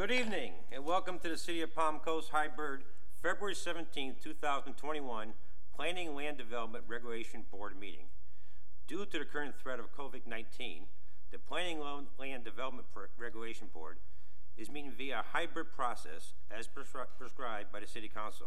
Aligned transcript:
Good 0.00 0.12
evening, 0.12 0.52
and 0.72 0.86
welcome 0.86 1.18
to 1.18 1.28
the 1.28 1.36
City 1.36 1.60
of 1.60 1.74
Palm 1.74 1.98
Coast 1.98 2.30
Hybrid 2.30 2.84
February 3.22 3.54
17, 3.54 4.16
2021 4.24 5.34
Planning 5.76 6.06
and 6.06 6.16
Land 6.16 6.38
Development 6.38 6.84
Regulation 6.88 7.44
Board 7.50 7.78
meeting. 7.78 8.06
Due 8.88 9.04
to 9.04 9.18
the 9.18 9.26
current 9.26 9.56
threat 9.62 9.78
of 9.78 9.94
COVID-19, 9.94 10.84
the 11.30 11.38
Planning 11.38 11.82
and 11.82 12.06
Land 12.18 12.44
Development 12.44 12.86
Regulation 13.18 13.68
Board 13.74 13.98
is 14.56 14.70
meeting 14.70 14.94
via 14.96 15.18
a 15.20 15.36
hybrid 15.36 15.70
process 15.70 16.32
as 16.50 16.66
prescri- 16.66 17.04
prescribed 17.18 17.70
by 17.70 17.80
the 17.80 17.86
City 17.86 18.08
Council. 18.08 18.46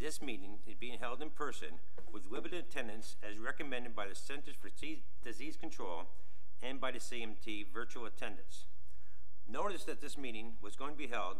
This 0.00 0.22
meeting 0.22 0.58
is 0.68 0.76
being 0.76 1.00
held 1.00 1.20
in 1.20 1.30
person 1.30 1.80
with 2.12 2.30
limited 2.30 2.64
attendance 2.64 3.16
as 3.28 3.40
recommended 3.40 3.96
by 3.96 4.06
the 4.06 4.14
Centers 4.14 4.54
for 4.54 4.70
Disease 5.24 5.56
Control 5.56 6.04
and 6.62 6.80
by 6.80 6.92
the 6.92 7.00
CMT 7.00 7.72
virtual 7.74 8.06
attendance. 8.06 8.66
Notice 9.48 9.84
that 9.84 10.00
this 10.00 10.16
meeting 10.16 10.52
was 10.62 10.76
going 10.76 10.92
to 10.92 10.98
be 10.98 11.06
held 11.06 11.36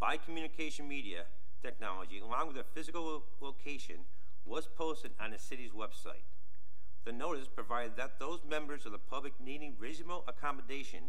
by 0.00 0.16
communication 0.16 0.86
media 0.88 1.24
technology 1.62 2.20
along 2.20 2.48
with 2.48 2.56
a 2.56 2.64
physical 2.64 3.24
location 3.40 3.96
was 4.44 4.66
posted 4.66 5.10
on 5.20 5.32
the 5.32 5.38
city's 5.38 5.72
website. 5.72 6.24
The 7.04 7.12
notice 7.12 7.48
provided 7.48 7.96
that 7.96 8.18
those 8.18 8.40
members 8.48 8.86
of 8.86 8.92
the 8.92 8.98
public 8.98 9.32
needing 9.42 9.74
reasonable 9.78 10.24
accommodation 10.28 11.04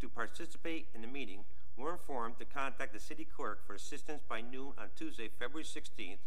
to 0.00 0.08
participate 0.08 0.86
in 0.94 1.02
the 1.02 1.06
meeting 1.06 1.44
were 1.76 1.92
informed 1.92 2.38
to 2.38 2.44
contact 2.44 2.92
the 2.92 3.00
city 3.00 3.24
clerk 3.24 3.66
for 3.66 3.74
assistance 3.74 4.22
by 4.28 4.40
noon 4.40 4.72
on 4.78 4.88
Tuesday, 4.96 5.28
February 5.38 5.64
16th, 5.64 6.18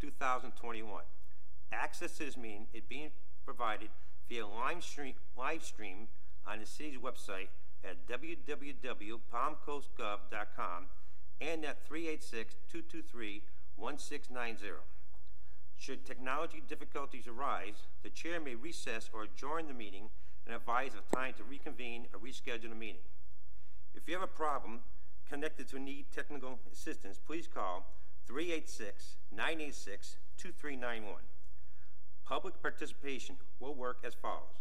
2021. 0.00 1.02
Access 1.72 2.16
to 2.16 2.24
this 2.24 2.36
meeting 2.36 2.66
is 2.72 2.82
being 2.88 3.10
provided 3.44 3.90
via 4.28 4.46
live 4.46 4.82
stream, 4.82 5.14
live 5.36 5.62
stream 5.62 6.08
on 6.46 6.60
the 6.60 6.66
city's 6.66 6.98
website 6.98 7.48
at 7.84 8.06
www.palmcoastgov.com 8.06 10.86
and 11.40 11.64
at 11.64 11.88
386-223-1690. 11.88 13.40
Should 15.76 16.04
technology 16.04 16.62
difficulties 16.68 17.26
arise, 17.26 17.86
the 18.02 18.10
chair 18.10 18.38
may 18.38 18.54
recess 18.54 19.08
or 19.14 19.22
adjourn 19.22 19.66
the 19.66 19.74
meeting 19.74 20.10
and 20.46 20.54
advise 20.54 20.94
of 20.94 21.08
time 21.10 21.32
to 21.38 21.44
reconvene 21.44 22.06
or 22.12 22.20
reschedule 22.20 22.68
the 22.68 22.74
meeting. 22.74 23.00
If 23.94 24.06
you 24.06 24.12
have 24.14 24.22
a 24.22 24.26
problem 24.26 24.80
connected 25.28 25.68
to 25.68 25.78
need 25.78 26.12
technical 26.12 26.58
assistance, 26.70 27.18
please 27.24 27.46
call 27.46 27.86
386-986-2391. 28.28 31.02
Public 32.24 32.60
participation 32.60 33.38
will 33.58 33.74
work 33.74 34.04
as 34.04 34.12
follows. 34.14 34.60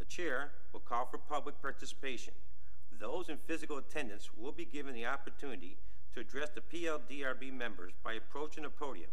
The 0.00 0.06
chair 0.06 0.52
will 0.72 0.80
call 0.80 1.04
for 1.04 1.18
public 1.18 1.60
participation. 1.60 2.32
Those 2.98 3.28
in 3.28 3.36
physical 3.36 3.76
attendance 3.76 4.30
will 4.34 4.50
be 4.50 4.64
given 4.64 4.94
the 4.94 5.04
opportunity 5.04 5.76
to 6.14 6.20
address 6.20 6.48
the 6.54 6.62
PLDRB 6.62 7.52
members 7.52 7.92
by 8.02 8.14
approaching 8.14 8.62
the 8.62 8.70
podium. 8.70 9.10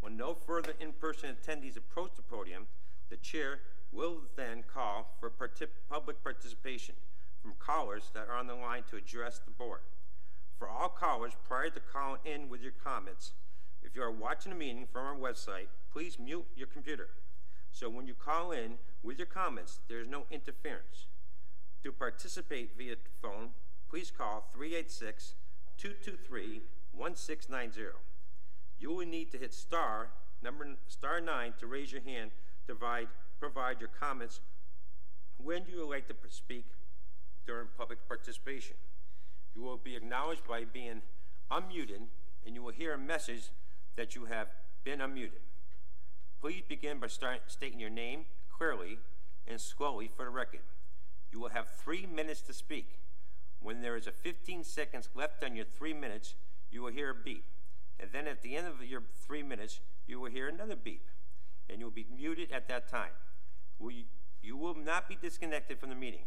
When 0.00 0.16
no 0.16 0.32
further 0.32 0.74
in-person 0.78 1.34
attendees 1.34 1.76
approach 1.76 2.12
the 2.14 2.22
podium, 2.22 2.68
the 3.10 3.16
chair 3.16 3.58
will 3.90 4.20
then 4.36 4.62
call 4.72 5.16
for 5.18 5.32
public 5.90 6.22
participation 6.22 6.94
from 7.42 7.54
callers 7.58 8.12
that 8.14 8.28
are 8.28 8.36
on 8.36 8.46
the 8.46 8.54
line 8.54 8.84
to 8.90 8.96
address 8.96 9.40
the 9.44 9.50
board. 9.50 9.80
For 10.58 10.68
all 10.68 10.88
callers, 10.88 11.32
prior 11.48 11.70
to 11.70 11.80
calling 11.80 12.20
in 12.24 12.48
with 12.48 12.62
your 12.62 12.72
comments, 12.72 13.32
if 13.82 13.96
you 13.96 14.02
are 14.02 14.12
watching 14.12 14.52
the 14.52 14.58
meeting 14.58 14.86
from 14.92 15.06
our 15.06 15.16
website, 15.16 15.66
please 15.92 16.20
mute 16.20 16.46
your 16.54 16.68
computer. 16.68 17.08
So 17.74 17.90
when 17.90 18.06
you 18.06 18.14
call 18.14 18.52
in 18.52 18.78
with 19.02 19.18
your 19.18 19.26
comments, 19.26 19.80
there 19.88 20.00
is 20.00 20.06
no 20.06 20.26
interference. 20.30 21.06
To 21.82 21.90
participate 21.90 22.78
via 22.78 22.94
phone, 23.20 23.50
please 23.90 24.12
call 24.16 24.48
386 24.54 25.34
223 25.76 26.62
1690. 26.92 27.98
You 28.78 28.92
will 28.92 29.06
need 29.06 29.32
to 29.32 29.38
hit 29.38 29.52
star, 29.52 30.10
number 30.40 30.68
star 30.86 31.20
9 31.20 31.54
to 31.58 31.66
raise 31.66 31.90
your 31.90 32.02
hand 32.02 32.30
to 32.68 32.76
provide, 32.76 33.08
provide 33.40 33.80
your 33.80 33.90
comments 33.90 34.38
when 35.36 35.64
you 35.68 35.78
would 35.78 35.90
like 35.90 36.06
to 36.06 36.14
speak 36.28 36.66
during 37.44 37.66
public 37.76 38.06
participation. 38.06 38.76
You 39.56 39.62
will 39.62 39.78
be 39.78 39.96
acknowledged 39.96 40.46
by 40.46 40.62
being 40.64 41.02
unmuted, 41.50 42.06
and 42.46 42.54
you 42.54 42.62
will 42.62 42.72
hear 42.72 42.94
a 42.94 42.98
message 42.98 43.50
that 43.96 44.14
you 44.14 44.26
have 44.26 44.46
been 44.84 45.00
unmuted. 45.00 45.42
Please 46.40 46.62
begin 46.68 46.98
by 46.98 47.06
start, 47.06 47.40
stating 47.46 47.80
your 47.80 47.90
name 47.90 48.26
clearly 48.50 48.98
and 49.46 49.60
slowly 49.60 50.10
for 50.14 50.24
the 50.24 50.30
record. 50.30 50.60
You 51.32 51.40
will 51.40 51.48
have 51.48 51.68
three 51.68 52.06
minutes 52.06 52.40
to 52.42 52.52
speak. 52.52 52.98
When 53.60 53.82
there 53.82 53.96
is 53.96 54.06
a 54.06 54.12
15 54.12 54.62
seconds 54.64 55.08
left 55.14 55.42
on 55.42 55.56
your 55.56 55.64
three 55.64 55.94
minutes, 55.94 56.34
you 56.70 56.82
will 56.82 56.92
hear 56.92 57.10
a 57.10 57.14
beep. 57.14 57.44
And 57.98 58.10
then 58.12 58.26
at 58.26 58.42
the 58.42 58.56
end 58.56 58.66
of 58.66 58.84
your 58.84 59.02
three 59.26 59.42
minutes, 59.42 59.80
you 60.06 60.20
will 60.20 60.30
hear 60.30 60.48
another 60.48 60.76
beep. 60.76 61.08
And 61.68 61.78
you 61.78 61.86
will 61.86 61.92
be 61.92 62.06
muted 62.14 62.52
at 62.52 62.68
that 62.68 62.88
time. 62.88 63.12
You 64.42 64.56
will 64.56 64.74
not 64.74 65.08
be 65.08 65.16
disconnected 65.20 65.78
from 65.78 65.88
the 65.88 65.94
meeting. 65.94 66.26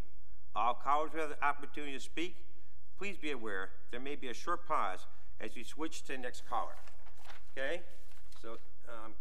All 0.56 0.74
callers 0.74 1.12
will 1.14 1.22
have 1.22 1.30
the 1.30 1.46
opportunity 1.46 1.94
to 1.94 2.00
speak. 2.00 2.36
Please 2.98 3.18
be 3.18 3.32
aware 3.32 3.70
there 3.92 4.00
may 4.00 4.16
be 4.16 4.28
a 4.30 4.34
short 4.34 4.68
pause 4.68 5.06
as 5.40 5.56
you 5.56 5.64
switch 5.64 6.02
to 6.04 6.14
the 6.14 6.18
next 6.18 6.44
caller. 6.50 6.76
Okay? 7.56 7.84
So 8.42 8.58
um, 8.90 9.14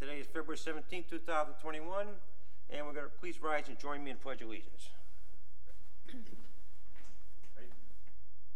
today 0.00 0.18
is 0.18 0.26
February 0.26 0.58
17, 0.58 1.04
2021, 1.08 2.06
and 2.70 2.86
we're 2.86 2.92
going 2.92 3.06
to 3.06 3.12
please 3.20 3.40
rise 3.40 3.68
and 3.68 3.78
join 3.78 4.02
me 4.02 4.10
in 4.10 4.16
Pledge 4.16 4.42
Allegiance. 4.42 4.90
Ready? 6.08 7.70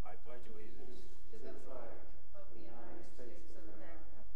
I 0.04 0.18
pledge 0.26 0.42
allegiance 0.50 0.98
to 1.30 1.38
the 1.38 1.54
flag 1.62 1.94
of 2.34 2.44
the 2.50 2.58
United 2.58 3.06
States 3.14 3.54
of 3.54 3.64
America. 3.70 4.26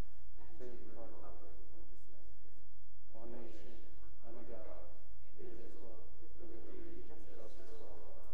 One 3.12 3.30
nation, 3.34 3.82
under 4.22 4.46
God, 4.46 4.94
indivisible, 5.38 6.06
with 6.22 6.34
liberty 6.38 7.02
and 7.10 7.22
justice 7.26 7.72
for 7.78 7.90
all. 7.90 8.30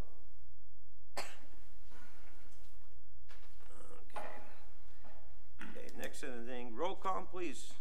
Okay. 4.12 4.36
Okay, 5.72 5.88
next 5.96 6.20
thing, 6.20 6.76
roll 6.76 6.96
call, 6.96 7.24
please. 7.32 7.72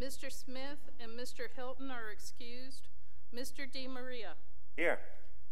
Mr. 0.00 0.30
Smith 0.30 0.90
and 1.00 1.18
Mr. 1.18 1.48
Hilton 1.54 1.90
are 1.90 2.10
excused. 2.10 2.88
Mr. 3.34 3.70
Di 3.70 3.88
Maria. 3.88 4.34
Here. 4.76 4.98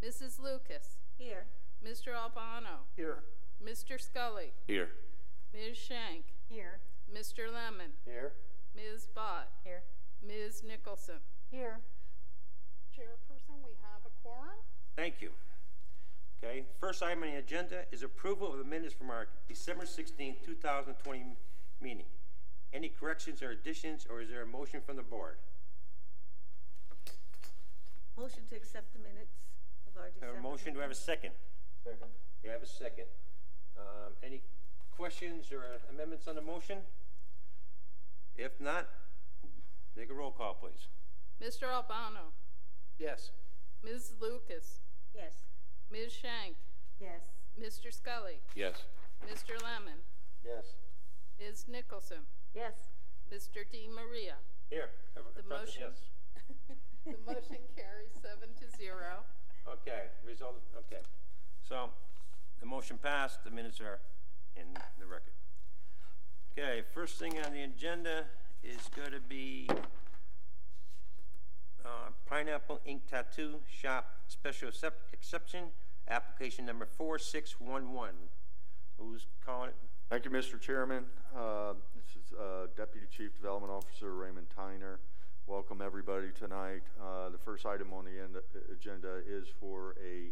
Mrs. 0.04 0.38
Lucas. 0.38 0.98
Here. 1.16 1.46
Mr. 1.84 2.14
Albano. 2.14 2.84
Here. 2.96 3.18
Mr. 3.64 4.00
Scully. 4.00 4.52
Here. 4.66 4.90
Ms. 5.54 5.76
Shank. 5.76 6.24
Here. 6.48 6.80
Mr. 7.12 7.52
Lemon. 7.52 7.92
Here. 8.04 8.32
Ms. 8.76 9.08
Bott. 9.14 9.48
Here. 9.64 9.82
Ms. 10.26 10.62
Nicholson. 10.66 11.20
Here. 11.50 11.80
Chairperson, 12.94 13.64
we 13.64 13.72
have 13.82 14.02
a 14.04 14.10
quorum. 14.22 14.60
Thank 14.96 15.20
you. 15.20 15.30
Okay, 16.42 16.64
first 16.78 17.02
item 17.02 17.22
on 17.22 17.30
the 17.30 17.38
agenda 17.38 17.84
is 17.90 18.02
approval 18.02 18.52
of 18.52 18.58
the 18.58 18.64
minutes 18.64 18.92
from 18.92 19.10
our 19.10 19.26
December 19.48 19.86
16, 19.86 20.36
2020 20.44 21.24
meeting. 21.80 22.04
Any 22.74 22.88
corrections 22.88 23.40
or 23.40 23.50
additions, 23.52 24.04
or 24.10 24.20
is 24.20 24.28
there 24.28 24.42
a 24.42 24.46
motion 24.46 24.80
from 24.84 24.96
the 24.96 25.02
board? 25.04 25.36
Motion 28.18 28.40
to 28.50 28.56
accept 28.56 28.92
the 28.92 28.98
minutes 28.98 29.36
of 29.86 29.96
our 29.96 30.06
Have 30.06 30.14
December. 30.14 30.38
a 30.38 30.42
motion, 30.42 30.74
do 30.74 30.80
I 30.80 30.82
have 30.82 30.90
a 30.90 30.94
second? 30.94 31.30
Second. 31.84 32.08
You 32.42 32.50
have 32.50 32.62
a 32.62 32.66
second. 32.66 33.04
Um, 33.78 34.12
any 34.24 34.42
questions 34.90 35.52
or 35.52 35.62
amendments 35.88 36.26
on 36.26 36.34
the 36.34 36.40
motion? 36.42 36.78
If 38.36 38.60
not, 38.60 38.88
make 39.96 40.10
a 40.10 40.14
roll 40.14 40.32
call, 40.32 40.54
please. 40.54 40.88
Mr. 41.40 41.70
Albano. 41.72 42.32
Yes. 42.98 43.30
Ms. 43.84 44.12
Lucas. 44.20 44.80
Yes. 45.14 45.34
Ms. 45.92 46.12
Shank. 46.12 46.56
Yes. 47.00 47.20
Mr. 47.60 47.92
Scully. 47.94 48.38
Yes. 48.56 48.82
Mr. 49.28 49.62
Lemon. 49.62 49.98
Yes. 50.44 50.74
Ms. 51.38 51.66
Nicholson. 51.68 52.18
Yes. 52.54 52.74
Mr. 53.32 53.64
Di 53.70 53.88
Maria. 53.88 54.34
Here. 54.70 54.90
The 55.14 55.42
present, 55.42 55.48
motion. 55.66 55.82
yes. 55.88 56.76
The 57.06 57.12
motion 57.26 57.58
carries 57.76 58.12
seven 58.22 58.48
to 58.60 58.76
zero. 58.78 59.24
Okay, 59.68 60.04
result, 60.26 60.54
okay. 60.74 61.02
So, 61.68 61.90
the 62.60 62.66
motion 62.66 62.96
passed, 62.96 63.44
the 63.44 63.50
minutes 63.50 63.78
are 63.82 63.98
in 64.56 64.64
the 64.98 65.04
record. 65.04 65.34
Okay, 66.56 66.80
first 66.94 67.18
thing 67.18 67.34
on 67.44 67.52
the 67.52 67.62
agenda 67.62 68.24
is 68.62 68.78
gonna 68.96 69.20
be 69.28 69.68
uh, 71.84 71.88
Pineapple 72.24 72.80
Ink 72.86 73.02
Tattoo 73.10 73.56
Shop 73.70 74.06
Special 74.28 74.68
Excep- 74.68 75.08
Exception, 75.12 75.64
application 76.08 76.64
number 76.64 76.86
four 76.86 77.18
six 77.18 77.60
one 77.60 77.92
one. 77.92 78.14
Who's 78.98 79.26
calling 79.44 79.68
it? 79.70 79.76
Thank 80.08 80.24
you, 80.24 80.30
Mr. 80.30 80.58
Chairman. 80.58 81.04
Uh, 81.36 81.74
This 82.06 82.16
is 82.24 82.32
uh, 82.38 82.66
Deputy 82.76 83.06
Chief 83.10 83.34
Development 83.34 83.72
Officer 83.72 84.14
Raymond 84.14 84.46
Tyner. 84.56 84.96
Welcome, 85.46 85.80
everybody, 85.82 86.28
tonight. 86.38 86.82
Uh, 87.00 87.28
The 87.30 87.38
first 87.38 87.66
item 87.66 87.92
on 87.92 88.04
the 88.04 88.18
end- 88.22 88.36
agenda 88.72 89.20
is 89.26 89.48
for 89.60 89.94
a 90.02 90.30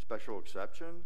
special 0.00 0.38
exception. 0.38 1.04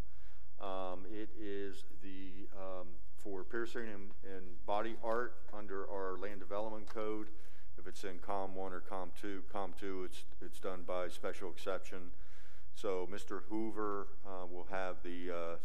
Um, 0.60 1.04
it 1.10 1.28
is 1.38 1.84
the, 2.02 2.48
um, 2.56 2.86
for 3.18 3.44
piercing 3.44 3.88
and, 3.88 4.10
and 4.24 4.66
body 4.66 4.96
art 5.04 5.34
under 5.52 5.88
our 5.90 6.16
land 6.18 6.40
development 6.40 6.88
code. 6.88 7.28
If 7.78 7.86
it's 7.86 8.04
in 8.04 8.18
COM 8.18 8.54
one 8.54 8.72
or 8.72 8.80
COM 8.80 9.10
two, 9.20 9.42
COM 9.52 9.74
two, 9.78 10.04
it's, 10.04 10.24
it's 10.40 10.58
done 10.60 10.82
by 10.86 11.08
special 11.08 11.50
exception. 11.50 12.10
So 12.74 13.06
Mr. 13.12 13.42
Hoover, 13.48 14.08
uh, 14.26 14.46
will 14.46 14.66
have 14.70 14.96
the, 15.02 15.30
uh, 15.30 15.56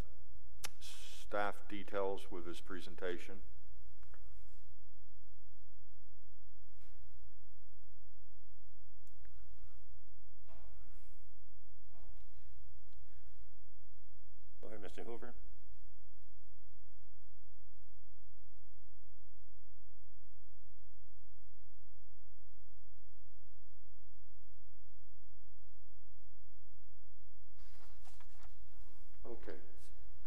staff 0.79 1.55
details 1.69 2.21
with 2.29 2.45
his 2.45 2.59
presentation. 2.59 3.35
Mr. 14.91 15.05
Hoover. 15.05 15.33
Okay. 29.25 29.51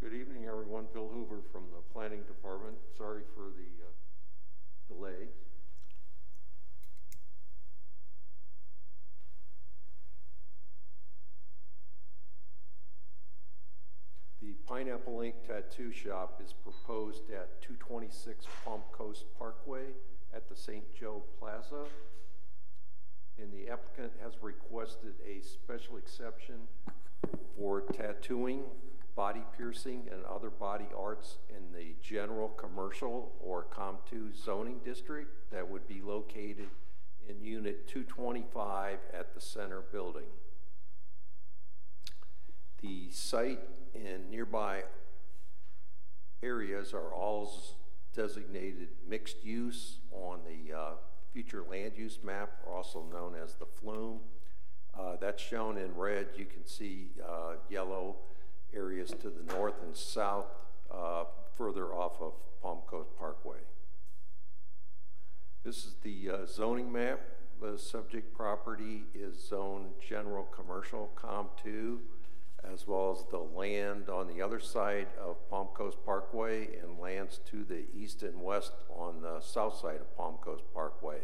Good 0.00 0.14
evening, 0.14 0.46
everyone. 0.46 0.86
Bill 0.94 1.08
Hoover 1.08 1.42
from 1.52 1.64
the 1.70 1.82
Planning 1.92 2.22
Department. 2.22 2.76
Sorry 2.96 3.22
for 3.34 3.50
the 3.50 3.84
uh, 3.84 4.94
delay. 4.94 5.28
The 14.44 14.52
Pineapple 14.66 15.22
Ink 15.22 15.33
Tattoo 15.46 15.92
Shop 15.92 16.40
is 16.44 16.52
proposed 16.52 17.30
at 17.30 17.60
226 17.62 18.46
Palm 18.64 18.80
Coast 18.92 19.24
Parkway 19.38 19.86
at 20.34 20.48
the 20.48 20.56
St. 20.56 20.84
Joe 20.98 21.22
Plaza. 21.38 21.84
And 23.40 23.52
the 23.52 23.70
applicant 23.70 24.12
has 24.22 24.34
requested 24.40 25.14
a 25.26 25.42
special 25.42 25.96
exception 25.96 26.54
for 27.56 27.82
tattooing, 27.82 28.62
body 29.16 29.42
piercing, 29.56 30.08
and 30.10 30.24
other 30.24 30.50
body 30.50 30.86
arts 30.96 31.38
in 31.50 31.72
the 31.72 31.94
general 32.02 32.48
commercial 32.48 33.32
or 33.40 33.66
COM2 33.70 34.34
zoning 34.34 34.80
district 34.84 35.50
that 35.50 35.68
would 35.68 35.86
be 35.88 36.00
located 36.00 36.68
in 37.28 37.42
Unit 37.42 37.86
225 37.88 38.98
at 39.12 39.34
the 39.34 39.40
center 39.40 39.80
building. 39.80 40.26
The 42.82 43.10
site 43.10 43.60
and 43.94 44.30
nearby 44.30 44.82
areas 46.42 46.92
are 46.92 47.12
all 47.12 47.50
designated 48.14 48.88
mixed 49.08 49.44
use 49.44 49.98
on 50.12 50.40
the 50.44 50.76
uh, 50.76 50.90
future 51.32 51.64
land 51.68 51.92
use 51.96 52.18
map, 52.22 52.50
also 52.66 53.04
known 53.12 53.34
as 53.34 53.54
the 53.54 53.66
flume. 53.66 54.20
Uh, 54.98 55.16
That's 55.20 55.42
shown 55.42 55.76
in 55.76 55.96
red. 55.96 56.28
You 56.36 56.44
can 56.44 56.64
see 56.66 57.08
uh, 57.26 57.54
yellow 57.68 58.16
areas 58.72 59.10
to 59.10 59.30
the 59.30 59.52
north 59.52 59.82
and 59.82 59.96
south, 59.96 60.46
uh, 60.92 61.24
further 61.56 61.92
off 61.92 62.20
of 62.20 62.32
Palm 62.62 62.78
Coast 62.86 63.10
Parkway. 63.18 63.58
This 65.64 65.78
is 65.78 65.94
the 66.02 66.30
uh, 66.30 66.46
zoning 66.46 66.92
map. 66.92 67.20
The 67.60 67.78
subject 67.78 68.36
property 68.36 69.04
is 69.14 69.48
zone 69.48 69.86
general 70.06 70.44
commercial, 70.44 71.10
COM 71.16 71.46
two, 71.62 72.00
as 72.72 72.86
well 72.86 73.16
as 73.16 73.24
the 73.30 73.38
land 73.38 74.08
on 74.08 74.26
the 74.26 74.42
other 74.42 74.60
side 74.60 75.08
of 75.20 75.48
Palm 75.48 75.68
Coast 75.74 75.98
Parkway 76.04 76.68
and 76.82 76.98
lands 76.98 77.40
to 77.50 77.64
the 77.64 77.84
east 77.94 78.22
and 78.22 78.42
west 78.42 78.72
on 78.88 79.20
the 79.20 79.40
south 79.40 79.76
side 79.76 80.00
of 80.00 80.16
Palm 80.16 80.36
Coast 80.40 80.64
Parkway. 80.72 81.20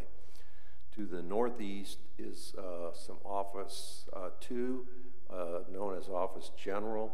To 0.95 1.05
the 1.05 1.21
northeast 1.21 1.99
is 2.17 2.53
uh, 2.57 2.93
some 2.93 3.17
Office 3.23 4.05
uh, 4.13 4.29
Two, 4.39 4.85
uh, 5.29 5.59
known 5.71 5.97
as 5.97 6.09
Office 6.09 6.51
General, 6.61 7.13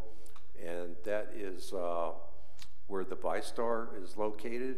and 0.60 0.96
that 1.04 1.32
is 1.36 1.74
uh, 1.74 2.12
where 2.88 3.04
the 3.04 3.16
VyStar 3.16 3.90
is 4.04 4.18
located. 4.18 4.78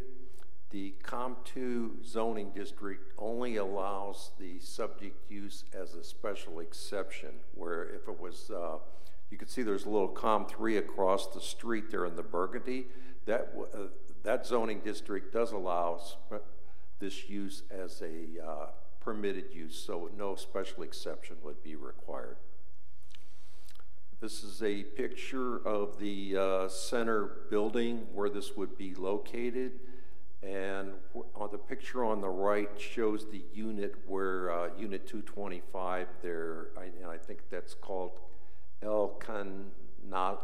The 0.71 0.93
COM2 1.03 2.05
zoning 2.05 2.51
district 2.51 3.13
only 3.17 3.55
allows 3.55 4.31
the 4.39 4.59
subject 4.59 5.31
use 5.31 5.63
as 5.73 5.95
a 5.95 6.03
special 6.03 6.59
exception, 6.59 7.31
where 7.55 7.85
if 7.89 8.07
it 8.07 8.19
was, 8.19 8.51
uh, 8.51 8.77
you 9.29 9.37
can 9.37 9.47
see 9.47 9.61
there's 9.61 9.85
a 9.85 9.89
little 9.89 10.09
COM3 10.09 10.79
across 10.79 11.27
the 11.27 11.41
street 11.41 11.91
there 11.91 12.05
in 12.05 12.15
the 12.15 12.23
Burgundy. 12.23 12.87
That, 13.25 13.53
uh, 13.73 13.77
that 14.23 14.45
zoning 14.45 14.79
district 14.79 15.33
does 15.33 15.51
allow 15.51 16.01
this 16.99 17.29
use 17.29 17.63
as 17.69 18.01
a 18.01 18.43
uh, 18.43 18.65
permitted 18.99 19.53
use, 19.53 19.81
so 19.81 20.09
no 20.17 20.35
special 20.35 20.83
exception 20.83 21.37
would 21.43 21.63
be 21.63 21.75
required. 21.75 22.37
This 24.19 24.43
is 24.43 24.61
a 24.61 24.83
picture 24.83 25.65
of 25.65 25.99
the 25.99 26.35
uh, 26.35 26.67
center 26.67 27.45
building 27.49 28.07
where 28.13 28.29
this 28.29 28.57
would 28.57 28.77
be 28.77 28.93
located. 28.93 29.79
And 30.41 30.91
on 31.35 31.49
the 31.51 31.57
picture 31.57 32.03
on 32.03 32.19
the 32.19 32.29
right 32.29 32.69
shows 32.77 33.29
the 33.29 33.43
unit 33.53 33.95
where, 34.07 34.51
uh, 34.51 34.69
Unit 34.77 35.07
225 35.07 36.07
there, 36.21 36.69
and 36.77 37.09
I 37.09 37.17
think 37.17 37.39
that's 37.49 37.73
called 37.73 38.19
El 38.81 39.09
Cana- 39.19 40.37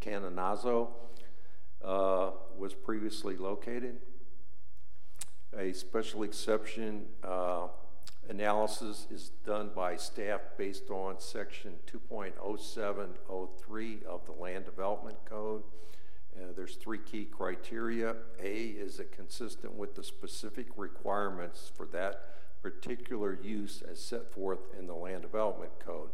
Cananazo, 0.00 0.88
uh, 1.84 2.30
was 2.56 2.72
previously 2.74 3.36
located. 3.36 3.96
A 5.56 5.72
special 5.72 6.22
exception 6.22 7.06
uh, 7.22 7.68
analysis 8.28 9.06
is 9.10 9.30
done 9.46 9.70
by 9.74 9.96
staff 9.96 10.40
based 10.56 10.90
on 10.90 11.20
section 11.20 11.74
2.0703 12.10 14.02
of 14.04 14.24
the 14.26 14.32
Land 14.32 14.64
Development 14.64 15.16
Code. 15.24 15.62
Uh, 16.36 16.46
There's 16.56 16.76
three 16.76 16.98
key 16.98 17.26
criteria. 17.26 18.16
A, 18.42 18.52
is 18.52 18.98
it 18.98 19.12
consistent 19.12 19.74
with 19.74 19.94
the 19.94 20.02
specific 20.02 20.66
requirements 20.76 21.70
for 21.76 21.86
that 21.86 22.30
particular 22.62 23.38
use 23.42 23.82
as 23.88 24.00
set 24.00 24.32
forth 24.32 24.60
in 24.78 24.86
the 24.86 24.94
Land 24.94 25.22
Development 25.22 25.72
Code? 25.78 26.10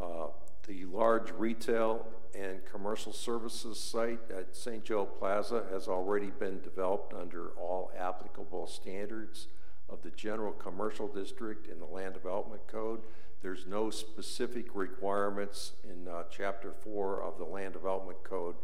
Uh, 0.00 0.28
The 0.66 0.84
large 0.84 1.32
retail 1.32 2.06
and 2.34 2.64
commercial 2.64 3.12
services 3.12 3.80
site 3.80 4.30
at 4.30 4.54
St. 4.54 4.84
Joe 4.84 5.04
Plaza 5.04 5.64
has 5.72 5.88
already 5.88 6.30
been 6.30 6.60
developed 6.60 7.12
under 7.12 7.48
all 7.58 7.90
applicable 7.98 8.66
standards 8.66 9.48
of 9.88 10.02
the 10.02 10.10
general 10.10 10.52
commercial 10.52 11.08
district 11.08 11.66
in 11.66 11.80
the 11.80 11.86
Land 11.86 12.14
Development 12.14 12.64
Code. 12.68 13.00
There's 13.42 13.66
no 13.66 13.90
specific 13.90 14.74
requirements 14.74 15.72
in 15.82 16.06
uh, 16.06 16.24
Chapter 16.30 16.72
4 16.72 17.22
of 17.22 17.38
the 17.38 17.44
Land 17.44 17.72
Development 17.72 18.22
Code 18.22 18.54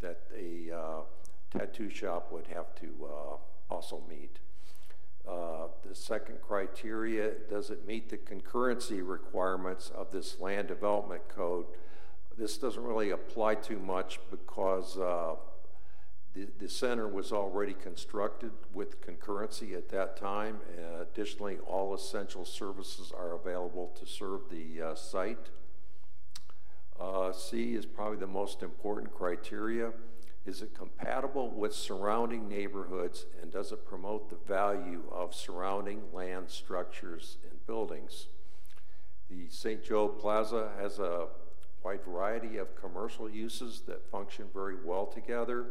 that 0.00 0.22
a 0.36 0.74
uh, 0.74 1.00
tattoo 1.56 1.90
shop 1.90 2.32
would 2.32 2.46
have 2.48 2.74
to 2.76 2.88
uh, 3.04 3.36
also 3.72 4.02
meet. 4.08 4.38
Uh, 5.28 5.68
The 5.88 5.94
second 5.94 6.38
criteria, 6.40 7.32
does 7.48 7.70
it 7.70 7.86
meet 7.86 8.08
the 8.08 8.16
concurrency 8.16 9.00
requirements 9.06 9.90
of 9.94 10.10
this 10.10 10.40
land 10.40 10.68
development 10.68 11.28
code? 11.28 11.66
This 12.36 12.58
doesn't 12.58 12.82
really 12.82 13.10
apply 13.10 13.56
too 13.56 13.78
much 13.78 14.18
because 14.30 14.98
uh, 14.98 15.36
the, 16.34 16.48
the 16.58 16.68
center 16.68 17.06
was 17.06 17.32
already 17.32 17.74
constructed 17.74 18.50
with 18.72 19.00
concurrency 19.00 19.76
at 19.76 19.88
that 19.90 20.16
time. 20.16 20.58
Uh, 20.76 21.02
Additionally, 21.02 21.58
all 21.66 21.94
essential 21.94 22.44
services 22.44 23.12
are 23.16 23.34
available 23.34 23.92
to 24.00 24.06
serve 24.06 24.40
the 24.50 24.82
uh, 24.82 24.94
site. 24.94 25.50
Uh, 26.98 27.32
C 27.32 27.74
is 27.74 27.86
probably 27.86 28.18
the 28.18 28.26
most 28.26 28.62
important 28.62 29.14
criteria. 29.14 29.92
Is 30.46 30.60
it 30.60 30.74
compatible 30.74 31.50
with 31.50 31.74
surrounding 31.74 32.48
neighborhoods 32.48 33.24
and 33.40 33.50
does 33.50 33.72
it 33.72 33.86
promote 33.86 34.28
the 34.28 34.36
value 34.46 35.02
of 35.10 35.34
surrounding 35.34 36.02
land 36.12 36.50
structures 36.50 37.38
and 37.50 37.66
buildings? 37.66 38.26
The 39.30 39.48
St. 39.48 39.82
Joe 39.82 40.08
Plaza 40.08 40.70
has 40.78 40.98
a 40.98 41.28
wide 41.82 42.04
variety 42.04 42.58
of 42.58 42.76
commercial 42.76 43.28
uses 43.28 43.82
that 43.86 44.10
function 44.10 44.46
very 44.52 44.76
well 44.84 45.06
together. 45.06 45.66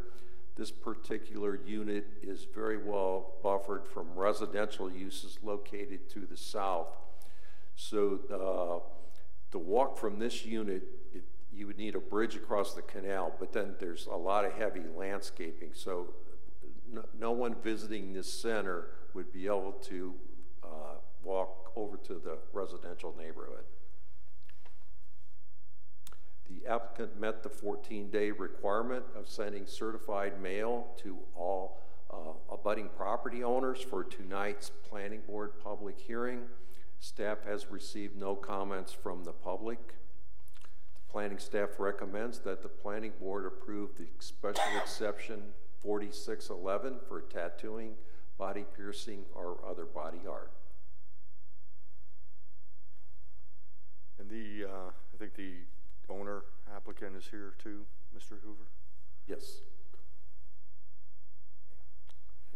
This 0.55 0.71
particular 0.71 1.59
unit 1.65 2.05
is 2.23 2.47
very 2.53 2.77
well 2.77 3.33
buffered 3.43 3.87
from 3.87 4.07
residential 4.15 4.91
uses 4.91 5.37
located 5.43 6.09
to 6.11 6.21
the 6.21 6.37
south. 6.37 6.87
So 7.75 8.19
uh, 8.31 8.87
to 9.51 9.57
walk 9.59 9.97
from 9.97 10.19
this 10.19 10.45
unit, 10.45 10.83
it, 11.13 11.23
you 11.55 11.67
would 11.67 11.77
need 11.77 11.95
a 11.95 11.99
bridge 11.99 12.35
across 12.35 12.73
the 12.73 12.81
canal, 12.81 13.33
but 13.39 13.53
then 13.53 13.75
there's 13.79 14.07
a 14.07 14.15
lot 14.15 14.45
of 14.45 14.53
heavy 14.53 14.83
landscaping. 14.95 15.69
So 15.73 16.13
no, 16.91 17.03
no 17.19 17.31
one 17.31 17.55
visiting 17.63 18.13
this 18.13 18.31
center 18.31 18.87
would 19.13 19.31
be 19.31 19.45
able 19.45 19.73
to 19.83 20.13
uh, 20.63 20.95
walk 21.23 21.71
over 21.75 21.97
to 21.97 22.13
the 22.15 22.37
residential 22.51 23.13
neighborhood. 23.17 23.65
The 26.49 26.69
applicant 26.69 27.19
met 27.19 27.41
the 27.41 27.49
14-day 27.49 28.31
requirement 28.31 29.05
of 29.15 29.27
sending 29.27 29.65
certified 29.65 30.41
mail 30.41 30.87
to 30.97 31.17
all 31.35 31.81
uh, 32.11 32.33
abutting 32.51 32.89
property 32.95 33.43
owners 33.43 33.81
for 33.81 34.03
tonight's 34.03 34.71
planning 34.87 35.21
board 35.25 35.53
public 35.63 35.99
hearing. 35.99 36.41
Staff 36.99 37.43
has 37.45 37.71
received 37.71 38.15
no 38.15 38.35
comments 38.35 38.91
from 38.91 39.23
the 39.23 39.31
public. 39.31 39.95
Planning 41.13 41.37
staff 41.37 41.69
recommends 41.77 42.39
that 42.39 42.63
the 42.63 42.67
planning 42.67 43.11
board 43.21 43.45
approve 43.45 43.91
the 43.95 44.07
special 44.17 44.63
exception 44.81 45.43
4611 45.83 46.95
for 47.07 47.21
tattooing, 47.21 47.91
body 48.39 48.65
piercing, 48.75 49.23
or 49.35 49.59
other 49.63 49.85
body 49.85 50.21
art. 50.27 50.51
And 54.19 54.27
the, 54.27 54.65
uh, 54.67 54.89
I 54.89 55.17
think 55.19 55.35
the 55.35 55.57
owner 56.09 56.45
applicant 56.75 57.15
is 57.15 57.27
here 57.29 57.53
too, 57.61 57.85
Mr. 58.17 58.41
Hoover? 58.43 58.65
Yes. 59.27 59.61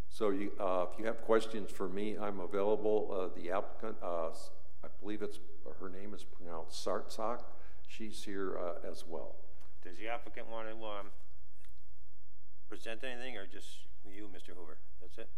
So 0.10 0.32
you, 0.32 0.52
uh, 0.60 0.88
if 0.92 0.98
you 0.98 1.06
have 1.06 1.22
questions 1.22 1.70
for 1.70 1.88
me, 1.88 2.18
I'm 2.20 2.40
available. 2.40 3.08
Uh, 3.36 3.40
the 3.40 3.52
applicant, 3.52 3.98
uh, 4.02 4.30
I 4.84 4.88
believe 5.00 5.22
it's, 5.22 5.38
her 5.80 5.90
name 5.90 6.16
is 6.16 6.24
pronounced 6.24 6.84
Sartsak. 6.84 7.42
She's 7.88 8.24
here, 8.24 8.58
uh, 8.58 8.88
as 8.90 9.06
well. 9.08 9.36
Does 9.84 9.98
the 9.98 10.08
applicant 10.08 10.48
want 10.50 10.68
to, 10.70 10.86
um, 10.86 11.08
present 12.70 13.04
anything, 13.04 13.38
or 13.38 13.48
just 13.48 13.88
you, 14.06 14.28
Mr. 14.28 14.56
Hoover? 14.56 14.78
That's 15.02 15.18
it? 15.18 15.30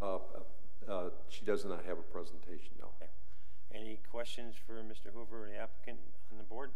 Uh, 0.00 0.18
uh, 0.88 1.10
she 1.28 1.44
does 1.44 1.64
not 1.64 1.84
have 1.84 1.98
a 1.98 2.02
presentation, 2.02 2.72
no. 2.78 2.88
Okay. 3.00 3.10
Any 3.72 4.00
questions 4.10 4.54
for 4.66 4.74
Mr. 4.82 5.12
Hoover 5.12 5.44
or 5.44 5.48
the 5.48 5.56
applicant 5.56 5.98
on 6.30 6.38
the 6.38 6.44
board? 6.44 6.70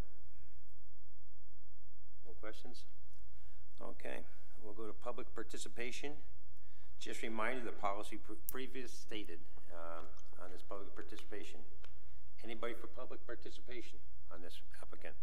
No 2.27 2.33
questions? 2.41 2.85
Okay, 3.83 4.19
we'll 4.63 4.75
go 4.75 4.87
to 4.87 4.93
public 4.93 5.33
participation. 5.35 6.13
Just 6.99 7.23
reminder 7.23 7.65
the 7.65 7.73
policy 7.73 8.17
pre- 8.17 8.37
previous 8.51 8.93
stated 8.93 9.39
um, 9.73 10.05
on 10.43 10.51
this 10.53 10.63
public 10.63 10.95
participation. 10.95 11.61
Anybody 12.45 12.75
for 12.75 12.87
public 12.87 13.25
participation 13.27 13.99
on 14.33 14.41
this 14.43 14.61
applicant? 14.81 15.15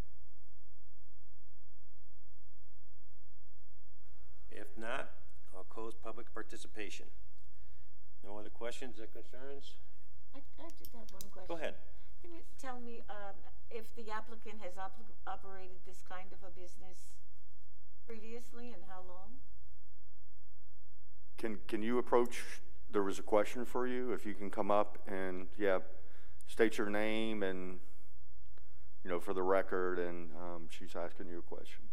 If 4.52 4.68
not, 4.78 5.12
I'll 5.56 5.64
close 5.64 5.94
public 5.96 6.34
participation. 6.34 7.08
No 8.24 8.38
other 8.38 8.50
questions 8.50 9.00
or 9.00 9.08
concerns? 9.08 9.76
I, 10.34 10.40
I 10.60 10.70
just 10.78 10.92
have 10.94 11.08
one 11.12 11.24
question. 11.32 11.48
Go 11.48 11.56
ahead. 11.56 11.76
Can 12.22 12.34
you 12.34 12.42
tell 12.60 12.80
me, 12.80 13.04
um, 13.10 13.36
if 13.70 13.94
the 13.96 14.12
applicant 14.12 14.62
has 14.64 14.78
op- 14.78 15.00
operated 15.28 15.78
this 15.86 16.02
kind 16.10 16.28
of 16.34 16.40
a 16.42 16.52
business 16.52 17.14
previously 18.08 18.74
and 18.74 18.84
how 18.88 19.02
long? 19.08 19.40
Can, 21.38 21.60
can 21.68 21.84
you 21.84 21.98
approach, 21.98 22.42
there 22.96 23.04
was 23.04 23.20
a 23.20 23.28
question 23.28 23.66
for 23.66 23.86
you, 23.86 24.14
if 24.14 24.26
you 24.26 24.34
can 24.34 24.50
come 24.50 24.72
up 24.72 25.00
and, 25.06 25.48
yeah, 25.60 25.80
state 26.48 26.78
your 26.78 26.90
name 26.90 27.44
and, 27.44 27.80
you 29.04 29.10
know, 29.12 29.20
for 29.20 29.34
the 29.34 29.44
record, 29.44 30.00
and, 30.00 30.32
um, 30.40 30.68
she's 30.70 30.96
asking 30.96 31.28
you 31.28 31.40
a 31.40 31.42
question. 31.42 31.84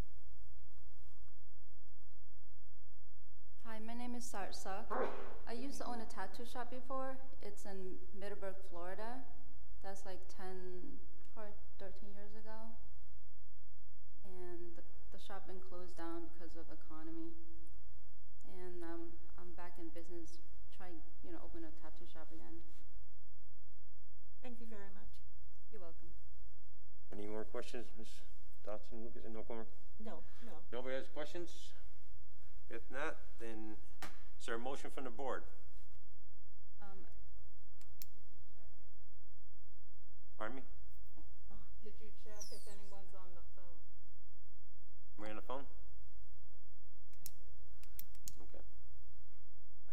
Hi, 3.66 3.80
my 3.84 3.94
name 3.94 4.14
is 4.14 4.22
Sarsa. 4.22 4.86
I 5.50 5.52
used 5.54 5.78
to 5.78 5.86
own 5.88 5.98
a 5.98 6.06
tattoo 6.06 6.46
shop 6.46 6.70
before. 6.70 7.18
It's 7.42 7.64
in 7.64 7.98
Middleburg, 8.14 8.54
Florida. 8.70 9.26
That's 9.82 10.06
like 10.06 10.20
10 10.38 10.46
or 11.34 11.50
13 11.80 12.14
years 12.14 12.30
ago. 12.38 12.70
And 14.22 14.78
the, 14.78 14.86
the 15.10 15.18
shop 15.18 15.48
been 15.48 15.58
closed 15.58 15.96
down 15.96 16.30
because 16.30 16.54
of 16.54 16.70
economy. 16.70 17.34
And 18.46 18.84
um, 18.84 19.10
I'm 19.34 19.50
back 19.56 19.82
in 19.82 19.90
business, 19.90 20.38
trying, 20.82 20.98
you 21.22 21.30
know, 21.30 21.38
open 21.46 21.62
a 21.62 21.70
tattoo 21.78 22.10
shop 22.10 22.26
again. 22.34 22.58
Thank 24.42 24.58
you 24.58 24.66
very 24.66 24.90
much. 24.98 25.14
You're 25.70 25.78
welcome. 25.80 26.10
Any 27.14 27.30
more 27.30 27.44
questions, 27.44 27.86
Ms. 27.96 28.10
Dotson, 28.66 28.98
Lucas, 29.06 29.22
and 29.24 29.32
no 29.34 29.46
more? 29.48 29.62
No, 30.04 30.26
no. 30.42 30.58
Nobody 30.72 30.96
has 30.96 31.06
questions? 31.14 31.70
If 32.68 32.82
not, 32.90 33.14
then 33.38 33.78
is 34.40 34.46
there 34.46 34.56
a 34.56 34.58
motion 34.58 34.90
from 34.90 35.04
the 35.04 35.10
board? 35.14 35.44
Um, 36.82 37.06
Pardon 40.36 40.56
me? 40.56 40.62
Did 41.84 41.94
you 42.02 42.10
check 42.26 42.42
if 42.50 42.66
anyone's 42.66 43.14
on 43.14 43.30
the 43.38 43.44
phone? 43.54 43.78
Am 45.18 45.24
I 45.26 45.30
on 45.30 45.36
the 45.36 45.46
phone? 45.46 45.62
Okay. 48.50 48.64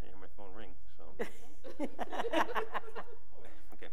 I 0.02 0.06
hear 0.10 0.18
my 0.18 0.32
phone 0.38 0.56
ring, 0.58 0.74
so. 0.98 1.04
Okay, 3.74 3.92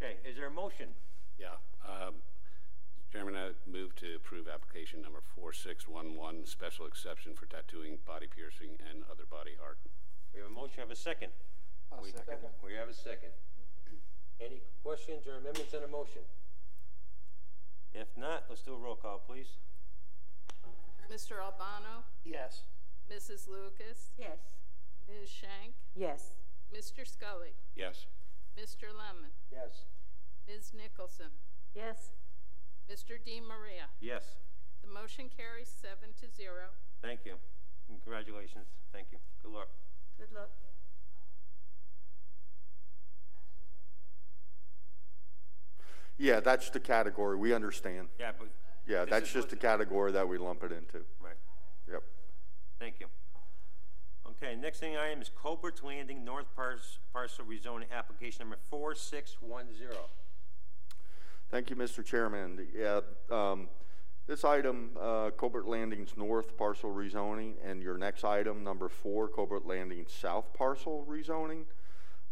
okay, 0.00 0.16
is 0.28 0.36
there 0.36 0.46
a 0.46 0.50
motion? 0.76 0.94
Yeah. 1.38 1.56
um, 1.84 2.14
Chairman, 3.12 3.36
I 3.36 3.50
move 3.70 3.94
to 3.96 4.16
approve 4.16 4.46
application 4.48 5.00
number 5.00 5.20
4611, 5.34 6.44
special 6.44 6.84
exception 6.86 7.32
for 7.34 7.46
tattooing, 7.46 7.98
body 8.04 8.26
piercing, 8.28 8.76
and 8.90 9.04
other 9.10 9.24
body 9.30 9.56
art. 9.62 9.78
We 10.34 10.40
have 10.40 10.50
a 10.50 10.52
motion, 10.52 10.80
have 10.80 10.90
a 10.90 10.96
second? 10.96 11.32
We- 12.02 12.10
second. 12.12 12.52
We 12.64 12.74
have 12.74 12.88
a 12.88 12.94
second. 12.94 13.30
Any 14.40 14.60
questions 14.84 15.26
or 15.26 15.38
amendments 15.38 15.72
on 15.72 15.80
the 15.80 15.88
motion? 15.88 16.20
If 17.94 18.08
not, 18.18 18.44
let's 18.50 18.60
do 18.60 18.74
a 18.74 18.78
roll 18.78 18.96
call, 18.96 19.22
please. 19.26 19.56
Mr. 21.10 21.40
Albano? 21.40 22.04
Yes. 22.24 22.64
Mrs. 23.10 23.48
Lucas? 23.48 24.10
Yes. 24.18 24.36
Ms. 25.08 25.30
Shank? 25.30 25.72
Yes. 25.94 26.34
Mr. 26.74 27.06
Scully? 27.06 27.54
Yes. 27.76 28.04
Mr. 28.60 28.92
Lemon? 28.92 29.30
Yes. 29.50 29.84
Ms. 30.48 30.72
Nicholson? 30.74 31.30
Yes. 31.74 32.12
Mr. 32.90 33.18
Di 33.22 33.40
Maria? 33.40 33.90
Yes, 34.00 34.36
The 34.82 34.86
motion 34.88 35.28
carries 35.28 35.68
seven 35.68 36.14
to 36.20 36.28
zero. 36.30 36.70
thank 37.02 37.20
you. 37.26 37.34
Congratulations, 37.88 38.66
thank 38.92 39.08
you. 39.10 39.18
Good 39.42 39.52
luck. 39.52 39.68
Good 40.18 40.32
luck. 40.32 40.50
Yeah, 46.18 46.40
that's 46.40 46.70
the 46.70 46.80
category, 46.80 47.36
we 47.36 47.52
understand. 47.52 48.08
Yeah, 48.18 48.32
but. 48.38 48.48
Yeah, 48.86 49.00
this 49.04 49.10
that's 49.10 49.26
is 49.28 49.32
just 49.32 49.44
what 49.46 49.50
the 49.50 49.56
category 49.56 50.12
that 50.12 50.28
we 50.28 50.38
lump 50.38 50.62
it 50.62 50.70
into. 50.72 51.04
Right. 51.20 51.34
Yep. 51.90 52.02
Thank 52.78 53.00
you. 53.00 53.06
Okay, 54.28 54.54
next 54.54 54.78
thing 54.78 54.96
I 54.96 55.08
am 55.08 55.20
is 55.20 55.28
Colbert's 55.34 55.82
Landing 55.82 56.24
North 56.24 56.46
Pars- 56.54 56.98
Parcel 57.12 57.44
Rezoning 57.44 57.90
Application 57.92 58.40
Number 58.44 58.58
4610. 58.70 59.96
Thank 61.50 61.70
you, 61.70 61.76
Mr. 61.76 62.04
Chairman. 62.04 62.66
Yeah, 62.74 63.00
um, 63.30 63.68
this 64.26 64.44
item, 64.44 64.90
uh, 65.00 65.30
Colbert 65.30 65.68
Landings 65.68 66.14
North 66.16 66.56
parcel 66.56 66.90
rezoning, 66.90 67.54
and 67.64 67.80
your 67.80 67.96
next 67.96 68.24
item, 68.24 68.64
number 68.64 68.88
four, 68.88 69.28
Colbert 69.28 69.64
Landings 69.64 70.12
South 70.12 70.52
parcel 70.54 71.06
rezoning. 71.08 71.62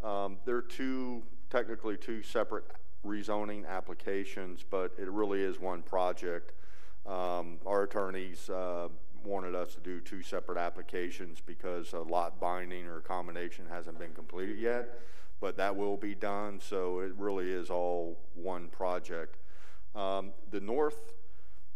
Um, 0.03 0.37
they're 0.43 0.61
two, 0.61 1.23
technically 1.49 1.95
two 1.95 2.23
separate 2.23 2.65
rezoning 3.05 3.65
applications, 3.65 4.65
but 4.69 4.91
it 4.97 5.09
really 5.09 5.41
is 5.41 5.61
one 5.61 5.81
project. 5.81 6.51
Um, 7.05 7.59
our 7.65 7.83
attorneys, 7.83 8.49
uh, 8.49 8.89
wanted 9.23 9.55
us 9.55 9.73
to 9.75 9.79
do 9.79 9.99
two 10.01 10.21
separate 10.21 10.57
applications 10.57 11.41
because 11.43 11.93
a 11.93 11.99
lot 11.99 12.39
binding 12.39 12.85
or 12.85 12.99
combination 12.99 13.65
hasn't 13.69 13.97
been 13.97 14.11
completed 14.11 14.59
yet, 14.59 14.99
but 15.39 15.57
that 15.57 15.75
will 15.75 15.97
be 15.97 16.15
done, 16.15 16.59
so 16.59 16.99
it 16.99 17.13
really 17.17 17.51
is 17.51 17.69
all 17.69 18.19
one 18.33 18.67
project. 18.67 19.37
Um, 19.95 20.31
the 20.51 20.59
north 20.59 21.13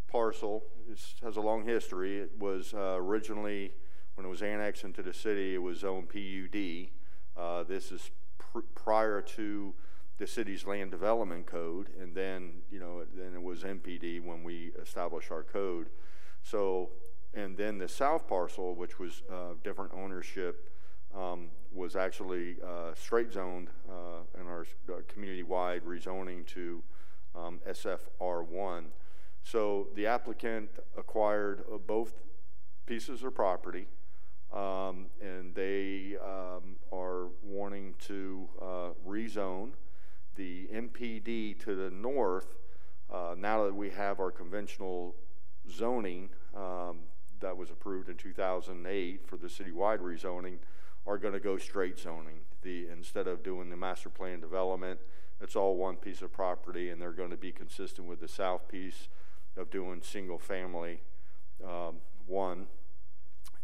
parcel 0.08 0.64
is, 0.92 1.16
has 1.24 1.38
a 1.38 1.42
long 1.42 1.66
history. 1.66 2.20
It 2.20 2.32
was 2.40 2.74
uh, 2.74 2.96
originally, 2.98 3.74
when 4.16 4.26
it 4.26 4.30
was 4.30 4.42
annexed 4.42 4.84
into 4.84 5.02
the 5.02 5.14
city, 5.14 5.56
it 5.56 5.60
was 5.60 5.80
zoned 5.80 6.10
PUD. 6.10 6.90
Uh, 7.38 7.64
this 7.64 7.92
is 7.92 8.12
pr- 8.38 8.60
prior 8.76 9.22
to 9.22 9.74
the 10.18 10.28
city's 10.28 10.66
land 10.66 10.92
development 10.92 11.46
code, 11.46 11.90
and 12.00 12.14
then, 12.14 12.62
you 12.70 12.80
know, 12.80 13.04
then 13.16 13.34
it 13.34 13.42
was 13.42 13.64
MPD 13.64 14.22
when 14.24 14.44
we 14.44 14.72
established 14.82 15.32
our 15.32 15.44
code. 15.44 15.88
So, 16.44 16.90
and 17.34 17.56
then 17.56 17.78
the 17.78 17.88
south 17.88 18.28
parcel, 18.28 18.76
which 18.76 19.00
was 19.00 19.24
uh, 19.32 19.54
different 19.64 19.92
ownership, 19.94 20.70
um, 21.16 21.48
was 21.72 21.96
actually 21.96 22.58
uh, 22.66 22.94
straight 22.96 23.32
zoned 23.32 23.70
uh, 23.90 24.40
in 24.40 24.48
our 24.48 24.66
uh, 24.90 25.02
community-wide 25.08 25.84
rezoning 25.84 26.46
to 26.48 26.82
um, 27.36 27.60
SFR1. 27.68 28.86
So 29.44 29.88
the 29.96 30.08
applicant 30.08 30.70
acquired 30.98 31.64
uh, 31.72 31.78
both 31.78 32.14
pieces 32.86 33.24
of 33.24 33.36
property, 33.36 33.88
um, 34.54 35.08
and 35.22 35.54
they 35.54 36.18
um, 36.24 36.78
are 36.92 37.28
wanting 37.44 37.94
to 38.08 38.50
uh, 38.62 38.90
rezone 39.08 39.72
the 40.40 40.68
MPD 40.74 41.60
to 41.60 41.76
the 41.76 41.92
north, 41.92 42.56
uh, 43.14 43.36
now 43.38 43.66
that 43.66 43.76
we 43.76 43.90
have 43.90 44.22
our 44.22 44.32
conventional 44.32 45.14
zoning 45.70 46.30
um, 46.56 47.00
that 47.42 47.56
was 47.56 47.70
approved 47.70 48.08
in 48.08 48.16
2008 48.16 49.28
for 49.28 49.36
the 49.36 49.48
citywide 49.48 50.00
rezoning, 50.00 50.58
are 51.06 51.18
going 51.18 51.34
to 51.34 51.40
go 51.40 51.58
straight 51.58 52.00
zoning. 52.00 52.42
The 52.62 52.88
instead 52.90 53.28
of 53.28 53.44
doing 53.44 53.70
the 53.70 53.78
master 53.78 54.10
plan 54.10 54.40
development, 54.40 55.00
it's 55.42 55.56
all 55.56 55.76
one 55.76 55.96
piece 55.96 56.22
of 56.22 56.32
property, 56.34 56.90
and 56.90 57.02
they're 57.02 57.12
going 57.12 57.32
to 57.32 57.38
be 57.38 57.52
consistent 57.52 58.08
with 58.08 58.20
the 58.20 58.28
south 58.28 58.68
piece 58.68 59.08
of 59.58 59.70
doing 59.70 60.02
single 60.04 60.40
family 60.40 61.02
um, 61.64 61.98
one, 62.28 62.68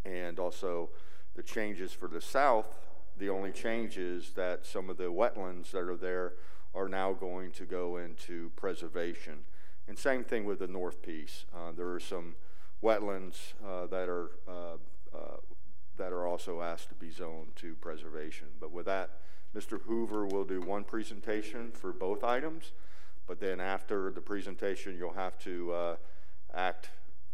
and 0.04 0.39
also 0.39 0.89
the 1.36 1.44
changes 1.44 1.92
for 1.92 2.08
the 2.08 2.22
south. 2.22 2.77
The 3.18 3.30
only 3.30 3.51
change 3.51 3.98
is 3.98 4.32
that 4.32 4.65
some 4.65 4.89
of 4.89 4.98
the 4.98 5.12
wetlands 5.12 5.72
that 5.72 5.80
are 5.80 5.96
there 5.96 6.34
are 6.74 6.89
now 6.89 7.13
going 7.13 7.51
to 7.51 7.65
go 7.65 7.98
into 7.98 8.51
preservation. 8.56 9.46
And 9.88 9.98
same 9.98 10.24
thing 10.24 10.46
with 10.46 10.60
the 10.60 10.68
north 10.68 11.01
piece. 11.01 11.46
Uh, 11.56 11.72
there 11.75 11.89
are 11.89 12.00
some 12.00 12.36
wetlands 12.84 13.54
uh, 13.65 13.88
that 13.88 14.10
are 14.10 14.32
uh, 14.48 14.77
uh, 15.15 15.38
that 15.97 16.11
are 16.11 16.27
also 16.27 16.61
asked 16.61 16.89
to 16.89 16.95
be 16.95 17.09
zoned 17.09 17.55
to 17.57 17.75
preservation. 17.75 18.47
But 18.59 18.71
with 18.71 18.85
that, 18.85 19.19
Mr. 19.55 19.81
Hoover 19.81 20.25
will 20.25 20.43
do 20.43 20.59
one 20.61 20.83
presentation 20.83 21.71
for 21.71 21.93
both 21.93 22.23
items, 22.23 22.73
but 23.27 23.39
then 23.39 23.59
after 23.59 24.11
the 24.11 24.21
presentation, 24.21 24.97
you'll 24.97 25.13
have 25.13 25.37
to 25.39 25.71
uh, 25.73 25.95
act 26.53 26.89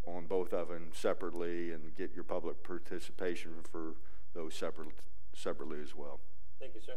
on 0.06 0.26
both 0.26 0.54
of 0.54 0.70
them 0.70 0.90
separately 0.94 1.72
and 1.72 1.96
get 1.96 2.14
your 2.14 2.24
public 2.24 2.64
participation 2.64 3.52
for 3.72 3.96
those 4.34 4.54
separate, 4.54 4.90
separately 5.34 5.80
as 5.82 5.96
well. 5.96 6.20
Thank 6.60 6.76
you, 6.76 6.82
sir. 6.82 6.94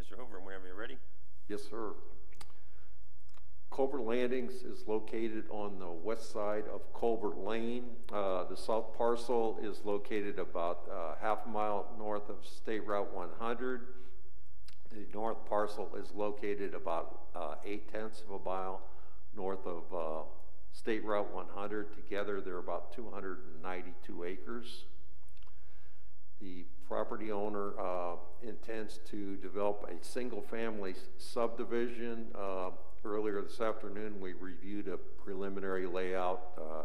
Mr. 0.00 0.18
Hoover, 0.18 0.40
whenever 0.40 0.66
you're 0.66 0.76
ready. 0.76 0.98
Yes, 1.48 1.62
sir. 1.70 1.92
Colbert 3.74 4.02
Landings 4.02 4.62
is 4.62 4.86
located 4.86 5.46
on 5.50 5.80
the 5.80 5.90
west 5.90 6.30
side 6.30 6.62
of 6.72 6.80
Colbert 6.92 7.36
Lane. 7.36 7.82
Uh, 8.12 8.44
the 8.44 8.56
south 8.56 8.96
parcel 8.96 9.58
is 9.64 9.80
located 9.84 10.38
about 10.38 10.88
uh, 10.88 11.16
half 11.20 11.38
a 11.44 11.48
mile 11.48 11.88
north 11.98 12.28
of 12.30 12.36
State 12.46 12.86
Route 12.86 13.12
100. 13.12 13.80
The 14.92 15.06
north 15.12 15.44
parcel 15.48 15.90
is 16.00 16.12
located 16.14 16.72
about 16.72 17.22
uh, 17.34 17.56
eight 17.66 17.92
tenths 17.92 18.22
of 18.22 18.40
a 18.40 18.44
mile 18.44 18.80
north 19.36 19.66
of 19.66 19.82
uh, 19.92 20.22
State 20.72 21.04
Route 21.04 21.34
100. 21.34 21.96
Together, 21.96 22.40
they're 22.40 22.58
about 22.58 22.92
292 22.94 24.22
acres. 24.22 24.84
The 26.40 26.64
property 26.86 27.32
owner 27.32 27.72
uh, 27.76 28.14
intends 28.40 29.00
to 29.10 29.34
develop 29.38 29.84
a 29.90 30.04
single-family 30.04 30.94
subdivision. 31.18 32.26
Earlier 33.06 33.42
this 33.42 33.60
afternoon, 33.60 34.18
we 34.18 34.32
reviewed 34.32 34.88
a 34.88 34.96
preliminary 34.96 35.86
layout 35.86 36.40
uh, 36.56 36.84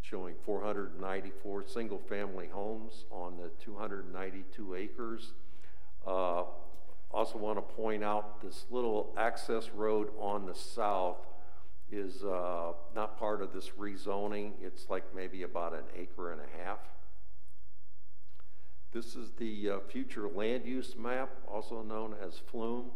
showing 0.00 0.36
494 0.44 1.64
single-family 1.66 2.46
homes 2.46 3.04
on 3.10 3.36
the 3.38 3.50
292 3.60 4.74
acres. 4.76 5.32
Uh, 6.06 6.44
also 7.10 7.38
want 7.38 7.58
to 7.58 7.74
point 7.74 8.04
out 8.04 8.40
this 8.40 8.66
little 8.70 9.12
access 9.16 9.68
road 9.70 10.10
on 10.16 10.46
the 10.46 10.54
south 10.54 11.26
is 11.90 12.22
uh, 12.22 12.72
not 12.94 13.18
part 13.18 13.42
of 13.42 13.52
this 13.52 13.70
rezoning. 13.70 14.52
It's 14.62 14.88
like 14.88 15.12
maybe 15.12 15.42
about 15.42 15.74
an 15.74 15.84
acre 15.98 16.30
and 16.30 16.40
a 16.40 16.64
half. 16.64 16.78
This 18.92 19.16
is 19.16 19.32
the 19.38 19.70
uh, 19.70 19.78
future 19.88 20.28
land 20.28 20.66
use 20.66 20.94
map, 20.96 21.30
also 21.48 21.82
known 21.82 22.14
as 22.24 22.38
Flume. 22.38 22.90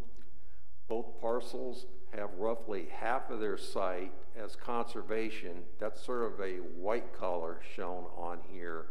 Both 0.89 1.21
parcels 1.21 1.87
have 2.15 2.31
roughly 2.39 2.87
half 2.93 3.31
of 3.31 3.41
their 3.41 3.59
site 3.59 4.13
as 4.37 4.57
conservation. 4.57 5.63
That's 5.79 6.05
sort 6.05 6.33
of 6.33 6.41
a 6.41 6.57
white 6.79 7.13
color 7.13 7.61
shown 7.75 8.05
on 8.17 8.39
here. 8.51 8.87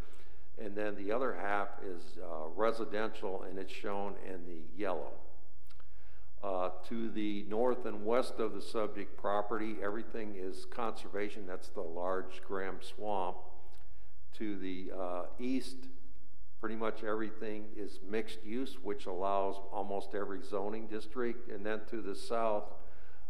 And 0.62 0.75
then 0.75 0.95
the 0.95 1.12
other 1.12 1.36
half 1.36 1.69
is 1.84 2.17
uh, 2.21 2.47
residential 2.55 3.43
and 3.43 3.58
it's 3.58 3.73
shown 3.73 4.15
in 4.25 4.45
the 4.45 4.62
yellow. 4.75 5.12
Uh, 6.43 6.69
to 6.88 7.10
the 7.10 7.43
north 7.49 7.86
and 7.86 8.05
west 8.05 8.36
of 8.39 8.53
the 8.53 8.62
subject 8.62 9.17
property, 9.17 9.77
everything 9.81 10.36
is 10.38 10.65
conservation. 10.65 11.47
That's 11.47 11.69
the 11.69 11.81
large 11.81 12.41
Graham 12.47 12.77
Swamp. 12.81 13.38
To 14.38 14.58
the 14.60 14.91
uh, 14.95 15.23
east, 15.39 15.88
pretty 16.65 16.75
much 16.75 17.04
everything 17.04 17.65
is 17.78 17.99
mixed 18.10 18.43
use, 18.43 18.78
which 18.82 19.06
allows 19.06 19.54
almost 19.71 20.15
every 20.15 20.41
zoning 20.41 20.88
district. 20.88 21.47
And 21.51 21.63
then 21.63 21.82
to 21.91 22.01
the 22.01 22.15
south, 22.15 22.63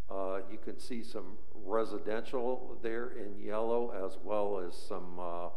uh, 0.09 0.37
you 0.49 0.57
can 0.57 0.79
see 0.79 1.03
some 1.03 1.35
residential 1.65 2.77
there 2.81 3.09
in 3.09 3.37
yellow, 3.37 3.91
as 4.05 4.17
well 4.23 4.63
as 4.65 4.73
some 4.73 5.19
uh, 5.19 5.49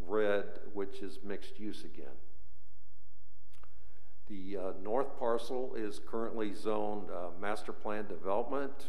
red, 0.00 0.46
which 0.74 0.98
is 1.00 1.20
mixed 1.22 1.60
use 1.60 1.84
again. 1.84 2.16
The 4.28 4.56
uh, 4.56 4.72
north 4.82 5.16
parcel 5.16 5.76
is 5.76 6.00
currently 6.04 6.54
zoned 6.54 7.08
uh, 7.08 7.28
master 7.40 7.72
plan 7.72 8.08
development. 8.08 8.86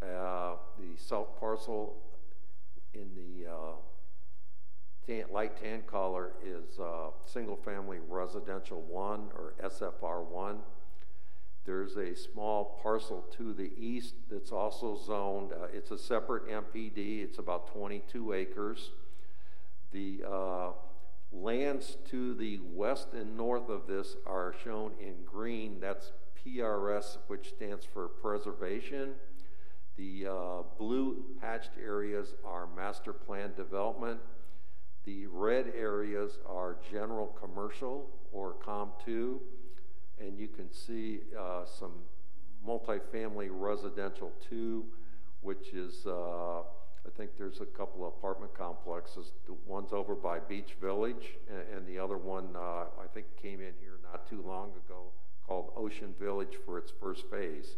Uh, 0.00 0.52
the 0.78 0.96
south 0.96 1.40
parcel 1.40 1.96
in 2.94 3.08
the 3.16 3.50
uh, 3.50 3.72
tan, 5.06 5.24
light 5.32 5.60
tan 5.60 5.82
color 5.82 6.32
is 6.44 6.78
uh, 6.78 7.10
single 7.24 7.56
family 7.56 7.98
residential 8.08 8.82
one 8.82 9.30
or 9.34 9.54
SFR 9.62 10.24
one. 10.24 10.58
There's 11.64 11.96
a 11.96 12.14
small 12.16 12.80
parcel 12.82 13.24
to 13.36 13.52
the 13.52 13.70
east 13.78 14.14
that's 14.30 14.50
also 14.50 14.96
zoned. 14.96 15.52
Uh, 15.52 15.66
it's 15.72 15.92
a 15.92 15.98
separate 15.98 16.48
MPD. 16.48 17.22
It's 17.22 17.38
about 17.38 17.72
22 17.72 18.32
acres. 18.32 18.90
The 19.92 20.24
uh, 20.28 20.70
lands 21.30 21.98
to 22.10 22.34
the 22.34 22.60
west 22.72 23.08
and 23.12 23.36
north 23.36 23.68
of 23.68 23.86
this 23.86 24.16
are 24.26 24.54
shown 24.64 24.92
in 25.00 25.24
green. 25.24 25.78
That's 25.80 26.12
PRS, 26.44 27.18
which 27.28 27.50
stands 27.50 27.84
for 27.84 28.08
preservation. 28.08 29.12
The 29.96 30.26
uh, 30.28 30.62
blue 30.78 31.22
hatched 31.40 31.72
areas 31.80 32.34
are 32.44 32.66
master 32.74 33.12
plan 33.12 33.52
development. 33.56 34.18
The 35.04 35.26
red 35.26 35.72
areas 35.76 36.38
are 36.48 36.76
general 36.90 37.26
commercial 37.40 38.08
or 38.32 38.54
COM2. 38.64 39.38
And 40.20 40.38
you 40.38 40.48
can 40.48 40.72
see 40.72 41.20
uh, 41.38 41.64
some 41.64 41.92
multifamily 42.66 43.48
residential 43.50 44.32
too, 44.48 44.84
which 45.40 45.72
is 45.72 46.06
uh, 46.06 46.60
I 46.60 47.10
think 47.16 47.32
there's 47.36 47.60
a 47.60 47.66
couple 47.66 48.06
of 48.06 48.12
apartment 48.14 48.54
complexes. 48.54 49.32
The 49.46 49.56
one's 49.66 49.92
over 49.92 50.14
by 50.14 50.38
Beach 50.38 50.76
Village, 50.80 51.34
and, 51.50 51.78
and 51.78 51.86
the 51.88 51.98
other 51.98 52.16
one 52.16 52.50
uh, 52.54 52.84
I 53.02 53.06
think 53.12 53.26
came 53.40 53.60
in 53.60 53.74
here 53.80 53.98
not 54.04 54.28
too 54.28 54.42
long 54.46 54.70
ago 54.86 55.10
called 55.46 55.72
Ocean 55.76 56.14
Village 56.20 56.56
for 56.64 56.78
its 56.78 56.92
first 57.00 57.28
phase. 57.28 57.74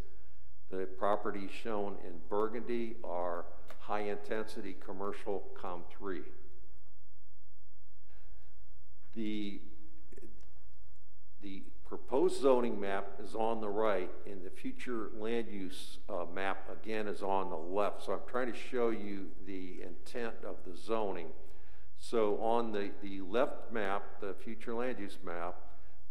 The 0.71 0.87
properties 0.99 1.51
shown 1.51 1.97
in 2.07 2.13
Burgundy 2.29 2.97
are 3.03 3.47
high 3.79 4.01
intensity 4.03 4.77
commercial 4.85 5.45
COM3. 5.61 6.23
The, 9.15 9.61
the 11.43 11.63
proposed 11.87 12.41
zoning 12.41 12.81
map 12.81 13.21
is 13.23 13.35
on 13.35 13.61
the 13.61 13.69
right, 13.69 14.11
and 14.27 14.45
the 14.45 14.51
future 14.51 15.11
land 15.17 15.47
use 15.49 15.99
uh, 16.09 16.25
map 16.35 16.69
again 16.71 17.07
is 17.07 17.23
on 17.23 17.51
the 17.51 17.57
left. 17.57 18.05
So 18.05 18.13
I'm 18.13 18.21
trying 18.29 18.53
to 18.53 18.59
show 18.59 18.91
you 18.91 19.27
the 19.47 19.83
intent 19.83 20.35
of 20.45 20.57
the 20.67 20.77
zoning. 20.77 21.29
So 21.99 22.39
on 22.43 22.73
the, 22.73 22.91
the 23.03 23.21
left 23.21 23.73
map, 23.73 24.21
the 24.21 24.35
future 24.35 24.75
land 24.75 24.99
use 24.99 25.19
map, 25.25 25.55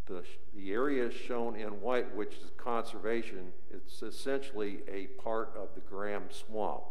the, 0.05 0.23
the 0.55 0.71
area 0.71 1.11
shown 1.11 1.55
in 1.55 1.81
white, 1.81 2.15
which 2.15 2.35
is 2.35 2.51
conservation, 2.57 3.51
it's 3.71 4.01
essentially 4.01 4.79
a 4.91 5.07
part 5.21 5.53
of 5.57 5.69
the 5.75 5.81
Graham 5.81 6.23
Swamp. 6.29 6.83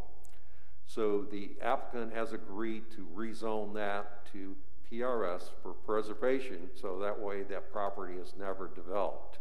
So 0.87 1.27
the 1.31 1.53
applicant 1.63 2.15
has 2.15 2.33
agreed 2.33 2.91
to 2.97 3.07
rezone 3.15 3.75
that 3.75 4.27
to 4.33 4.55
PRS 4.93 5.45
for 5.63 5.73
preservation, 5.73 6.69
so 6.75 6.99
that 6.99 7.19
way 7.19 7.43
that 7.45 7.73
property 7.73 8.15
is 8.15 8.35
never 8.39 8.71
developed. 8.75 9.39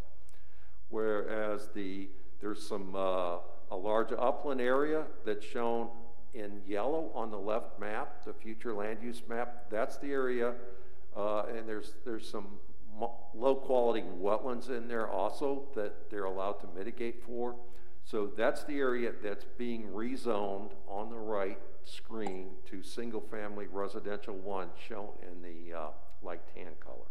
Whereas 0.89 1.69
the, 1.73 2.09
there's 2.39 2.65
some, 2.65 2.95
uh, 2.95 3.37
a 3.69 3.75
large 3.75 4.13
upland 4.17 4.61
area 4.61 5.03
that's 5.25 5.45
shown 5.45 5.89
in 6.33 6.61
yellow 6.65 7.11
on 7.13 7.31
the 7.31 7.37
left 7.37 7.79
map, 7.79 8.23
the 8.25 8.33
future 8.33 8.73
land 8.73 8.99
use 9.01 9.21
map, 9.27 9.69
that's 9.69 9.97
the 9.97 10.11
area, 10.11 10.53
uh, 11.17 11.43
and 11.43 11.67
there's, 11.67 11.95
there's 12.05 12.29
some 12.29 12.47
low 13.33 13.55
quality 13.55 14.03
wetlands 14.21 14.69
in 14.69 14.87
there 14.87 15.09
also 15.09 15.63
that 15.75 16.09
they're 16.09 16.25
allowed 16.25 16.59
to 16.59 16.67
mitigate 16.77 17.23
for. 17.23 17.55
So 18.03 18.29
that's 18.35 18.63
the 18.63 18.77
area 18.77 19.11
that's 19.23 19.45
being 19.57 19.83
rezoned 19.93 20.71
on 20.87 21.09
the 21.09 21.17
right 21.17 21.59
screen 21.83 22.49
to 22.69 22.83
single 22.83 23.21
family 23.21 23.67
residential 23.71 24.35
one 24.35 24.69
shown 24.87 25.09
in 25.21 25.41
the 25.41 25.77
uh, 25.77 25.87
light 26.21 26.41
tan 26.53 26.73
color. 26.79 27.07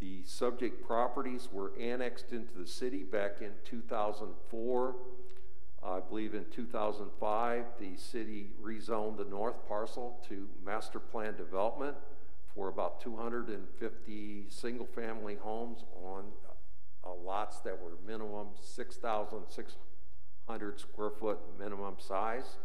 The 0.00 0.24
subject 0.24 0.84
properties 0.84 1.48
were 1.52 1.72
annexed 1.78 2.32
into 2.32 2.58
the 2.58 2.66
city 2.66 3.04
back 3.04 3.36
in 3.40 3.52
2004. 3.64 4.96
I 5.84 6.00
believe 6.00 6.34
in 6.34 6.44
2005, 6.50 7.64
the 7.78 7.96
city 7.96 8.50
rezoned 8.60 9.16
the 9.16 9.24
north 9.24 9.66
parcel 9.68 10.20
to 10.28 10.48
master 10.64 10.98
plan 10.98 11.36
development 11.36 11.96
for 12.54 12.68
about 12.68 13.00
250 13.00 14.46
single-family 14.48 15.36
homes 15.40 15.84
on 16.04 16.24
uh, 17.04 17.14
lots 17.14 17.60
that 17.60 17.80
were 17.80 17.92
minimum 18.06 18.48
6,600 18.60 20.80
square 20.80 21.10
foot 21.10 21.38
minimum 21.58 21.94
size. 21.98 22.56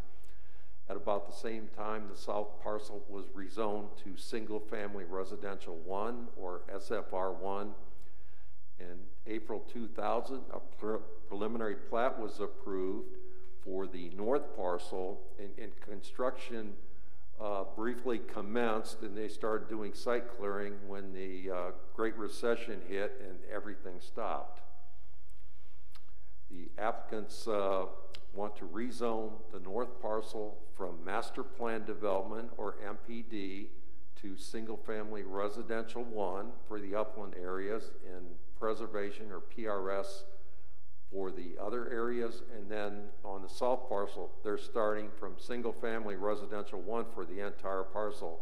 At 0.89 0.95
about 0.95 1.29
the 1.29 1.35
same 1.35 1.67
time, 1.75 2.07
the 2.09 2.17
south 2.17 2.61
parcel 2.63 3.03
was 3.09 3.25
rezoned 3.27 3.89
to 4.03 4.15
single-family 4.15 5.03
residential 5.03 5.75
one, 5.77 6.27
or 6.37 6.61
SFR 6.73 7.35
one. 7.35 7.73
In 8.79 8.99
April 9.25 9.65
2000, 9.73 10.39
a 10.53 10.59
pre- 10.59 10.99
preliminary 11.27 11.75
plat 11.75 12.17
was 12.17 12.39
approved 12.39 13.17
for 13.63 13.85
the 13.85 14.11
north 14.15 14.55
parcel, 14.55 15.19
and, 15.39 15.49
and 15.61 15.73
construction 15.81 16.73
uh, 17.39 17.63
briefly 17.75 18.19
commenced, 18.33 19.01
and 19.03 19.15
they 19.15 19.27
started 19.27 19.69
doing 19.69 19.93
site 19.93 20.37
clearing 20.37 20.73
when 20.87 21.13
the 21.13 21.51
uh, 21.51 21.71
Great 21.95 22.17
Recession 22.17 22.81
hit 22.87 23.21
and 23.23 23.37
everything 23.53 23.99
stopped. 23.99 24.61
The 26.49 26.69
applicants 26.77 27.47
uh, 27.47 27.85
want 28.33 28.55
to 28.57 28.65
rezone 28.65 29.33
the 29.51 29.59
north 29.59 30.01
parcel 30.01 30.57
from 30.75 31.03
master 31.03 31.43
plan 31.43 31.85
development, 31.85 32.49
or 32.57 32.75
MPD, 32.85 33.67
to 34.21 34.35
single-family 34.35 35.23
residential 35.23 36.03
one 36.03 36.47
for 36.67 36.79
the 36.79 36.95
upland 36.95 37.35
areas 37.39 37.91
and 38.15 38.25
preservation, 38.59 39.31
or 39.31 39.41
PRS, 39.41 40.23
for 41.11 41.31
the 41.31 41.55
other 41.61 41.89
areas. 41.89 42.41
And 42.55 42.69
then 42.69 43.09
on 43.23 43.41
the 43.41 43.49
south 43.49 43.87
parcel, 43.89 44.31
they're 44.43 44.57
starting 44.57 45.09
from 45.19 45.35
single-family 45.37 46.15
residential 46.15 46.81
one 46.81 47.05
for 47.13 47.25
the 47.25 47.45
entire 47.45 47.83
parcel, 47.83 48.41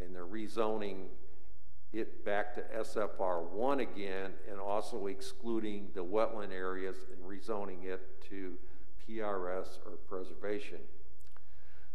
and 0.00 0.14
they're 0.14 0.26
rezoning 0.26 1.06
it 1.92 2.24
back 2.24 2.54
to 2.54 2.62
SFR 2.80 3.42
one 3.50 3.80
again, 3.80 4.32
and 4.50 4.58
also 4.58 5.06
excluding 5.06 5.88
the 5.94 6.04
wetland 6.04 6.50
areas 6.50 6.96
and 7.12 7.22
rezoning 7.22 7.84
it 7.84 8.00
to 8.28 8.54
PRS 9.06 9.78
or 9.84 9.92
preservation. 10.08 10.78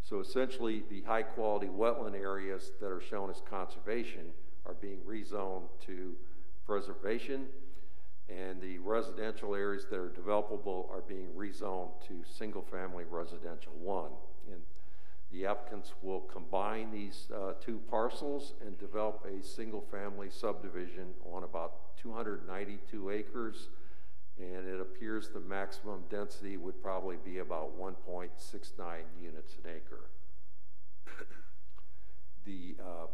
So 0.04 0.20
essentially, 0.20 0.84
the 0.90 1.02
high-quality 1.02 1.68
wetland 1.68 2.16
areas 2.16 2.72
that 2.80 2.92
are 2.92 3.02
shown 3.02 3.30
as 3.30 3.42
conservation 3.50 4.32
are 4.66 4.76
being 4.76 5.00
rezoned 5.00 5.68
to 5.88 6.16
preservation, 6.66 7.48
and 8.30 8.62
the 8.62 8.78
residential 8.80 9.56
areas 9.56 9.86
that 9.90 9.98
are 9.98 10.10
developable 10.10 10.90
are 10.92 11.02
being 11.08 11.30
rezoned 11.36 11.92
to 12.08 12.24
single-family 12.38 13.06
residential 13.10 13.72
one. 13.82 14.12
And 14.52 14.62
the 15.32 15.46
applicants 15.46 15.94
will 16.02 16.22
combine 16.22 16.92
these 16.92 17.28
uh, 17.34 17.54
two 17.62 17.80
parcels 17.90 18.54
and 18.66 18.78
develop 18.78 19.26
a 19.26 19.46
single-family 19.46 20.30
subdivision 20.30 21.14
on 21.34 21.44
about 21.44 21.98
292 22.02 23.10
acres, 23.10 23.70
and 24.38 24.68
it 24.68 24.80
appears 24.80 25.30
the 25.30 25.40
maximum 25.40 26.04
density 26.10 26.58
would 26.58 26.82
probably 26.82 27.18
be 27.24 27.40
about 27.40 27.78
1.69 27.80 28.30
units 29.22 29.56
an 29.64 29.72
acre. 29.76 30.10
The, 32.46 32.78
uh, 32.80 33.08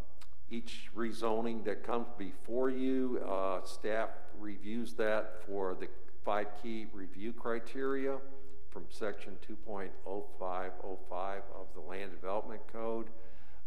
each 0.49 0.89
rezoning 0.95 1.63
that 1.65 1.84
comes 1.84 2.08
before 2.17 2.69
you, 2.69 3.21
uh, 3.27 3.63
staff 3.63 4.10
reviews 4.39 4.93
that 4.93 5.41
for 5.45 5.75
the 5.79 5.88
five 6.23 6.47
key 6.62 6.88
review 6.93 7.34
criteria 7.34 8.17
from 8.69 8.86
section 8.89 9.38
2.0505 9.67 11.41
of 11.56 11.67
the 11.75 11.82
Land 11.82 12.12
Development 12.12 12.62
Code. 12.71 13.08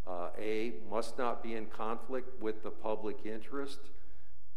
Uh, 0.07 0.29
A, 0.39 0.75
must 0.91 1.19
not 1.19 1.43
be 1.43 1.55
in 1.55 1.67
conflict 1.67 2.41
with 2.41 2.63
the 2.63 2.71
public 2.71 3.19
interest. 3.25 3.79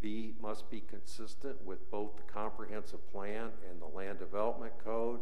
B, 0.02 0.34
must 0.42 0.70
be 0.70 0.80
consistent 0.80 1.64
with 1.66 1.90
both 1.92 2.16
the 2.16 2.32
comprehensive 2.32 3.12
plan 3.12 3.50
and 3.70 3.82
the 3.82 3.98
Land 3.98 4.20
Development 4.20 4.74
Code. 4.84 5.20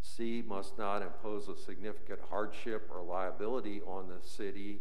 C, 0.00 0.42
must 0.46 0.78
not 0.78 1.02
impose 1.02 1.48
a 1.48 1.56
significant 1.56 2.20
hardship 2.30 2.88
or 2.94 3.02
liability 3.02 3.80
on 3.86 4.08
the 4.08 4.26
city. 4.26 4.78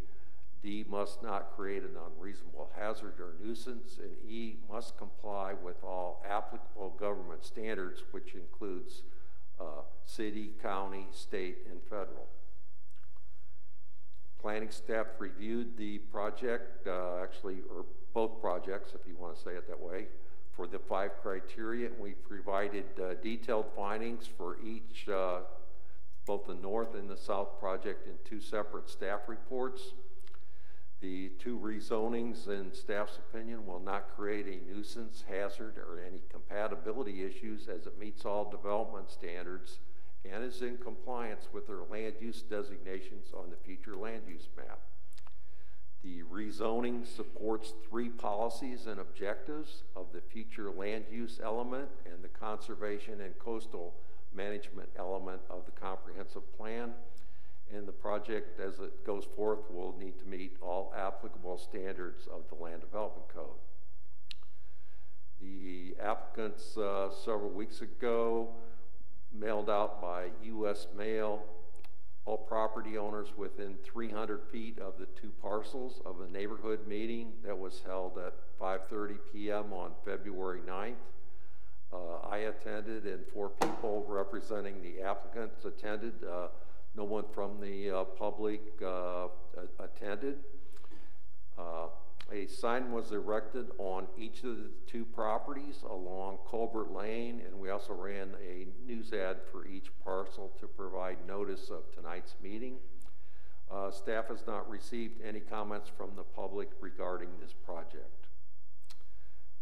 D, 0.61 0.85
must 0.89 1.21
not 1.23 1.51
create 1.55 1.83
an 1.83 1.95
unreasonable 2.15 2.69
hazard 2.77 3.19
or 3.19 3.35
nuisance. 3.43 3.99
And 3.99 4.11
E, 4.29 4.57
must 4.69 4.97
comply 4.97 5.53
with 5.53 5.83
all 5.83 6.23
applicable 6.27 6.95
government 6.99 7.43
standards, 7.45 8.03
which 8.11 8.33
includes 8.33 9.03
uh, 9.59 9.81
city, 10.05 10.53
county, 10.61 11.07
state, 11.11 11.59
and 11.69 11.81
federal. 11.83 12.27
Planning 14.39 14.69
staff 14.69 15.07
reviewed 15.19 15.77
the 15.77 15.97
project, 15.97 16.87
uh, 16.87 17.21
actually, 17.21 17.57
or 17.73 17.85
both 18.13 18.39
projects, 18.39 18.93
if 18.93 19.01
you 19.07 19.15
want 19.19 19.35
to 19.35 19.41
say 19.41 19.51
it 19.51 19.67
that 19.67 19.79
way, 19.79 20.07
for 20.55 20.67
the 20.67 20.79
five 20.79 21.11
criteria. 21.21 21.87
And 21.87 21.99
we 21.99 22.11
provided 22.11 22.85
uh, 22.99 23.15
detailed 23.21 23.65
findings 23.75 24.27
for 24.27 24.57
each, 24.63 25.07
uh, 25.09 25.39
both 26.25 26.45
the 26.47 26.55
north 26.55 26.93
and 26.95 27.09
the 27.09 27.17
south 27.17 27.59
project 27.59 28.07
in 28.07 28.13
two 28.27 28.39
separate 28.39 28.89
staff 28.89 29.21
reports. 29.27 29.93
The 30.99 31.29
two 31.37 31.59
rezonings, 31.59 32.47
in 32.47 32.73
staff's 32.73 33.17
opinion, 33.17 33.67
will 33.67 33.79
not 33.79 34.15
create 34.15 34.47
a 34.47 34.71
nuisance, 34.71 35.23
hazard, 35.29 35.77
or 35.77 36.01
any 36.05 36.23
compatibility 36.29 37.23
issues 37.23 37.67
as 37.67 37.85
it 37.85 37.99
meets 37.99 38.25
all 38.25 38.49
development 38.49 39.11
standards 39.11 39.79
and 40.25 40.43
is 40.43 40.61
in 40.61 40.77
compliance 40.77 41.47
with 41.53 41.67
their 41.67 41.83
land 41.89 42.15
use 42.19 42.41
designations 42.41 43.27
on 43.33 43.49
the 43.49 43.55
future 43.55 43.95
land 43.95 44.23
use 44.27 44.49
map. 44.57 44.79
The 46.03 46.23
rezoning 46.23 47.05
supports 47.05 47.73
three 47.89 48.09
policies 48.09 48.87
and 48.87 48.99
objectives 48.99 49.83
of 49.95 50.07
the 50.13 50.21
future 50.21 50.71
land 50.71 51.05
use 51.11 51.39
element 51.43 51.89
and 52.05 52.23
the 52.23 52.27
conservation 52.29 53.21
and 53.21 53.37
coastal 53.39 53.93
management 54.33 54.89
element 54.97 55.41
of 55.49 55.65
the 55.65 55.71
comprehensive 55.71 56.55
plan. 56.57 56.93
And 57.73 57.87
the 57.87 57.91
project, 57.91 58.59
as 58.59 58.79
it 58.79 59.05
goes 59.05 59.25
forth, 59.35 59.59
will 59.69 59.95
need 59.99 60.17
to 60.19 60.25
meet 60.25 60.57
all 60.61 60.93
applicable 60.95 61.57
standards 61.57 62.27
of 62.27 62.43
the 62.49 62.55
Land 62.55 62.81
Development 62.81 63.27
Code. 63.33 63.59
The 65.41 65.95
applicants, 66.01 66.77
uh, 66.77 67.09
several 67.11 67.49
weeks 67.49 67.81
ago, 67.81 68.49
mailed 69.33 69.69
out 69.69 70.01
by 70.01 70.29
U.S. 70.43 70.87
mail 70.97 71.43
all 72.27 72.37
property 72.37 72.97
owners 72.97 73.29
within 73.37 73.75
300 73.85 74.41
feet 74.51 74.77
of 74.79 74.95
the 74.99 75.05
two 75.19 75.31
parcels 75.41 76.01
of 76.05 76.19
a 76.19 76.27
neighborhood 76.27 76.85
meeting 76.85 77.31
that 77.43 77.57
was 77.57 77.81
held 77.85 78.17
at 78.17 78.33
5.30 78.59 79.15
p.m. 79.31 79.71
on 79.71 79.91
February 80.03 80.59
9th. 80.67 80.95
Uh, 81.93 82.27
I 82.29 82.39
attended 82.39 83.05
and 83.05 83.25
four 83.33 83.49
people 83.49 84.05
representing 84.09 84.81
the 84.81 85.01
applicants 85.01 85.63
attended. 85.63 86.15
Uh, 86.21 86.47
no 86.97 87.03
one 87.03 87.25
from 87.31 87.61
the 87.61 87.91
uh, 87.91 88.03
public 88.03 88.61
uh, 88.83 89.27
attended. 89.79 90.37
Uh, 91.57 91.87
a 92.33 92.47
sign 92.47 92.91
was 92.91 93.11
erected 93.11 93.67
on 93.77 94.07
each 94.17 94.43
of 94.43 94.57
the 94.57 94.69
two 94.87 95.05
properties 95.05 95.83
along 95.89 96.39
Colbert 96.45 96.91
Lane, 96.91 97.41
and 97.45 97.57
we 97.57 97.69
also 97.69 97.93
ran 97.93 98.31
a 98.43 98.67
news 98.85 99.13
ad 99.13 99.37
for 99.51 99.65
each 99.67 99.87
parcel 100.03 100.51
to 100.59 100.67
provide 100.67 101.17
notice 101.25 101.69
of 101.69 101.89
tonight's 101.95 102.35
meeting. 102.43 102.77
Uh, 103.71 103.91
staff 103.91 104.27
has 104.27 104.45
not 104.47 104.69
received 104.69 105.21
any 105.25 105.39
comments 105.39 105.89
from 105.95 106.09
the 106.15 106.23
public 106.23 106.69
regarding 106.81 107.29
this 107.41 107.53
project. 107.53 108.27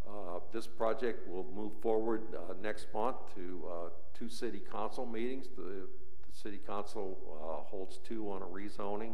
Uh, 0.08 0.40
this 0.52 0.66
project 0.66 1.28
will 1.28 1.46
move 1.54 1.72
forward 1.82 2.22
uh, 2.34 2.54
next 2.62 2.86
month 2.94 3.16
to 3.34 3.90
two 4.14 4.28
city 4.28 4.62
council 4.72 5.04
meetings. 5.04 5.46
The 5.56 5.86
city 6.36 6.60
council 6.66 7.18
uh, 7.42 7.68
holds 7.68 7.98
two 7.98 8.30
on 8.30 8.42
a 8.42 8.46
rezoning 8.46 9.12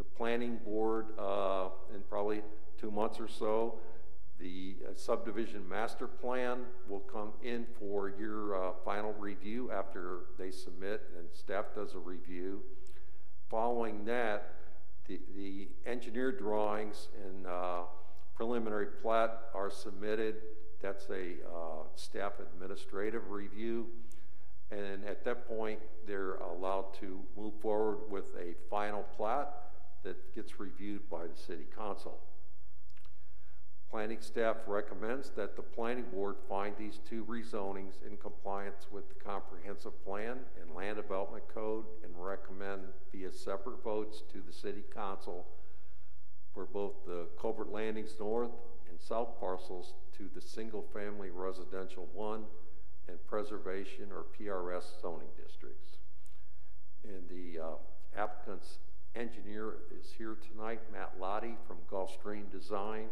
the 0.00 0.04
planning 0.16 0.56
board 0.64 1.08
uh, 1.18 1.68
in 1.94 2.00
probably 2.08 2.40
two 2.80 2.90
months 2.90 3.20
or 3.20 3.28
so. 3.28 3.74
The 4.38 4.76
uh, 4.82 4.94
subdivision 4.94 5.68
master 5.68 6.06
plan 6.06 6.60
will 6.88 7.00
come 7.00 7.32
in 7.42 7.66
for 7.78 8.10
your 8.18 8.56
uh, 8.56 8.72
final 8.82 9.12
review 9.12 9.70
after 9.70 10.20
they 10.38 10.50
submit 10.50 11.02
and 11.18 11.26
staff 11.30 11.66
does 11.74 11.92
a 11.92 11.98
review. 11.98 12.62
Following 13.50 14.06
that, 14.06 14.54
the, 15.06 15.20
the 15.36 15.68
engineer 15.84 16.32
drawings 16.32 17.08
and 17.26 17.46
uh, 17.46 17.80
preliminary 18.34 18.86
plat 19.02 19.50
are 19.54 19.68
submitted. 19.68 20.36
That's 20.80 21.10
a 21.10 21.32
uh, 21.46 21.82
staff 21.94 22.32
administrative 22.40 23.28
review. 23.28 23.88
And 24.70 25.04
at 25.04 25.24
that 25.24 25.48
point, 25.48 25.80
they're 26.06 26.34
allowed 26.36 26.94
to 27.00 27.20
move 27.36 27.54
forward 27.60 28.10
with 28.10 28.34
a 28.36 28.54
final 28.68 29.02
plat 29.16 29.52
that 30.04 30.34
gets 30.34 30.60
reviewed 30.60 31.08
by 31.10 31.26
the 31.26 31.36
city 31.36 31.66
council. 31.76 32.20
Planning 33.90 34.20
staff 34.20 34.56
recommends 34.68 35.30
that 35.30 35.56
the 35.56 35.62
planning 35.62 36.04
board 36.12 36.36
find 36.48 36.76
these 36.78 37.00
two 37.08 37.24
rezonings 37.24 37.94
in 38.08 38.16
compliance 38.18 38.86
with 38.92 39.08
the 39.08 39.16
comprehensive 39.16 40.04
plan 40.04 40.38
and 40.62 40.76
land 40.76 40.96
development 40.96 41.42
code 41.52 41.84
and 42.04 42.12
recommend 42.16 42.82
via 43.10 43.32
separate 43.32 43.82
votes 43.82 44.22
to 44.32 44.40
the 44.46 44.52
city 44.52 44.84
council 44.94 45.44
for 46.54 46.66
both 46.66 47.04
the 47.04 47.26
Colbert 47.36 47.72
Landings 47.72 48.14
North 48.20 48.52
and 48.88 49.00
South 49.00 49.40
parcels 49.40 49.94
to 50.16 50.30
the 50.36 50.40
single-family 50.40 51.30
residential 51.30 52.06
one 52.12 52.44
and 53.10 53.26
preservation 53.26 54.06
or 54.12 54.24
PRS 54.38 55.00
zoning 55.02 55.28
districts. 55.36 55.98
And 57.04 57.28
the 57.28 57.60
uh, 57.60 57.66
applicant's 58.16 58.78
engineer 59.14 59.74
is 59.98 60.12
here 60.16 60.36
tonight, 60.52 60.80
Matt 60.92 61.14
Lottie 61.20 61.56
from 61.66 61.78
Gulfstream 61.90 62.50
Design, 62.52 63.06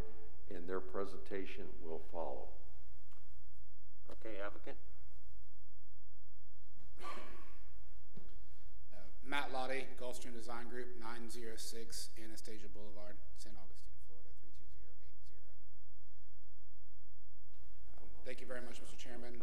and 0.54 0.68
their 0.68 0.80
presentation 0.80 1.64
will 1.84 2.00
follow. 2.12 2.48
Okay, 4.12 4.37
applicant? 4.44 4.76
Uh, 7.02 7.06
Matt 9.26 9.52
Lottie, 9.52 9.87
Gulfstream 10.00 10.34
Design 10.34 10.68
Group, 10.68 10.88
906 11.00 12.11
Anastasia 12.24 12.68
Boulevard, 12.72 13.16
St. 13.37 13.54
Augustine, 13.54 13.98
Florida, 14.06 14.30
32080. 14.40 14.78
Um, 17.98 18.08
Thank 18.24 18.40
you 18.40 18.46
very 18.46 18.62
much, 18.62 18.80
Mr. 18.80 18.96
Chairman, 18.96 19.42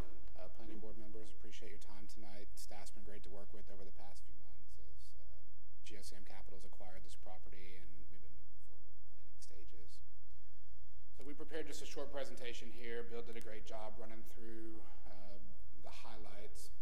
planning 0.66 0.82
board 0.82 0.98
members. 0.98 1.30
Appreciate 1.38 1.70
your 1.70 1.86
time 1.86 2.10
tonight. 2.10 2.50
Staff's 2.58 2.90
been 2.90 3.06
great 3.06 3.22
to 3.22 3.30
work 3.30 3.46
with 3.54 3.70
over 3.70 3.86
the 3.86 3.94
past 4.02 4.26
few 4.26 4.34
months 4.42 4.74
as 4.82 5.14
um, 5.14 5.30
GSM 5.86 6.26
Capital's 6.26 6.66
acquired 6.66 7.06
this 7.06 7.14
property 7.14 7.78
and 7.78 7.86
we've 7.94 8.10
been 8.10 8.18
moving 8.18 8.50
forward 8.58 8.82
with 8.82 8.98
the 8.98 9.06
planning 9.06 9.38
stages. 9.38 10.02
So 11.14 11.22
we 11.22 11.38
prepared 11.38 11.70
just 11.70 11.86
a 11.86 11.90
short 11.90 12.10
presentation 12.10 12.74
here. 12.74 13.06
Bill 13.06 13.22
did 13.22 13.38
a 13.38 13.46
great 13.46 13.70
job 13.70 13.94
running 14.02 14.26
through 14.34 14.82
uh, 15.06 15.38
the 15.86 15.94
highlights. 15.94 16.74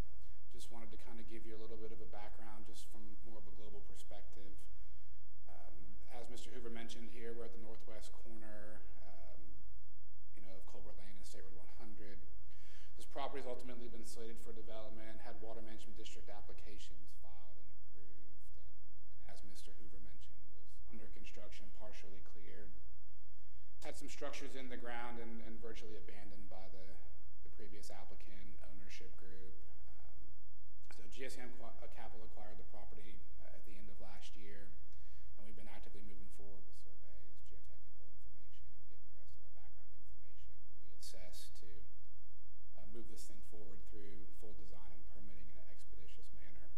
Just 0.56 0.72
wanted 0.72 0.88
to 0.96 1.00
kind 1.04 1.20
of 1.20 1.28
give 1.28 1.44
you 1.44 1.52
a 1.52 1.60
little 1.60 1.76
bit 1.76 1.92
of 1.92 2.00
a 2.00 2.08
background 2.08 2.64
just 2.64 2.88
from 2.88 3.04
more 3.28 3.44
of 3.44 3.48
a 3.52 3.56
global 3.60 3.84
perspective. 3.84 4.56
Um, 5.52 5.76
as 6.16 6.32
Mr. 6.32 6.56
Hoover 6.56 6.72
mentioned 6.72 7.12
here, 7.12 7.36
we're 7.36 7.52
at 7.52 7.56
the 7.58 7.60
northwest 7.68 8.16
corner, 8.16 8.80
um, 9.04 9.44
you 10.40 10.42
know, 10.48 10.56
of 10.56 10.64
Colbert 10.72 10.96
Lane 11.04 11.20
and 11.20 11.28
State 11.28 11.44
Road 11.44 11.60
100. 11.84 12.24
This 13.14 13.22
property 13.22 13.46
has 13.46 13.50
ultimately 13.54 13.94
been 13.94 14.10
slated 14.10 14.42
for 14.42 14.58
development, 14.58 15.22
had 15.22 15.38
water 15.38 15.62
management 15.62 16.02
district 16.02 16.34
applications 16.34 17.14
filed 17.22 17.62
and 17.62 17.70
approved, 17.86 18.26
and, 18.26 18.34
and 18.58 18.74
as 19.30 19.46
Mr. 19.46 19.70
Hoover 19.78 20.02
mentioned, 20.02 20.34
was 20.50 20.66
under 20.90 21.06
construction, 21.14 21.70
partially 21.78 22.26
cleared 22.34 22.74
had 23.86 24.00
some 24.00 24.10
structures 24.10 24.58
in 24.58 24.66
the 24.72 24.80
ground 24.82 25.22
and, 25.22 25.46
and 25.46 25.62
virtually 25.62 25.94
abandoned 25.94 26.50
by 26.50 26.66
the, 26.74 26.88
the 27.46 27.54
previous 27.54 27.94
applicant 27.94 28.58
ownership 28.66 29.12
group. 29.22 29.54
Um, 30.02 30.18
so 30.96 31.06
GSM 31.14 31.54
uh, 31.62 31.70
Capital 31.94 32.26
acquired 32.26 32.58
the 32.58 32.66
property 32.74 33.20
uh, 33.44 33.54
at 33.54 33.62
the 33.70 33.76
end 33.76 33.94
of 33.94 34.00
last 34.02 34.34
year, 34.40 34.72
and 35.38 35.46
we've 35.46 35.60
been 35.60 35.70
actively 35.70 36.02
moving 36.08 36.32
forward 36.34 36.64
with 36.66 36.80
surveys, 36.98 37.38
geotechnical 37.46 38.08
information, 38.10 38.72
getting 38.88 39.06
the 39.06 39.20
rest 39.20 39.20
of 39.20 39.20
our 39.20 39.30
background 39.36 39.78
information 40.00 40.66
reassessed 40.88 41.52
to 41.60 41.70
uh, 42.80 42.88
move 42.96 43.12
this 43.12 43.28
thing 43.28 43.44
forward 43.52 43.84
through 43.92 44.32
full 44.40 44.56
design 44.56 44.96
and 44.96 45.04
permitting 45.12 45.44
in 45.44 45.60
an 45.60 45.68
expeditious 45.68 46.32
manner. 46.40 46.72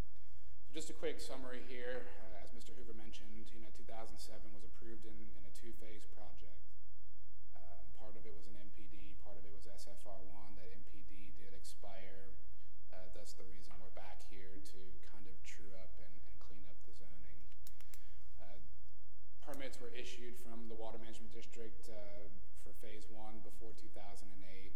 So 0.65 0.65
just 0.76 0.92
a 0.92 1.00
quick 1.00 1.24
summary 1.24 1.64
here, 1.72 2.04
uh, 2.20 2.44
as 2.44 2.52
Mr. 2.52 2.76
Hoover 2.76 2.92
mentioned, 3.00 3.32
you 3.32 3.64
know, 3.64 3.72
2007 3.80 4.12
was 4.52 4.68
approved 4.68 5.08
in, 5.08 5.16
in 5.40 5.44
a 5.48 5.54
two-phase 5.56 6.04
project. 6.12 6.68
Um, 7.56 7.88
part 7.96 8.20
of 8.20 8.28
it 8.28 8.36
was 8.36 8.52
an 8.52 8.60
MPD, 8.60 9.16
part 9.24 9.40
of 9.40 9.48
it 9.48 9.56
was 9.56 9.72
SFR1. 9.72 10.60
That 10.60 10.68
MPD 10.76 11.40
did 11.40 11.56
expire. 11.56 12.36
Uh, 12.92 13.08
that's 13.16 13.40
the 13.40 13.48
reason 13.48 13.72
we're 13.80 13.96
back 13.96 14.28
here 14.28 14.60
to 14.76 14.80
kind 15.08 15.24
of 15.32 15.40
true 15.48 15.72
up 15.80 15.96
and, 15.96 16.12
and 16.12 16.36
clean 16.44 16.68
up 16.68 16.76
the 16.84 16.92
zoning. 16.92 17.40
Uh, 18.44 18.60
permits 19.48 19.80
were 19.80 19.96
issued 19.96 20.36
from 20.44 20.68
the 20.68 20.76
Water 20.76 21.00
Management 21.00 21.32
District 21.32 21.88
uh, 21.88 22.28
for 22.68 22.76
Phase 22.84 23.08
1 23.08 23.48
before 23.48 23.72
2008, 23.80 24.28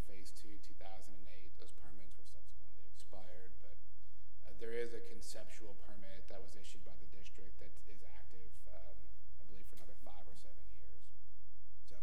Phase 0.08 0.32
2, 0.32 0.48
2008. 0.64 1.12
Those 1.60 1.76
permits 1.84 2.16
were 2.16 2.24
subsequently 2.24 2.88
expired, 2.88 3.52
but 3.60 3.76
uh, 4.48 4.56
there 4.64 4.72
is 4.72 4.96
a 4.96 5.04
conceptual 5.12 5.76
permit 5.84 5.90
that 6.30 6.42
was 6.42 6.54
issued 6.54 6.86
by 6.86 6.94
the 7.02 7.10
district 7.10 7.58
that 7.58 7.74
is 7.90 8.06
active, 8.06 8.54
um, 8.70 8.98
I 9.42 9.44
believe, 9.50 9.66
for 9.66 9.76
another 9.82 9.98
five 10.06 10.26
or 10.30 10.38
seven 10.38 10.62
years. 10.78 11.06
So, 11.90 11.98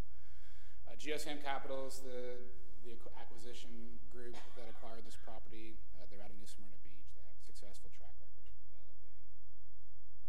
GSM 1.26 1.42
Capital 1.42 1.90
is 1.90 1.98
the, 2.06 2.38
the 2.86 2.94
acquisition 3.18 3.98
group 4.14 4.38
that 4.54 4.70
acquired 4.70 5.02
this 5.02 5.18
property. 5.18 5.74
Uh, 5.98 6.06
they're 6.06 6.22
out 6.22 6.30
of 6.30 6.38
New 6.38 6.46
Smyrna 6.46 6.78
Beach. 6.86 7.02
They 7.18 7.26
have 7.26 7.34
a 7.34 7.42
successful 7.42 7.90
track 7.90 8.14
record 8.22 8.46
of 8.46 8.54
developing, 8.54 9.34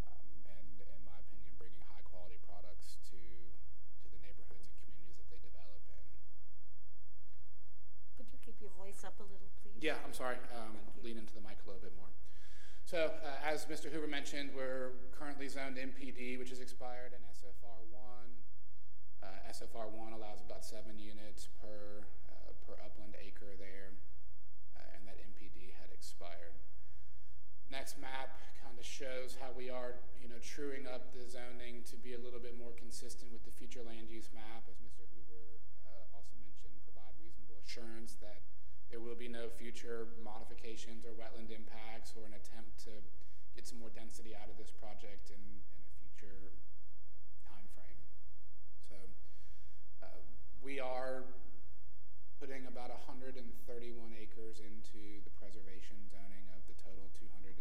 um, 0.02 0.26
and 0.58 0.74
in 0.82 1.02
my 1.06 1.14
opinion, 1.22 1.54
bringing 1.54 1.78
high 1.86 2.02
quality 2.02 2.42
products 2.42 2.98
to 3.14 3.14
to 3.14 4.06
the 4.10 4.18
neighborhoods 4.26 4.74
and 4.74 4.78
communities 4.90 5.22
that 5.22 5.30
they 5.30 5.38
develop 5.38 5.78
in. 5.86 6.02
Could 8.18 8.34
you 8.34 8.42
keep 8.42 8.58
your 8.58 8.74
voice 8.74 9.06
up 9.06 9.22
a 9.22 9.26
little, 9.30 9.54
please? 9.62 9.78
Yeah, 9.78 10.02
I'm 10.02 10.10
sorry. 10.10 10.42
Um, 10.50 10.82
lean 11.06 11.14
into 11.14 11.30
the 11.30 11.46
mic 11.46 11.62
a 11.62 11.66
little 11.70 11.78
bit 11.78 11.94
more. 11.94 12.10
So, 12.82 13.14
uh, 13.22 13.38
as 13.46 13.70
Mr. 13.70 13.86
Hoover 13.86 14.10
mentioned, 14.10 14.50
we're 14.50 14.98
currently 15.14 15.46
zoned 15.46 15.78
MPD, 15.78 16.42
which 16.42 16.50
is 16.50 16.58
expired, 16.58 17.14
and 17.14 17.22
SFR1. 17.22 17.27
Uh, 19.48 19.52
SFR1 19.52 20.12
allows 20.12 20.44
about 20.44 20.60
seven 20.60 21.00
units 21.00 21.48
per 21.56 22.04
uh, 22.28 22.52
per 22.60 22.76
upland 22.84 23.16
acre 23.16 23.56
there, 23.56 23.96
uh, 24.76 24.92
and 24.92 25.08
that 25.08 25.16
MPD 25.16 25.72
had 25.80 25.88
expired. 25.88 26.52
Next 27.72 27.96
map 27.96 28.36
kind 28.60 28.76
of 28.76 28.84
shows 28.84 29.36
how 29.40 29.52
we 29.56 29.72
are, 29.72 29.96
you 30.20 30.28
know, 30.28 30.40
truing 30.44 30.84
up 30.84 31.16
the 31.16 31.24
zoning 31.24 31.80
to 31.88 31.96
be 31.96 32.12
a 32.12 32.20
little 32.20 32.40
bit 32.40 32.60
more 32.60 32.76
consistent 32.76 33.32
with 33.32 33.44
the 33.44 33.52
future 33.52 33.80
land 33.80 34.08
use 34.12 34.28
map, 34.36 34.68
as 34.68 34.76
Mr. 34.84 35.08
Hoover 35.16 35.60
uh, 35.84 36.16
also 36.16 36.36
mentioned, 36.44 36.76
provide 36.84 37.16
reasonable 37.16 37.56
assurance 37.64 38.20
that 38.20 38.44
there 38.92 39.00
will 39.00 39.16
be 39.16 39.28
no 39.28 39.48
future 39.48 40.12
modifications 40.24 41.04
or 41.04 41.12
wetland 41.16 41.52
impacts 41.52 42.16
or 42.16 42.24
an 42.24 42.32
attempt 42.36 42.80
to 42.84 42.92
get 43.52 43.68
some 43.68 43.80
more 43.80 43.92
density 43.92 44.32
out 44.32 44.48
of 44.48 44.56
this 44.56 44.72
project 44.72 45.28
in, 45.28 45.40
in 45.40 45.80
a 45.84 45.88
future 46.00 46.52
uh, 46.52 47.52
timeframe. 47.52 48.00
So 48.80 48.96
uh, 50.02 50.24
we 50.62 50.80
are 50.80 51.22
putting 52.38 52.66
about 52.66 52.90
131 52.90 53.42
acres 54.14 54.62
into 54.62 55.22
the 55.26 55.32
preservation 55.38 55.98
zoning 56.06 56.46
of 56.54 56.62
the 56.70 56.76
total 56.78 57.10
293. 57.18 57.58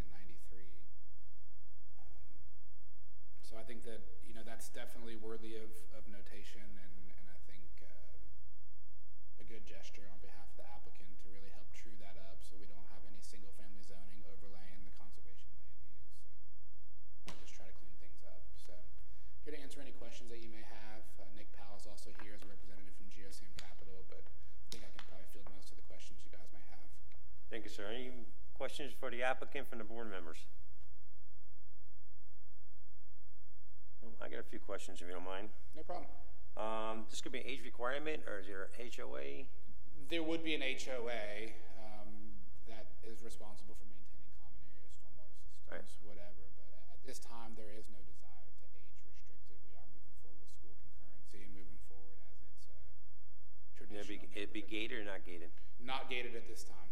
Um, 1.98 2.30
so 3.42 3.58
I 3.58 3.66
think 3.66 3.86
that 3.90 4.06
you 4.26 4.34
know 4.38 4.46
that's 4.46 4.70
definitely 4.70 5.18
worthy 5.18 5.58
of, 5.58 5.74
of 5.98 6.06
notation, 6.10 6.66
and, 6.66 6.94
and 7.10 7.26
I 7.30 7.40
think 7.50 7.66
um, 7.86 8.22
a 9.42 9.46
good 9.46 9.66
gesture 9.66 10.06
on 10.14 10.22
behalf 10.22 10.50
of 10.54 10.58
the 10.62 10.68
applicant 10.70 11.10
to 11.22 11.28
really 11.34 11.54
help 11.54 11.70
true 11.74 11.96
that 12.02 12.18
up, 12.30 12.42
so 12.46 12.54
we 12.58 12.70
don't 12.70 12.86
have 12.94 13.02
any 13.10 13.22
single-family 13.22 13.82
zoning 13.82 14.22
overlaying 14.30 14.86
the 14.86 14.94
conservation 14.98 15.50
land 15.58 15.74
use, 15.90 16.22
and 17.26 17.34
uh, 17.34 17.42
just 17.42 17.58
try 17.58 17.66
to 17.66 17.76
clean 17.82 17.98
things 17.98 18.22
up. 18.30 18.46
So 18.62 18.78
here 19.48 19.56
to 19.56 19.62
answer 19.64 19.80
any 19.80 19.96
questions 19.96 20.28
that 20.28 20.44
you 20.44 20.52
may 20.52 20.66
have. 20.68 21.08
Uh, 21.16 21.24
Nick 21.40 21.48
Powell 21.56 21.80
is 21.80 21.88
also 21.88 22.12
here 22.20 22.36
as 22.36 22.44
a 22.44 22.50
representative 22.52 22.92
from 23.00 23.08
GSM 23.08 23.48
Capital, 23.56 24.04
but 24.12 24.28
I 24.28 24.66
think 24.76 24.84
I 24.84 24.92
can 24.92 25.08
probably 25.08 25.24
field 25.32 25.48
most 25.56 25.72
of 25.72 25.80
the 25.80 25.88
questions 25.88 26.20
you 26.20 26.32
guys 26.36 26.52
may 26.52 26.60
have. 26.68 26.84
Thank 27.48 27.64
you, 27.64 27.72
sir. 27.72 27.88
Any 27.88 28.12
questions 28.78 28.94
for 29.02 29.10
the 29.10 29.24
applicant 29.26 29.66
from 29.66 29.80
the 29.82 29.84
board 29.84 30.06
members? 30.06 30.38
I 34.22 34.30
got 34.30 34.38
a 34.38 34.44
few 34.46 34.60
questions, 34.62 35.02
if 35.02 35.08
you 35.10 35.14
don't 35.18 35.26
mind. 35.26 35.50
No 35.74 35.82
problem. 35.82 36.06
Um, 36.54 37.06
this 37.10 37.18
could 37.22 37.32
be 37.34 37.42
an 37.42 37.50
age 37.50 37.66
requirement, 37.66 38.22
or 38.30 38.38
is 38.42 38.46
there 38.46 38.70
HOA? 38.78 39.50
There 40.14 40.22
would 40.22 40.46
be 40.46 40.54
an 40.54 40.62
HOA 40.62 41.58
um, 41.82 42.38
that 42.70 42.86
is 43.02 43.26
responsible 43.26 43.74
for 43.74 43.86
maintaining 43.90 44.30
common 44.46 44.62
areas, 44.70 44.94
stormwater 44.94 45.34
systems, 45.42 45.74
Right. 45.74 45.90
whatever. 46.06 46.46
But 46.54 46.70
at- 46.94 47.02
this 47.02 47.18
time, 47.18 47.58
there 47.58 47.74
is 47.74 47.90
no 47.90 47.98
desire 48.06 48.46
to 48.62 48.66
age 48.78 48.94
restrict 49.10 49.42
it. 49.50 49.58
We 49.66 49.74
are 49.74 49.90
moving 49.90 50.14
forward 50.22 50.38
with 50.46 50.54
school 50.54 50.78
concurrency 50.86 51.42
and 51.46 51.54
moving 51.58 51.82
forward 51.90 52.18
as 52.30 52.38
it's 52.46 52.70
a 52.70 52.78
It'd 52.78 53.90
traditional. 53.90 54.22
be, 54.22 54.38
it'd 54.38 54.54
be 54.54 54.66
gated 54.70 55.02
or 55.02 55.06
not 55.06 55.26
gated? 55.26 55.50
Not 55.82 56.10
gated 56.14 56.38
at 56.38 56.46
this 56.46 56.62
time. 56.62 56.90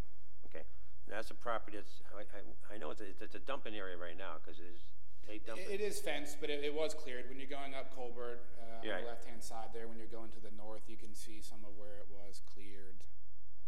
Okay. 0.49 0.65
And 1.05 1.13
that's 1.15 1.29
a 1.31 1.37
property 1.37 1.77
that's, 1.77 2.01
I, 2.13 2.25
I, 2.33 2.75
I 2.75 2.77
know 2.77 2.89
it's 2.91 3.01
a, 3.01 3.09
it's 3.21 3.35
a 3.35 3.39
dumping 3.43 3.75
area 3.75 3.97
right 3.97 4.17
now, 4.17 4.41
because 4.41 4.59
it 4.59 4.65
is, 4.73 4.81
they 5.27 5.37
dump 5.37 5.59
It, 5.59 5.79
it 5.79 5.81
is 5.81 5.99
fenced, 5.99 6.37
but 6.41 6.49
it, 6.49 6.63
it 6.63 6.73
was 6.73 6.93
cleared. 6.93 7.29
When 7.29 7.37
you're 7.37 7.49
going 7.49 7.73
up 7.73 7.93
Colbert, 7.93 8.41
uh, 8.57 8.81
Yeah. 8.83 8.97
on 8.97 9.01
the 9.01 9.07
left-hand 9.09 9.41
side 9.43 9.69
there, 9.73 9.87
when 9.87 9.97
you're 9.97 10.09
going 10.11 10.31
to 10.33 10.41
the 10.41 10.53
north, 10.57 10.81
you 10.87 10.97
can 10.97 11.13
see 11.13 11.41
some 11.41 11.61
of 11.65 11.77
where 11.77 11.97
it 12.01 12.07
was 12.09 12.41
cleared 12.53 13.05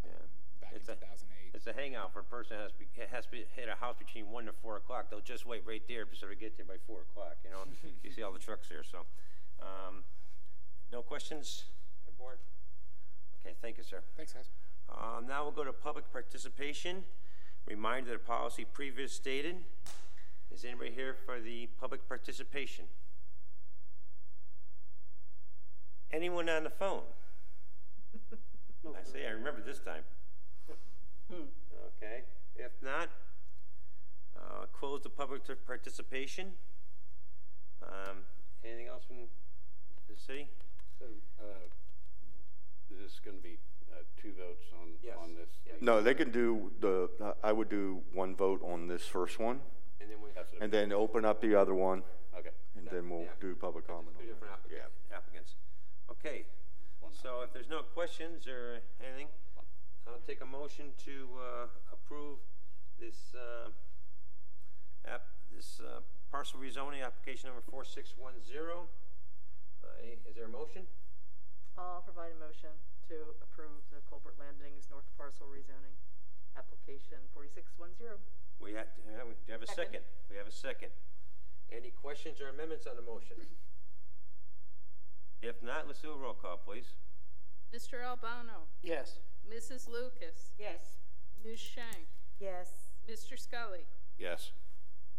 um, 0.06 0.12
Yeah. 0.12 0.26
back 0.62 0.74
It's 0.76 0.88
in 0.90 0.94
a- 0.94 0.98
2008. 0.98 1.54
It's 1.54 1.66
a 1.68 1.74
hangout 1.74 2.14
for 2.14 2.20
a 2.20 2.24
person 2.30 2.58
that 2.58 2.64
has, 2.64 2.72
to 2.74 2.78
be- 2.78 2.90
it 3.02 3.10
has 3.10 3.26
to 3.26 3.32
be, 3.32 3.46
hit 3.56 3.70
a 3.70 3.76
house 3.78 3.96
between 3.98 4.30
one 4.30 4.46
to 4.46 4.54
four 4.54 4.78
o'clock. 4.78 5.10
They'll 5.10 5.22
just 5.22 5.46
wait 5.46 5.62
right 5.66 5.82
there 5.88 6.06
so 6.14 6.26
they 6.28 6.36
get 6.36 6.58
there 6.58 6.66
by 6.66 6.78
four 6.86 7.02
o'clock, 7.10 7.38
you 7.46 7.50
know? 7.50 7.66
You 8.04 8.12
see 8.12 8.22
all 8.24 8.34
the 8.34 8.40
trucks 8.42 8.70
there, 8.70 8.84
so. 8.84 9.06
Um, 9.62 10.04
no 10.92 11.02
questions? 11.02 11.66
board? 12.18 12.40
Okay, 13.46 13.54
thank 13.62 13.78
you, 13.78 13.84
sir. 13.84 14.02
Thanks, 14.16 14.34
guys. 14.34 14.50
Uh, 14.90 15.22
now 15.28 15.44
we'll 15.44 15.52
go 15.52 15.64
to 15.64 15.72
public 15.74 16.12
participation. 16.12 17.04
Reminder 17.68 18.14
of 18.14 18.22
the 18.22 18.26
policy 18.26 18.66
previous 18.72 19.12
stated. 19.12 19.58
Is 20.54 20.64
anybody 20.64 20.90
here 20.92 21.14
for 21.26 21.42
the 21.42 21.68
public 21.82 22.08
participation? 22.08 22.86
Anyone 26.14 26.48
on 26.48 26.64
the 26.64 26.70
phone? 26.70 27.02
I 28.32 29.04
say, 29.04 29.28
I 29.28 29.32
remember 29.32 29.60
this 29.66 29.80
time. 29.80 30.04
Okay, 31.30 32.24
if 32.56 32.72
not, 32.82 33.10
uh, 34.38 34.66
close 34.72 35.02
the 35.02 35.10
public 35.10 35.44
to 35.46 35.56
participation. 35.58 36.54
Um, 37.84 38.24
anything 38.64 38.88
else 38.88 39.04
from 39.04 39.18
the 40.08 40.16
city? 40.16 40.48
So, 41.00 41.06
uh, 41.42 41.68
is 43.04 43.20
gonna 43.24 43.38
be, 43.44 43.58
uh, 43.92 44.04
two 44.22 44.32
votes 44.40 44.64
on, 45.82 45.86
Yes, 45.86 45.90
on 45.90 45.98
this? 45.98 45.98
yes. 45.98 45.98
No, 45.98 46.02
they 46.02 46.14
can 46.14 46.32
do 46.32 46.72
the, 46.80 47.10
uh, 47.24 47.34
I 47.44 47.52
would 47.52 47.70
do 47.70 48.04
one 48.14 48.36
vote 48.36 48.62
on 48.64 48.88
this 48.88 49.06
first 49.08 49.40
one, 49.40 49.62
And 50.00 50.10
then 50.12 50.22
we 50.22 50.30
have 50.36 50.46
and 50.62 50.72
then 50.72 50.92
open 50.94 51.26
up 51.26 51.42
the 51.42 51.56
other 51.56 51.74
one, 51.74 52.04
Okay. 52.36 52.52
and 52.76 52.88
then 52.90 53.10
we'll 53.10 53.24
Yeah. 53.24 53.34
do 53.40 53.56
public 53.56 53.88
comment 53.88 54.16
on 54.16 54.22
Two 54.22 54.28
different 54.28 54.54
that. 54.54 54.60
applicants. 54.60 54.96
applicants. 55.12 55.56
Okay, 56.10 56.46
so 57.12 57.42
if 57.42 57.52
there's 57.54 57.70
no 57.70 57.84
questions 57.84 58.48
or 58.48 58.82
anything, 59.00 59.30
I'll 60.08 60.20
take 60.22 60.42
a 60.42 60.46
motion 60.46 60.94
to, 61.06 61.38
uh, 61.40 61.68
approve 61.92 62.40
this, 63.00 63.34
uh, 63.36 63.70
app, 65.06 65.28
this, 65.52 65.80
uh, 65.80 66.02
parcel 66.32 66.60
rezoning 66.60 67.04
application 67.04 67.48
number 67.50 67.62
four 67.62 67.84
six 67.86 68.16
one 68.18 68.42
zero. 68.42 68.90
Uh, 69.84 69.88
is 70.26 70.36
there 70.36 70.46
a 70.46 70.50
motion? 70.50 70.88
I'll 71.78 72.02
provide 72.02 72.32
a 72.32 72.36
motion 72.36 72.70
to 73.10 73.36
approve 73.42 73.84
the 73.92 74.00
Colbert 74.10 74.36
Landings 74.40 74.88
North 74.92 75.08
Parcel 75.18 75.48
rezoning 75.48 75.96
application 76.58 77.18
forty-six 77.34 77.72
one 77.78 77.92
zero. 77.98 78.18
We 78.60 78.74
have, 78.74 78.90
to- 78.96 79.02
uh, 79.22 79.26
we- 79.26 79.38
do 79.38 79.48
you 79.48 79.54
have 79.54 79.62
a 79.64 79.68
second? 79.68 80.02
Second. 80.02 80.04
We 80.30 80.36
have 80.38 80.48
a 80.48 80.52
second. 80.52 80.92
Any 81.72 81.92
questions 81.92 82.42
or 82.42 82.50
amendments 82.50 82.88
on 82.88 82.96
the 82.96 83.02
motion? 83.02 83.38
If 85.42 85.62
not, 85.62 85.88
let's 85.88 86.02
do 86.02 86.12
a 86.12 86.18
roll 86.18 86.34
call, 86.34 86.58
please. 86.58 86.94
Mr. 87.74 88.02
Albano, 88.04 88.68
Yes. 88.82 89.20
Mrs. 89.48 89.88
Lucas, 89.88 90.52
Yes. 90.58 90.98
Ms. 91.44 91.60
Shank, 91.60 92.08
Yes. 92.40 92.90
Mr. 93.08 93.38
Scully, 93.38 93.86
Yes. 94.18 94.52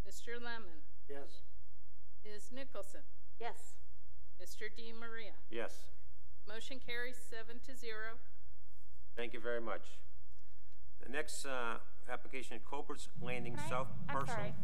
Mr. 0.07 0.41
Lemon, 0.41 0.83
Yes. 1.09 1.43
Ms. 2.25 2.51
Nicholson, 2.53 3.03
Yes. 3.39 3.75
Mr. 4.41 4.75
Di 4.75 4.93
Maria. 4.93 5.35
Yes. 5.51 5.89
Motion 6.49 6.81
carries 6.81 7.17
seven 7.21 7.61
to 7.69 7.77
zero. 7.77 8.17
Thank 9.17 9.33
you 9.37 9.41
very 9.41 9.61
much. 9.61 9.85
The 11.05 11.13
next, 11.13 11.45
uh, 11.45 11.77
application, 12.09 12.59
Culper's 12.65 13.09
Landing 13.21 13.55
Can 13.55 13.65
I- 13.65 13.69
South 13.69 13.89
I'm 14.09 14.17
Parcel. 14.17 14.35
sorry. 14.35 14.55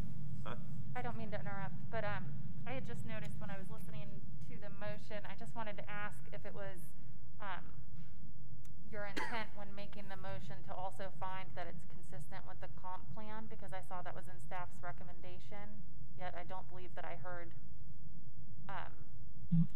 Huh? 0.44 0.56
I 0.96 1.02
don't 1.02 1.16
mean 1.16 1.30
to 1.30 1.38
interrupt, 1.38 1.76
but 1.90 2.04
um, 2.04 2.24
I 2.66 2.72
had 2.72 2.86
just 2.86 3.04
noticed 3.04 3.38
when 3.38 3.50
I 3.50 3.58
was 3.58 3.68
listening 3.68 4.08
to 4.48 4.56
the 4.56 4.70
motion, 4.80 5.20
I 5.28 5.34
just 5.36 5.54
wanted 5.54 5.76
to 5.76 5.84
ask 5.90 6.18
if 6.32 6.46
it 6.46 6.54
was 6.54 6.88
um, 7.40 7.64
your 8.90 9.04
intent 9.04 9.50
when 9.54 9.68
making 9.76 10.08
the 10.08 10.16
motion 10.16 10.56
to 10.68 10.72
also 10.74 11.12
find 11.20 11.50
that 11.54 11.66
it's 11.68 11.84
consistent 11.92 12.46
with 12.48 12.60
the 12.64 12.68
comp 12.80 13.04
plan, 13.12 13.44
because 13.50 13.72
I 13.76 13.82
saw 13.86 14.00
that 14.02 14.14
was 14.16 14.24
in 14.26 14.40
staff's 14.40 14.80
recommendation, 14.82 15.84
yet 16.16 16.32
I 16.38 16.44
don't 16.48 16.64
believe 16.70 16.94
that 16.96 17.04
I 17.04 17.16
heard 17.20 17.52
um, 18.70 18.94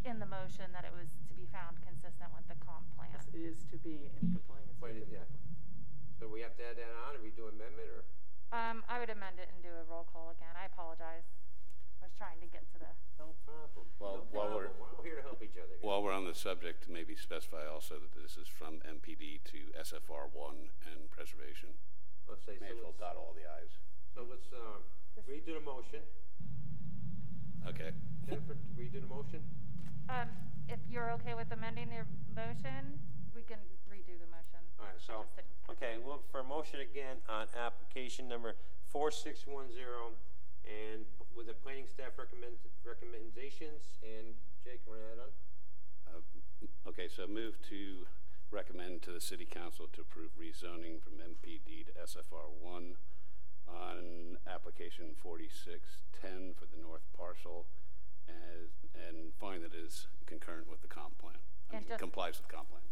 in 0.04 0.18
the 0.18 0.26
motion 0.28 0.72
that 0.72 0.84
it 0.84 0.92
was 0.94 1.08
to 1.28 1.34
be 1.36 1.46
found 1.52 1.78
consistent 1.84 2.30
with 2.34 2.46
the 2.50 2.56
comp 2.64 2.86
plan. 2.96 3.12
Yes, 3.14 3.26
it 3.30 3.38
is 3.42 3.58
to 3.70 3.76
be 3.80 4.08
in 4.18 4.32
compliance. 4.34 4.74
Wait, 4.80 4.98
with 4.98 5.10
the 5.10 5.20
yeah. 5.22 5.26
So 6.18 6.26
we 6.26 6.42
have 6.42 6.56
to 6.58 6.64
add 6.66 6.76
that 6.80 6.90
on, 7.06 7.14
or 7.14 7.22
we 7.22 7.30
do 7.30 7.46
amendment, 7.46 7.86
or? 7.94 8.02
Um, 8.50 8.82
I 8.88 8.98
would 8.98 9.12
amend 9.12 9.38
it 9.38 9.52
and 9.52 9.60
do 9.62 9.70
a 9.70 9.84
roll 9.86 10.08
call 10.08 10.32
again. 10.34 10.50
I 10.58 10.66
apologize. 10.66 11.28
I 12.02 12.06
was 12.10 12.14
trying 12.16 12.40
to 12.42 12.48
get 12.50 12.66
to 12.74 12.78
the. 12.80 12.90
No 13.18 13.34
problem. 13.46 13.86
Well, 13.98 14.22
No 14.22 14.30
while 14.34 14.50
we're- 14.54 14.70
problem. 14.72 14.82
We're 14.82 14.94
all 14.98 15.04
here 15.04 15.16
to 15.18 15.22
help 15.26 15.42
each 15.42 15.58
other. 15.58 15.76
While 15.82 16.02
we're 16.02 16.14
on 16.16 16.24
the 16.26 16.34
subject, 16.34 16.88
maybe 16.88 17.14
specify 17.14 17.66
also 17.66 17.98
that 18.02 18.14
this 18.14 18.38
is 18.38 18.46
from 18.48 18.78
MPD 18.86 19.42
to 19.54 19.70
SFR 19.78 20.30
one 20.32 20.70
and 20.86 21.10
preservation. 21.10 21.74
Let's 22.26 22.42
say, 22.46 22.58
May 22.62 22.70
so 22.70 22.74
as 22.74 22.78
well 22.82 22.94
let's, 22.94 23.02
dot 23.02 23.14
all 23.18 23.34
the 23.34 23.46
i's. 23.46 23.78
so 24.14 24.26
let's, 24.26 24.46
uh, 24.54 24.82
redo 25.26 25.54
the 25.58 25.64
motion. 25.64 26.02
Okay. 27.68 27.92
Jennifer, 28.24 28.57
redo 28.81 29.00
the 29.00 29.12
motion? 29.12 29.44
Um, 30.09 30.28
if 30.68 30.81
you're 30.88 31.12
okay 31.20 31.35
with 31.37 31.52
amending 31.52 31.92
the 31.92 32.04
motion, 32.33 32.96
we 33.37 33.42
can 33.44 33.61
redo 33.85 34.16
the 34.16 34.28
motion. 34.33 34.64
All 34.81 34.88
right, 34.88 34.96
so, 34.96 35.24
just 35.28 35.37
didn't 35.37 35.76
okay, 35.76 36.00
well, 36.00 36.24
for 36.33 36.40
a 36.40 36.44
motion 36.44 36.81
again 36.81 37.20
on 37.28 37.44
application 37.52 38.28
number 38.28 38.57
four 38.88 39.11
six 39.11 39.44
one 39.46 39.68
zero, 39.72 40.16
and 40.64 41.04
with 41.37 41.46
the 41.46 41.54
planning 41.54 41.85
staff 41.85 42.16
recommend, 42.16 42.57
recommendations, 42.88 44.00
and 44.00 44.33
Jake, 44.64 44.81
want 44.88 45.00
to 45.00 45.07
add 45.12 45.20
on? 45.20 45.33
Uh, 46.09 46.88
Okay, 46.88 47.07
so 47.07 47.26
move 47.28 47.61
to 47.68 48.09
recommend 48.50 49.02
to 49.02 49.12
the 49.12 49.20
city 49.20 49.44
council 49.44 49.87
to 49.92 50.00
approve 50.00 50.33
rezoning 50.40 51.00
from 51.04 51.20
MPD 51.20 51.85
to 51.85 51.92
SFR 52.00 52.48
one 52.61 52.96
on 53.68 54.37
application 54.46 55.14
forty-six 55.22 56.02
ten 56.20 56.54
for 56.59 56.66
the 56.66 56.81
north 56.81 57.04
parcel 57.16 57.66
as, 58.28 58.68
and 58.94 59.33
find 59.40 59.62
that 59.64 59.72
it 59.74 59.81
is 59.85 60.07
concurrent 60.26 60.68
with 60.68 60.81
the 60.83 60.88
comp 60.88 61.16
plan. 61.18 61.37
I 61.70 61.76
And 61.76 61.85
mean, 61.85 61.88
just- 61.88 62.00
Complies 62.00 62.38
with 62.38 62.48
comp 62.48 62.68
plan. 62.70 62.83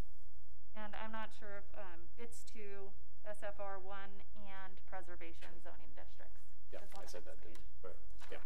And 0.75 0.93
I'm 0.95 1.11
not 1.11 1.29
sure 1.33 1.57
if, 1.57 1.65
um, 1.77 2.05
it's 2.17 2.43
to 2.53 2.91
SFR 3.25 3.79
one 3.81 4.21
and 4.37 4.77
preservation 4.89 5.49
zoning 5.63 5.89
districts. 5.95 6.37
Yeah, 6.71 6.79
Just 6.81 6.93
on 6.93 7.01
I 7.01 7.05
the 7.05 7.09
said 7.09 7.25
next 7.25 7.41
that, 7.41 7.41
didn't 7.49 7.57
page. 7.81 7.83
Right, 7.83 7.95
yeah. 8.31 8.37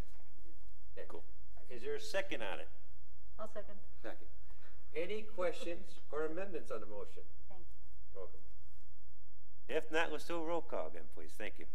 Okay. 0.97 1.05
Cool. 1.09 1.23
Is 1.69 1.81
there 1.83 1.95
a 1.95 1.99
second 1.99 2.41
on 2.41 2.59
it? 2.59 2.69
I'll 3.39 3.47
second. 3.51 3.75
Second. 4.01 4.27
Any 4.95 5.23
questions 5.23 5.99
or 6.11 6.25
amendments 6.25 6.71
on 6.71 6.79
the 6.79 6.85
motion? 6.87 7.23
Thank 7.49 7.61
you. 7.67 7.75
You're 8.13 8.21
welcome. 8.23 8.39
If 9.67 9.91
not, 9.91 10.11
let's 10.11 10.25
do 10.25 10.35
a 10.35 10.45
roll 10.45 10.61
call 10.61 10.87
again, 10.87 11.07
please. 11.15 11.31
Thank 11.37 11.59
you. 11.59 11.65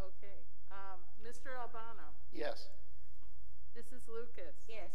Okay, 0.00 0.38
um, 0.70 1.00
Mr. 1.22 1.58
Albano, 1.58 2.14
Yes. 2.32 2.68
Mrs. 3.76 4.06
Lucas. 4.08 4.56
Yes. 4.68 4.90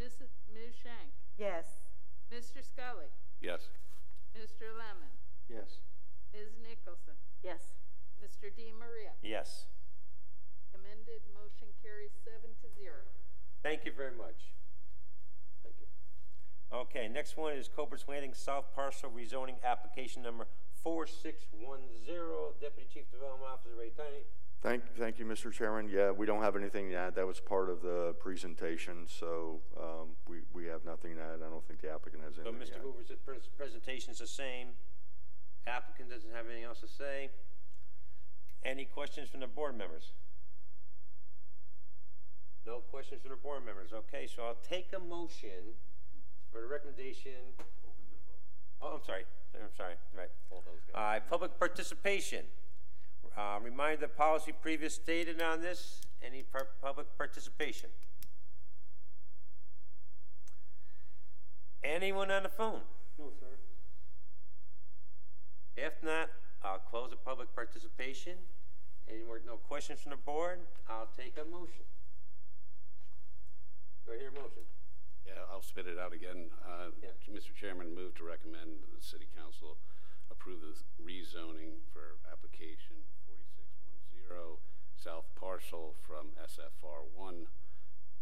Mrs. 0.00 0.30
Ms. 0.52 0.74
Shank, 0.82 1.12
Yes. 1.38 1.78
Mr. 2.30 2.62
Scully, 2.64 3.06
Yes. 3.40 3.68
Mr. 4.34 4.72
Lemon, 4.76 5.10
Yes. 5.48 5.78
Ms. 6.32 6.56
Nicholson, 6.62 7.14
Yes. 7.42 7.74
Mr. 8.22 8.54
Di 8.54 8.72
Maria. 8.72 9.12
Yes. 9.22 9.66
Amended 10.74 11.22
motion 11.34 11.68
carries 11.82 12.12
seven 12.24 12.54
to 12.62 12.68
zero. 12.74 13.02
Thank 13.62 13.84
you 13.84 13.92
very 13.92 14.12
much. 14.12 14.54
Thank 15.62 15.76
you. 15.80 15.86
Okay, 16.72 17.06
next 17.08 17.36
one 17.36 17.52
is 17.54 17.68
Cobra's 17.68 18.08
Landing 18.08 18.34
South 18.34 18.72
Parcel 18.74 19.10
rezoning 19.10 19.62
application 19.62 20.22
number 20.22 20.48
four 20.82 21.06
six 21.06 21.44
one 21.64 21.80
zero. 22.06 22.52
Deputy 22.60 22.88
Chief 22.92 23.10
Development 23.10 23.50
Officer 23.52 23.70
Ray 23.78 23.90
Tyner. 23.90 24.24
Thank, 24.62 24.94
thank 24.96 25.18
you, 25.18 25.24
Mr. 25.24 25.52
Chairman. 25.52 25.88
Yeah, 25.92 26.12
we 26.12 26.24
don't 26.24 26.40
have 26.40 26.54
anything 26.54 26.88
to 26.90 26.94
add. 26.94 27.16
That 27.16 27.26
was 27.26 27.40
part 27.40 27.68
of 27.68 27.82
the 27.82 28.14
presentation, 28.20 29.06
so, 29.08 29.58
um, 29.76 30.10
we, 30.28 30.38
we 30.54 30.66
have 30.66 30.84
nothing 30.84 31.16
to 31.16 31.20
add. 31.20 31.40
I 31.44 31.50
don't 31.50 31.66
think 31.66 31.80
the 31.80 31.90
applicant 31.90 32.22
has 32.22 32.36
So 32.36 32.42
anything 32.42 32.60
to 32.60 32.66
Mr. 32.72 32.76
add. 32.76 32.82
Hoover's 32.82 33.10
pres- 33.26 33.48
presentation 33.58 34.12
is 34.12 34.20
the 34.20 34.26
same. 34.28 34.68
Applicant 35.66 36.10
doesn't 36.10 36.30
have 36.30 36.46
anything 36.46 36.62
else 36.62 36.78
to 36.78 36.86
say. 36.86 37.30
Any 38.64 38.84
questions 38.84 39.28
from 39.30 39.40
the 39.40 39.48
board 39.48 39.76
members? 39.76 40.12
No 42.64 42.78
questions 42.78 43.20
from 43.22 43.32
the 43.32 43.36
board 43.42 43.66
members. 43.66 43.90
Okay, 43.92 44.28
so 44.32 44.44
I'll 44.44 44.62
take 44.62 44.90
a 44.94 45.00
motion 45.00 45.74
for 46.52 46.60
the 46.60 46.68
recommendation. 46.68 47.50
Oh, 48.80 48.94
I'm 48.94 49.04
sorry. 49.04 49.24
I'm 49.54 49.68
sorry. 49.76 49.94
Right. 50.16 50.30
All 50.50 50.62
those 50.66 50.80
guys. 50.92 51.20
Uh, 51.22 51.30
public 51.30 51.58
participation. 51.58 52.44
Uh, 53.36 53.58
remind 53.62 54.00
the 54.00 54.08
policy 54.08 54.52
previous 54.52 54.94
stated 54.94 55.40
on 55.40 55.60
this. 55.60 56.00
Any 56.22 56.42
par- 56.42 56.68
public 56.82 57.06
participation? 57.16 57.90
Anyone 61.82 62.30
on 62.30 62.44
the 62.44 62.48
phone? 62.48 62.80
No, 63.18 63.26
sir. 63.40 63.46
If 65.76 65.94
not, 66.02 66.28
I'll 66.62 66.78
close 66.78 67.10
the 67.10 67.16
public 67.16 67.54
participation. 67.54 68.34
Any 69.08 69.24
more, 69.24 69.40
no 69.44 69.56
questions 69.56 70.00
from 70.00 70.10
the 70.10 70.16
board? 70.16 70.60
I'll 70.88 71.08
take 71.16 71.36
a 71.36 71.44
motion. 71.44 71.84
Do 74.06 74.12
I 74.12 74.18
hear 74.18 74.28
a 74.28 74.32
motion? 74.32 74.62
Yeah, 75.26 75.46
I'll 75.50 75.62
spit 75.62 75.86
it 75.86 75.98
out 75.98 76.12
again. 76.12 76.50
Uh, 76.66 76.90
Yeah. 77.02 77.10
Mr. 77.30 77.54
Chairman, 77.54 77.94
move 77.94 78.14
to 78.16 78.24
recommend 78.24 78.82
that 78.82 78.92
the 78.94 79.02
city 79.02 79.28
council 79.36 79.78
approve 80.30 80.60
the 80.60 80.74
rezoning 81.02 81.80
for 81.92 82.18
application 82.30 82.96
forty-six 83.26 83.68
one 83.86 84.00
zero, 84.10 84.58
south 84.96 85.26
parcel 85.34 85.94
from 86.02 86.32
SFR 86.36 87.06
one, 87.14 87.46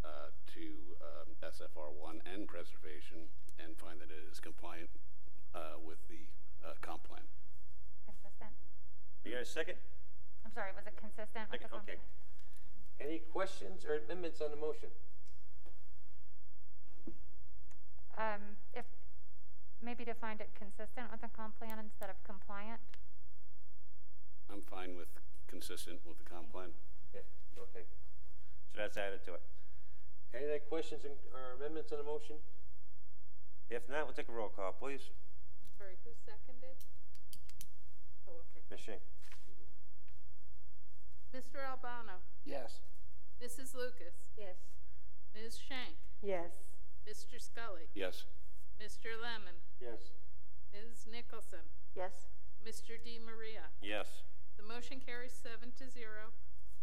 uh, 0.05 0.31
to 0.55 0.97
um, 1.01 1.37
SFR 1.43 1.93
one 1.93 2.21
and 2.27 2.47
preservation 2.47 3.29
and 3.59 3.77
find 3.79 4.01
that 4.01 4.11
it 4.11 4.25
is 4.31 4.41
compliant 4.41 4.91
uh, 5.55 5.77
with 5.83 5.99
the 6.09 6.29
uh, 6.65 6.75
comp 6.81 7.05
plan. 7.05 7.25
Consistent? 8.07 8.53
You 9.25 9.33
got 9.33 9.43
a 9.43 9.45
second? 9.45 9.77
I'm 10.45 10.53
sorry, 10.53 10.73
was 10.77 10.87
it 10.87 10.97
consistent 10.97 11.51
with 11.51 11.61
the 11.61 11.69
Second, 11.69 11.71
comp 11.71 11.83
okay. 11.89 11.97
plan? 11.97 13.09
Any 13.09 13.19
questions 13.33 13.85
or 13.85 13.97
amendments 14.05 14.41
on 14.41 14.51
the 14.51 14.57
motion? 14.57 14.89
Um, 18.21 18.61
if, 18.77 18.85
maybe 19.81 20.05
to 20.05 20.13
find 20.13 20.41
it 20.45 20.53
consistent 20.53 21.09
with 21.11 21.25
the 21.25 21.33
comp 21.33 21.57
plan 21.57 21.81
instead 21.81 22.13
of 22.13 22.21
compliant? 22.23 22.81
I'm 24.53 24.61
fine 24.69 24.93
with 24.95 25.09
consistent 25.49 26.05
with 26.05 26.19
the 26.21 26.29
comp 26.29 26.53
plan. 26.53 26.77
Yeah, 27.17 27.25
okay. 27.57 27.89
So 28.75 28.85
that's 28.85 28.99
added 29.01 29.25
to 29.25 29.41
it. 29.41 29.43
Any 30.37 30.45
other 30.45 30.61
questions 30.69 31.05
and- 31.09 31.17
or 31.33 31.53
amendments 31.57 31.93
on 31.93 31.99
the 31.99 32.05
motion? 32.05 32.37
If 33.71 33.89
not, 33.89 34.05
we'll 34.05 34.13
take 34.15 34.29
a 34.29 34.33
roll 34.33 34.51
call, 34.51 34.73
please. 34.73 35.09
Sorry, 35.79 35.97
who 36.05 36.11
seconded? 36.13 36.77
Oh, 38.29 38.45
okay. 38.53 38.61
Ms. 38.71 38.81
Shank? 38.81 39.03
Mr. 41.33 41.65
Albano, 41.65 42.21
Yes. 42.45 42.81
Mrs. 43.41 43.73
Lucas, 43.75 44.15
Yes. 44.37 44.57
Ms. 45.33 45.57
Shank, 45.57 45.97
Yes. 46.21 46.51
Mr. 47.09 47.41
Scully, 47.41 47.89
Yes. 47.95 48.25
Mr. 48.81 49.21
Lemon, 49.21 49.55
Yes. 49.81 50.13
Ms. 50.73 51.07
Nicholson, 51.11 51.61
Yes. 51.95 52.27
Mr. 52.65 53.03
Di 53.03 53.19
Maria. 53.19 53.71
Yes. 53.81 54.23
The 54.57 54.63
motion 54.63 55.01
carries 55.01 55.33
seven 55.33 55.73
to 55.73 55.89
zero. 55.89 56.33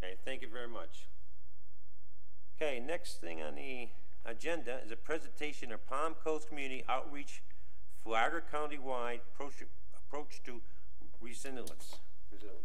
Okay, 0.02 0.16
thank 0.26 0.42
you 0.42 0.48
very 0.50 0.68
much. 0.68 1.08
Okay, 2.56 2.80
next 2.80 3.22
thing 3.22 3.42
on 3.42 3.56
the 3.56 3.90
agenda 4.26 4.80
is 4.84 4.92
a 4.92 4.96
presentation 4.98 5.72
of 5.72 5.86
Palm 5.88 6.16
Coast 6.16 6.48
Community 6.50 6.84
Outreach 6.90 7.42
Flagler 8.04 8.42
County-wide 8.42 9.22
approach, 9.34 9.64
approach 9.96 10.42
to 10.44 10.62
resilience. 11.22 11.96
Resilience. 12.32 12.62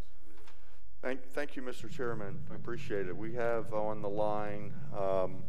Thank, 1.02 1.32
thank 1.32 1.56
you, 1.56 1.62
Mr. 1.62 1.90
Chairman. 1.90 2.44
I 2.50 2.54
appreciate 2.54 3.08
it. 3.08 3.16
We 3.16 3.34
have 3.34 3.72
on 3.74 4.02
the 4.02 4.08
line 4.08 4.72
um, 4.96 5.42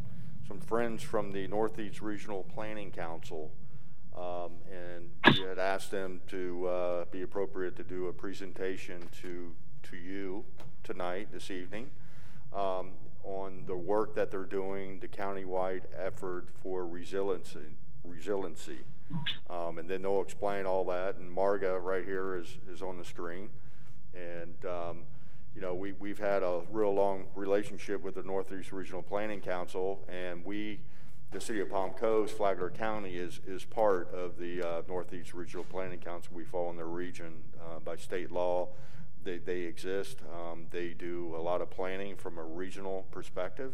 some 0.47 0.59
friends 0.59 1.01
from 1.01 1.31
the 1.31 1.47
Northeast 1.47 2.01
Regional 2.01 2.43
Planning 2.43 2.91
Council. 2.91 3.51
Um, 4.15 4.51
and 4.71 5.09
we 5.35 5.43
had 5.43 5.57
asked 5.57 5.89
them 5.89 6.21
to 6.27 6.67
uh, 6.67 7.05
be 7.11 7.23
appropriate 7.23 7.75
to 7.77 7.83
do 7.83 8.07
a 8.07 8.13
presentation 8.13 9.09
to, 9.21 9.55
to 9.83 9.95
you 9.95 10.45
tonight, 10.83 11.29
this 11.31 11.49
evening, 11.49 11.89
um, 12.53 12.91
on 13.23 13.63
the 13.65 13.75
work 13.75 14.13
that 14.15 14.29
they're 14.29 14.43
doing, 14.43 14.99
the 14.99 15.07
countywide 15.07 15.83
effort 15.97 16.47
for 16.61 16.85
resiliency. 16.85 17.77
resiliency. 18.03 18.79
Um, 19.49 19.77
and 19.79 19.89
then 19.89 20.03
they'll 20.03 20.21
explain 20.21 20.65
all 20.65 20.85
that. 20.85 21.15
And 21.15 21.31
Margo 21.31 21.77
right 21.77 22.05
here 22.05 22.35
is, 22.35 22.57
is 22.71 22.81
on 22.81 22.97
the 22.97 23.05
screen. 23.05 23.49
And, 24.13 24.65
um, 24.65 24.97
you 25.55 25.61
know, 25.61 25.73
we, 25.75 25.91
we've 25.93 26.19
had 26.19 26.41
a 26.43 26.61
real 26.71 26.93
long 26.93 27.25
relationship 27.35 28.01
with 28.01 28.15
the 28.15 28.23
Northeast 28.23 28.71
Regional 28.71 29.03
Planning 29.03 29.41
Council, 29.41 30.03
and 30.09 30.43
we, 30.43 30.79
the 31.31 31.39
city 31.39 31.59
of 31.59 31.69
Palm 31.69 31.91
Coast, 31.91 32.35
Flagler 32.35 32.71
County 32.71 33.17
is, 33.17 33.39
is 33.45 33.63
part 33.63 34.11
of 34.13 34.39
the 34.39 34.67
uh, 34.67 34.81
Northeast 34.87 35.33
Regional 35.33 35.63
Planning 35.63 35.99
Council. 35.99 36.31
We 36.33 36.43
fall 36.43 36.71
in 36.71 36.75
their 36.75 36.87
region 36.87 37.33
uh, 37.59 37.79
by 37.79 37.97
state 37.97 38.31
law. 38.31 38.69
They, 39.23 39.37
they 39.37 39.61
exist. 39.61 40.17
Um, 40.33 40.65
they 40.71 40.89
do 40.89 41.35
a 41.37 41.41
lot 41.41 41.61
of 41.61 41.69
planning 41.69 42.15
from 42.15 42.37
a 42.37 42.43
regional 42.43 43.05
perspective. 43.11 43.73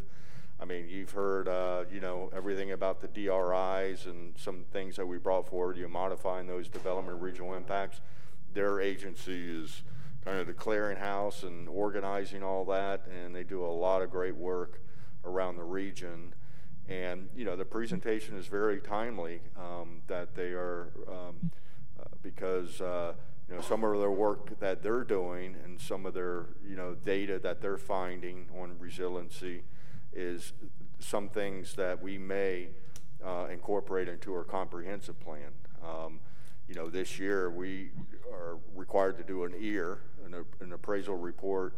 I 0.61 0.65
mean, 0.65 0.89
you've 0.89 1.11
heard, 1.11 1.47
uh, 1.47 1.85
you 1.89 2.01
know, 2.01 2.29
everything 2.35 2.73
about 2.73 2.99
the 2.99 3.07
DRIs 3.07 4.05
and 4.05 4.33
some 4.37 4.65
things 4.73 4.97
that 4.97 5.05
we 5.05 5.17
brought 5.17 5.47
forward, 5.47 5.77
you 5.77 5.83
know, 5.83 5.89
modifying 5.89 6.47
those 6.47 6.67
development 6.67 7.21
regional 7.21 7.53
impacts. 7.53 8.01
Their 8.53 8.81
agency 8.81 9.49
is 9.49 9.83
kind 10.23 10.39
of 10.39 10.47
the 10.47 10.53
clearinghouse 10.53 11.43
and 11.43 11.69
organizing 11.69 12.43
all 12.43 12.65
that, 12.65 13.07
and 13.07 13.35
they 13.35 13.43
do 13.43 13.65
a 13.65 13.67
lot 13.67 14.01
of 14.01 14.11
great 14.11 14.35
work 14.35 14.81
around 15.23 15.55
the 15.55 15.63
region. 15.63 16.33
And, 16.87 17.29
you 17.35 17.45
know, 17.45 17.55
the 17.55 17.65
presentation 17.65 18.35
is 18.37 18.47
very 18.47 18.79
timely 18.79 19.41
um, 19.55 20.01
that 20.07 20.35
they 20.35 20.51
are, 20.51 20.89
um, 21.07 21.51
uh, 21.99 22.03
because, 22.23 22.81
uh, 22.81 23.13
you 23.47 23.55
know, 23.55 23.61
some 23.61 23.83
of 23.83 23.99
their 23.99 24.11
work 24.11 24.59
that 24.59 24.81
they're 24.81 25.03
doing 25.03 25.55
and 25.63 25.79
some 25.79 26.05
of 26.05 26.13
their, 26.13 26.47
you 26.67 26.75
know, 26.75 26.95
data 26.95 27.39
that 27.39 27.61
they're 27.61 27.77
finding 27.77 28.47
on 28.59 28.75
resiliency 28.79 29.63
is 30.13 30.53
some 30.99 31.29
things 31.29 31.75
that 31.75 32.01
we 32.01 32.17
may 32.17 32.69
uh, 33.23 33.47
incorporate 33.51 34.07
into 34.07 34.33
our 34.33 34.43
comprehensive 34.43 35.19
plan. 35.19 35.51
Um, 35.83 36.19
you 36.69 36.75
know, 36.75 36.87
this 36.87 37.17
year 37.17 37.49
we 37.49 37.89
are 38.31 38.59
required 38.75 39.17
to 39.17 39.23
do 39.23 39.43
an 39.43 39.55
EAR, 39.59 39.97
an, 40.23 40.45
an 40.61 40.71
appraisal 40.71 41.15
report 41.15 41.73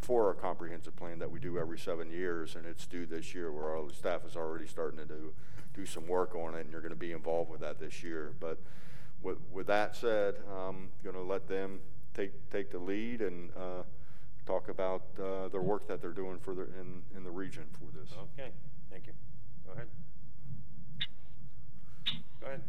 for 0.00 0.28
our 0.28 0.34
comprehensive 0.34 0.94
plan 0.94 1.18
that 1.18 1.30
we 1.30 1.40
do 1.40 1.58
every 1.58 1.78
seven 1.78 2.08
years, 2.08 2.54
and 2.54 2.64
it's 2.64 2.86
due 2.86 3.04
this 3.04 3.34
year 3.34 3.50
where 3.50 3.74
all 3.74 3.84
the 3.84 3.92
staff 3.92 4.24
is 4.24 4.36
already 4.36 4.66
starting 4.66 4.98
to 4.98 5.04
do, 5.04 5.32
do 5.74 5.84
some 5.84 6.06
work 6.06 6.36
on 6.36 6.54
it, 6.54 6.60
and 6.60 6.70
you're 6.70 6.80
going 6.80 6.92
to 6.92 6.98
be 6.98 7.10
involved 7.10 7.50
with 7.50 7.60
that 7.60 7.80
this 7.80 8.04
year. 8.04 8.32
But 8.38 8.58
with, 9.22 9.38
with 9.52 9.66
that 9.66 9.96
said, 9.96 10.36
I'm 10.48 10.90
going 11.02 11.16
to 11.16 11.22
let 11.22 11.48
them 11.48 11.80
take, 12.14 12.48
take 12.50 12.70
the 12.70 12.78
lead 12.78 13.22
and 13.22 13.50
uh, 13.56 13.82
talk 14.46 14.68
about 14.68 15.02
uh, 15.20 15.48
their 15.48 15.62
work 15.62 15.88
that 15.88 16.00
they're 16.00 16.10
doing 16.12 16.38
for 16.38 16.54
the, 16.54 16.62
in, 16.62 17.02
in 17.16 17.24
the 17.24 17.30
region 17.30 17.64
for 17.72 17.86
this. 17.96 18.12
Okay, 18.38 18.50
thank 18.88 19.08
you. 19.08 19.12
Go 19.66 19.72
ahead. 19.72 19.88
Go 22.40 22.46
ahead. 22.46 22.62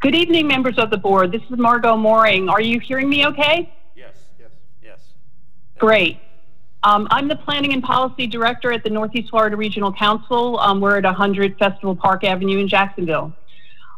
Good 0.00 0.14
evening, 0.14 0.46
members 0.46 0.78
of 0.78 0.90
the 0.90 0.96
board. 0.96 1.32
This 1.32 1.42
is 1.42 1.58
Margo 1.58 1.96
Moehring. 1.96 2.48
Are 2.48 2.60
you 2.60 2.78
hearing 2.78 3.08
me 3.08 3.26
okay? 3.26 3.72
Yes. 3.96 4.14
Yes. 4.38 4.50
Yes. 4.82 5.00
Great. 5.78 6.18
Um, 6.84 7.08
I'm 7.10 7.26
the 7.26 7.36
Planning 7.36 7.72
and 7.72 7.82
Policy 7.82 8.26
Director 8.26 8.72
at 8.72 8.84
the 8.84 8.90
Northeast 8.90 9.30
Florida 9.30 9.56
Regional 9.56 9.92
Council. 9.92 10.58
Um, 10.60 10.80
we're 10.80 10.98
at 10.98 11.04
100 11.04 11.58
Festival 11.58 11.96
Park 11.96 12.22
Avenue 12.24 12.58
in 12.58 12.68
Jacksonville. 12.68 13.32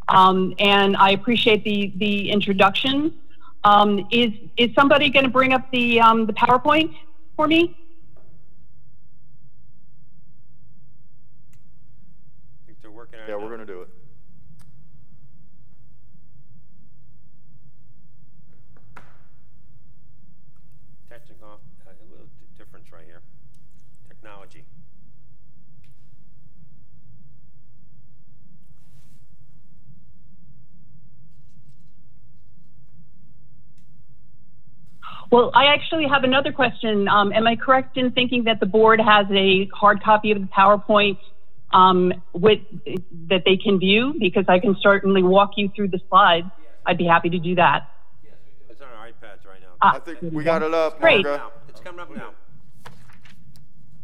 Um, 0.08 0.54
and 0.58 0.96
I 0.96 1.10
appreciate 1.10 1.62
the, 1.64 1.92
the 1.96 2.30
introduction. 2.30 3.14
Um, 3.62 4.06
is, 4.10 4.32
is 4.56 4.74
somebody 4.74 5.10
going 5.10 5.24
to 5.24 5.30
bring 5.30 5.52
up 5.52 5.70
the, 5.70 6.00
um, 6.00 6.26
the 6.26 6.32
PowerPoint 6.32 6.94
for 7.36 7.46
me? 7.46 7.76
I 12.56 12.66
think 12.66 12.78
they're 12.82 12.90
working 12.90 13.20
on 13.20 13.26
it 13.26 13.28
Yeah, 13.28 13.36
we're 13.36 13.48
going 13.48 13.60
to 13.60 13.66
do 13.66 13.82
it. 13.82 13.88
Technical, 21.08 21.60
uh, 21.86 21.90
a 21.90 22.06
little 22.10 22.26
di- 22.26 22.58
difference 22.58 22.90
right 22.92 23.04
here. 23.04 23.20
Technology. 24.08 24.64
Well, 35.30 35.52
I 35.54 35.66
actually 35.66 36.06
have 36.08 36.24
another 36.24 36.52
question. 36.52 37.06
Um, 37.08 37.32
am 37.32 37.46
I 37.46 37.54
correct 37.54 37.96
in 37.96 38.10
thinking 38.10 38.44
that 38.44 38.58
the 38.58 38.66
board 38.66 39.00
has 39.00 39.26
a 39.30 39.68
hard 39.72 40.02
copy 40.02 40.32
of 40.32 40.40
the 40.40 40.48
PowerPoint 40.48 41.18
um, 41.72 42.12
with, 42.32 42.58
that 43.28 43.42
they 43.44 43.56
can 43.56 43.78
view? 43.78 44.14
Because 44.18 44.44
I 44.48 44.58
can 44.58 44.76
certainly 44.82 45.22
walk 45.22 45.52
you 45.56 45.70
through 45.74 45.88
the 45.88 46.00
slides. 46.08 46.48
I'd 46.84 46.98
be 46.98 47.04
happy 47.04 47.30
to 47.30 47.38
do 47.38 47.54
that. 47.54 47.88
It's 48.68 48.80
on 48.80 48.88
our 48.88 49.06
iPads 49.06 49.46
right 49.46 49.60
now. 49.60 49.74
Ah, 49.80 49.96
I 49.96 49.98
think 50.00 50.18
we 50.32 50.42
got 50.42 50.62
it 50.62 50.74
up, 50.74 51.00
Great. 51.00 51.24
Margo. 51.24 51.44
Now, 51.44 51.52
It's 51.68 51.80
coming 51.80 52.00
up 52.00 52.14
now. 52.14 52.30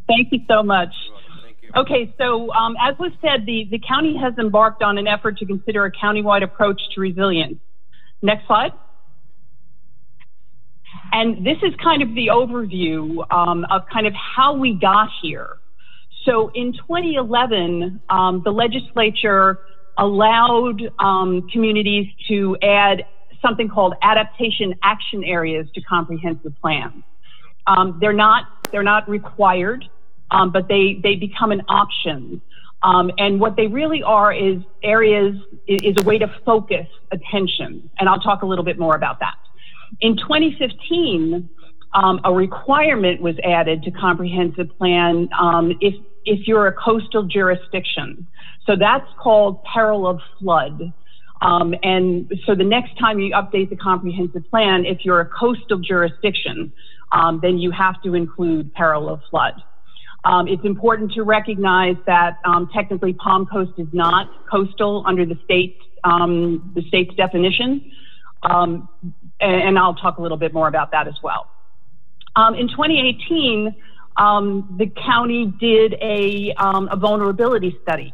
Thank 0.07 0.31
you 0.31 0.39
so 0.47 0.63
much. 0.63 0.93
You're 1.03 1.13
welcome. 1.13 1.33
Thank 1.43 1.57
you. 1.61 1.71
Okay, 1.75 2.15
so 2.17 2.53
um, 2.53 2.77
as 2.81 2.97
was 2.97 3.11
said, 3.21 3.45
the, 3.45 3.67
the 3.69 3.79
county 3.79 4.15
has 4.17 4.33
embarked 4.39 4.81
on 4.81 4.97
an 4.97 5.07
effort 5.07 5.37
to 5.39 5.45
consider 5.45 5.83
a 5.83 5.91
countywide 5.91 6.43
approach 6.43 6.81
to 6.95 7.01
resilience. 7.01 7.59
Next 8.21 8.47
slide. 8.47 8.71
And 11.11 11.45
this 11.45 11.57
is 11.63 11.73
kind 11.81 12.01
of 12.01 12.13
the 12.15 12.27
overview 12.27 13.25
um, 13.31 13.65
of 13.69 13.83
kind 13.91 14.07
of 14.07 14.13
how 14.13 14.55
we 14.55 14.73
got 14.73 15.09
here. 15.21 15.57
So 16.25 16.51
in 16.53 16.73
2011, 16.73 18.01
um, 18.09 18.41
the 18.43 18.51
legislature 18.51 19.59
allowed 19.97 20.81
um, 20.99 21.47
communities 21.49 22.07
to 22.27 22.57
add 22.61 23.05
something 23.41 23.69
called 23.69 23.93
adaptation 24.01 24.75
action 24.83 25.23
areas 25.23 25.67
to 25.73 25.81
comprehensive 25.81 26.53
plans. 26.61 27.03
Um, 27.65 27.97
they're 27.99 28.13
not 28.13 28.45
they're 28.71 28.83
not 28.83 29.09
required, 29.09 29.85
um, 30.31 30.51
but 30.51 30.67
they 30.67 30.99
they 31.01 31.15
become 31.15 31.51
an 31.51 31.61
option. 31.67 32.41
Um, 32.83 33.11
and 33.17 33.39
what 33.39 33.55
they 33.55 33.67
really 33.67 34.03
are 34.03 34.31
is 34.31 34.61
areas 34.83 35.35
is, 35.67 35.81
is 35.83 35.95
a 35.99 36.05
way 36.05 36.19
to 36.19 36.27
focus 36.45 36.87
attention, 37.11 37.89
and 37.99 38.07
I'll 38.07 38.19
talk 38.19 38.43
a 38.43 38.45
little 38.45 38.63
bit 38.63 38.77
more 38.77 38.95
about 38.95 39.19
that. 39.19 39.35
In 40.01 40.17
2015, 40.17 41.49
um, 41.93 42.19
a 42.23 42.33
requirement 42.33 43.21
was 43.21 43.35
added 43.43 43.83
to 43.83 43.91
comprehensive 43.91 44.69
plan 44.77 45.29
um, 45.39 45.73
if, 45.81 45.95
if 46.25 46.47
you're 46.47 46.67
a 46.67 46.73
coastal 46.73 47.23
jurisdiction. 47.23 48.27
So 48.65 48.75
that's 48.75 49.07
called 49.17 49.63
peril 49.63 50.07
of 50.07 50.19
flood. 50.39 50.93
Um, 51.41 51.73
and 51.83 52.31
so 52.45 52.55
the 52.55 52.63
next 52.63 52.97
time 52.99 53.19
you 53.19 53.33
update 53.33 53.69
the 53.69 53.75
comprehensive 53.75 54.43
plan, 54.49 54.85
if 54.85 55.05
you're 55.05 55.21
a 55.21 55.25
coastal 55.25 55.79
jurisdiction, 55.79 56.73
then 57.41 57.57
you 57.57 57.71
have 57.71 58.01
to 58.03 58.15
include 58.15 58.73
peril 58.73 59.09
of 59.09 59.21
flood. 59.29 59.53
It's 60.47 60.65
important 60.65 61.13
to 61.13 61.23
recognize 61.23 61.95
that 62.05 62.39
technically 62.73 63.13
Palm 63.13 63.45
Coast 63.45 63.71
is 63.77 63.87
not 63.93 64.29
coastal 64.51 65.03
under 65.05 65.25
the 65.25 65.39
state 65.45 65.77
the 66.03 66.83
state's 66.87 67.15
definition, 67.15 67.91
and, 69.39 69.77
I'll 69.77 69.95
talk 69.95 70.17
a 70.17 70.21
little 70.21 70.37
bit 70.37 70.53
more 70.53 70.67
about 70.67 70.91
that 70.91 71.07
as 71.07 71.15
well. 71.21 71.47
Um, 72.35 72.55
in 72.55 72.67
2018, 72.67 73.75
um, 74.17 74.75
the 74.77 74.87
county 74.87 75.45
did 75.45 75.93
a, 76.01 76.53
a 76.57 76.95
vulnerability 76.95 77.77
study. 77.81 78.13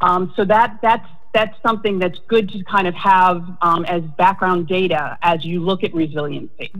so 0.00 0.44
that 0.44 0.78
that's 0.82 1.08
that's 1.34 1.56
something 1.62 1.98
that's 1.98 2.18
good 2.28 2.50
to 2.50 2.62
kind 2.64 2.86
of 2.86 2.94
have 2.94 3.42
as 3.62 4.02
background 4.18 4.68
data 4.68 5.16
as 5.22 5.44
you 5.44 5.64
look 5.64 5.82
at 5.82 5.94
resiliency. 5.94 6.70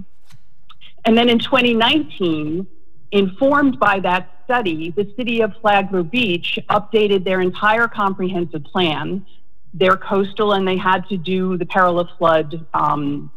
And 1.05 1.17
then 1.17 1.31
in 1.31 1.39
2019, 1.39 2.67
Informed 3.13 3.79
by 3.79 4.01
that 4.01 4.31
study, 4.45 4.91
the 4.91 5.13
city 5.19 5.43
of 5.43 5.53
Flagler 5.61 6.03
Beach 6.03 6.59
updated 6.71 7.25
their 7.25 7.43
entire 7.43 7.87
comprehensive 7.87 8.65
plan. 8.65 9.27
They're 9.75 9.97
coastal 9.97 10.53
and 10.53 10.67
they 10.67 10.77
had 10.77 11.09
to 11.09 11.17
do 11.17 11.57
the 11.57 11.67
peril 11.67 11.99
of 11.99 12.09
flood 12.19 12.67
um, 12.75 13.31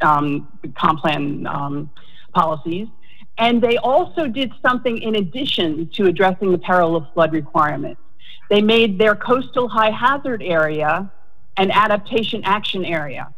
um, 0.00 0.48
comp 0.76 1.00
plan 1.00 1.46
um, 1.46 1.90
policies. 2.32 2.88
And 3.38 3.62
they 3.62 3.78
also 3.78 4.28
did 4.28 4.52
something 4.64 4.98
in 4.98 5.16
addition 5.16 5.88
to 5.94 6.06
addressing 6.06 6.52
the 6.52 6.58
peril 6.58 6.94
of 6.96 7.06
flood 7.14 7.32
requirements. 7.32 8.00
They 8.50 8.60
made 8.60 8.98
their 8.98 9.16
coastal 9.16 9.68
high 9.68 9.90
hazard 9.90 10.42
area 10.42 11.10
an 11.56 11.70
adaptation 11.70 12.42
action 12.44 12.84
area. 12.84 13.32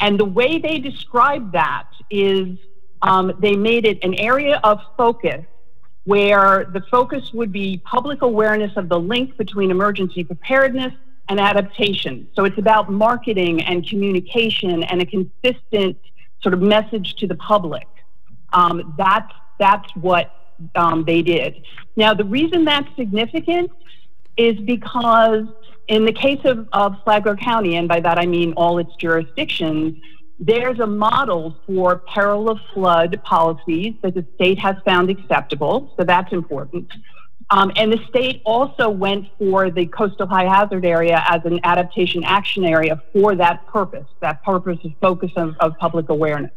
And 0.00 0.18
the 0.18 0.24
way 0.24 0.58
they 0.58 0.78
describe 0.78 1.52
that 1.52 1.88
is 2.10 2.58
um, 3.02 3.32
they 3.40 3.54
made 3.54 3.86
it 3.86 4.02
an 4.02 4.14
area 4.14 4.60
of 4.64 4.80
focus 4.96 5.44
where 6.04 6.68
the 6.72 6.82
focus 6.90 7.32
would 7.32 7.52
be 7.52 7.80
public 7.84 8.22
awareness 8.22 8.72
of 8.76 8.88
the 8.88 8.98
link 8.98 9.36
between 9.36 9.70
emergency 9.70 10.24
preparedness 10.24 10.92
and 11.32 11.40
adaptation. 11.40 12.28
So 12.36 12.44
it's 12.44 12.58
about 12.58 12.92
marketing 12.92 13.62
and 13.62 13.88
communication 13.88 14.82
and 14.84 15.00
a 15.00 15.06
consistent 15.06 15.96
sort 16.42 16.52
of 16.52 16.60
message 16.60 17.14
to 17.16 17.26
the 17.26 17.36
public. 17.36 17.88
Um, 18.52 18.94
that's 18.98 19.32
that's 19.58 19.88
what 19.96 20.30
um, 20.74 21.04
they 21.04 21.22
did. 21.22 21.64
Now 21.96 22.12
the 22.12 22.24
reason 22.24 22.64
that's 22.64 22.88
significant 22.96 23.70
is 24.36 24.58
because 24.60 25.46
in 25.88 26.04
the 26.04 26.12
case 26.12 26.40
of, 26.44 26.68
of 26.72 26.96
Flagler 27.04 27.36
County, 27.36 27.76
and 27.76 27.88
by 27.88 28.00
that 28.00 28.18
I 28.18 28.26
mean 28.26 28.52
all 28.52 28.78
its 28.78 28.94
jurisdictions, 28.96 29.96
there's 30.38 30.80
a 30.80 30.86
model 30.86 31.56
for 31.66 32.02
peril 32.14 32.50
of 32.50 32.58
flood 32.74 33.20
policies 33.24 33.94
that 34.02 34.14
the 34.14 34.26
state 34.34 34.58
has 34.58 34.76
found 34.84 35.08
acceptable, 35.08 35.94
so 35.96 36.04
that's 36.04 36.32
important. 36.32 36.92
Um, 37.52 37.70
and 37.76 37.92
the 37.92 37.98
state 38.08 38.40
also 38.46 38.88
went 38.88 39.26
for 39.38 39.70
the 39.70 39.84
coastal 39.84 40.26
high 40.26 40.46
hazard 40.46 40.86
area 40.86 41.22
as 41.28 41.42
an 41.44 41.60
adaptation 41.64 42.24
action 42.24 42.64
area 42.64 43.02
for 43.12 43.34
that 43.36 43.66
purpose, 43.66 44.06
that 44.20 44.42
purpose 44.42 44.78
of 44.84 44.92
focus 45.02 45.30
of, 45.36 45.54
of 45.60 45.76
public 45.76 46.08
awareness. 46.08 46.50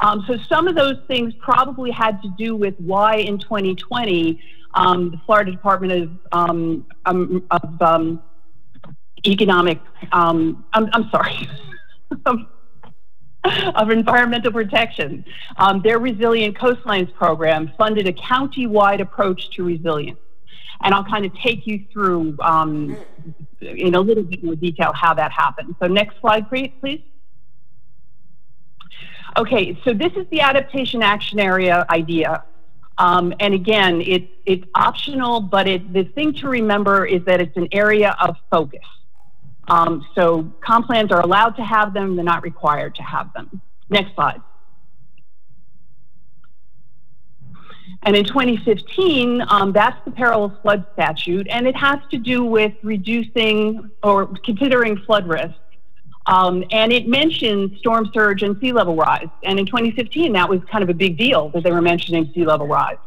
Um, 0.00 0.24
so 0.28 0.36
some 0.48 0.68
of 0.68 0.76
those 0.76 0.94
things 1.08 1.34
probably 1.40 1.90
had 1.90 2.22
to 2.22 2.32
do 2.38 2.54
with 2.54 2.76
why 2.78 3.16
in 3.16 3.40
2020 3.40 4.40
um, 4.74 5.10
the 5.10 5.20
Florida 5.26 5.50
Department 5.50 5.92
of, 5.92 6.10
um, 6.30 6.86
um, 7.06 7.44
of 7.50 7.82
um, 7.82 8.22
Economic, 9.26 9.80
I'm, 10.12 10.64
I'm 10.72 11.10
sorry. 11.10 11.48
of 13.74 13.90
environmental 13.90 14.52
protection. 14.52 15.24
Um, 15.56 15.80
their 15.82 15.98
Resilient 15.98 16.56
Coastlines 16.58 17.12
program 17.14 17.72
funded 17.78 18.06
a 18.06 18.12
county-wide 18.12 19.00
approach 19.00 19.50
to 19.56 19.64
resilience. 19.64 20.18
And 20.82 20.94
I'll 20.94 21.04
kind 21.04 21.26
of 21.26 21.34
take 21.34 21.66
you 21.66 21.84
through 21.92 22.36
um, 22.40 22.96
in 23.60 23.94
a 23.94 24.00
little 24.00 24.24
bit 24.24 24.42
more 24.42 24.56
detail 24.56 24.92
how 24.94 25.12
that 25.14 25.30
happened. 25.30 25.74
So 25.80 25.86
next 25.88 26.20
slide, 26.20 26.48
please. 26.48 27.02
Okay, 29.36 29.78
so 29.84 29.92
this 29.92 30.12
is 30.16 30.26
the 30.30 30.40
adaptation 30.40 31.02
action 31.02 31.38
area 31.38 31.86
idea. 31.90 32.44
Um, 32.98 33.32
and 33.40 33.54
again, 33.54 34.00
it, 34.02 34.28
it's 34.44 34.64
optional, 34.74 35.40
but 35.40 35.68
it, 35.68 35.92
the 35.92 36.04
thing 36.04 36.34
to 36.34 36.48
remember 36.48 37.06
is 37.06 37.24
that 37.24 37.40
it's 37.40 37.56
an 37.56 37.68
area 37.72 38.16
of 38.20 38.36
focus. 38.50 38.80
Um, 39.70 40.04
so 40.16 40.52
comp 40.60 40.86
plans 40.86 41.12
are 41.12 41.20
allowed 41.20 41.50
to 41.50 41.62
have 41.62 41.94
them, 41.94 42.16
they're 42.16 42.24
not 42.24 42.42
required 42.42 42.96
to 42.96 43.02
have 43.02 43.32
them. 43.32 43.62
Next 43.88 44.14
slide. 44.16 44.42
And 48.02 48.16
in 48.16 48.24
2015, 48.24 49.44
um, 49.48 49.72
that's 49.72 49.96
the 50.04 50.10
of 50.10 50.60
flood 50.62 50.84
statute, 50.94 51.46
and 51.48 51.66
it 51.66 51.76
has 51.76 52.00
to 52.10 52.18
do 52.18 52.44
with 52.44 52.72
reducing 52.82 53.90
or 54.02 54.26
considering 54.44 54.96
flood 54.98 55.28
risk. 55.28 55.54
Um, 56.26 56.64
and 56.70 56.92
it 56.92 57.06
mentions 57.06 57.78
storm 57.78 58.10
surge 58.12 58.42
and 58.42 58.58
sea 58.60 58.72
level 58.72 58.96
rise. 58.96 59.28
And 59.44 59.58
in 59.58 59.66
2015, 59.66 60.32
that 60.32 60.48
was 60.48 60.60
kind 60.70 60.82
of 60.82 60.90
a 60.90 60.94
big 60.94 61.16
deal 61.16 61.48
that 61.50 61.62
they 61.62 61.70
were 61.70 61.82
mentioning 61.82 62.30
sea 62.34 62.44
level 62.44 62.66
rise. 62.66 62.98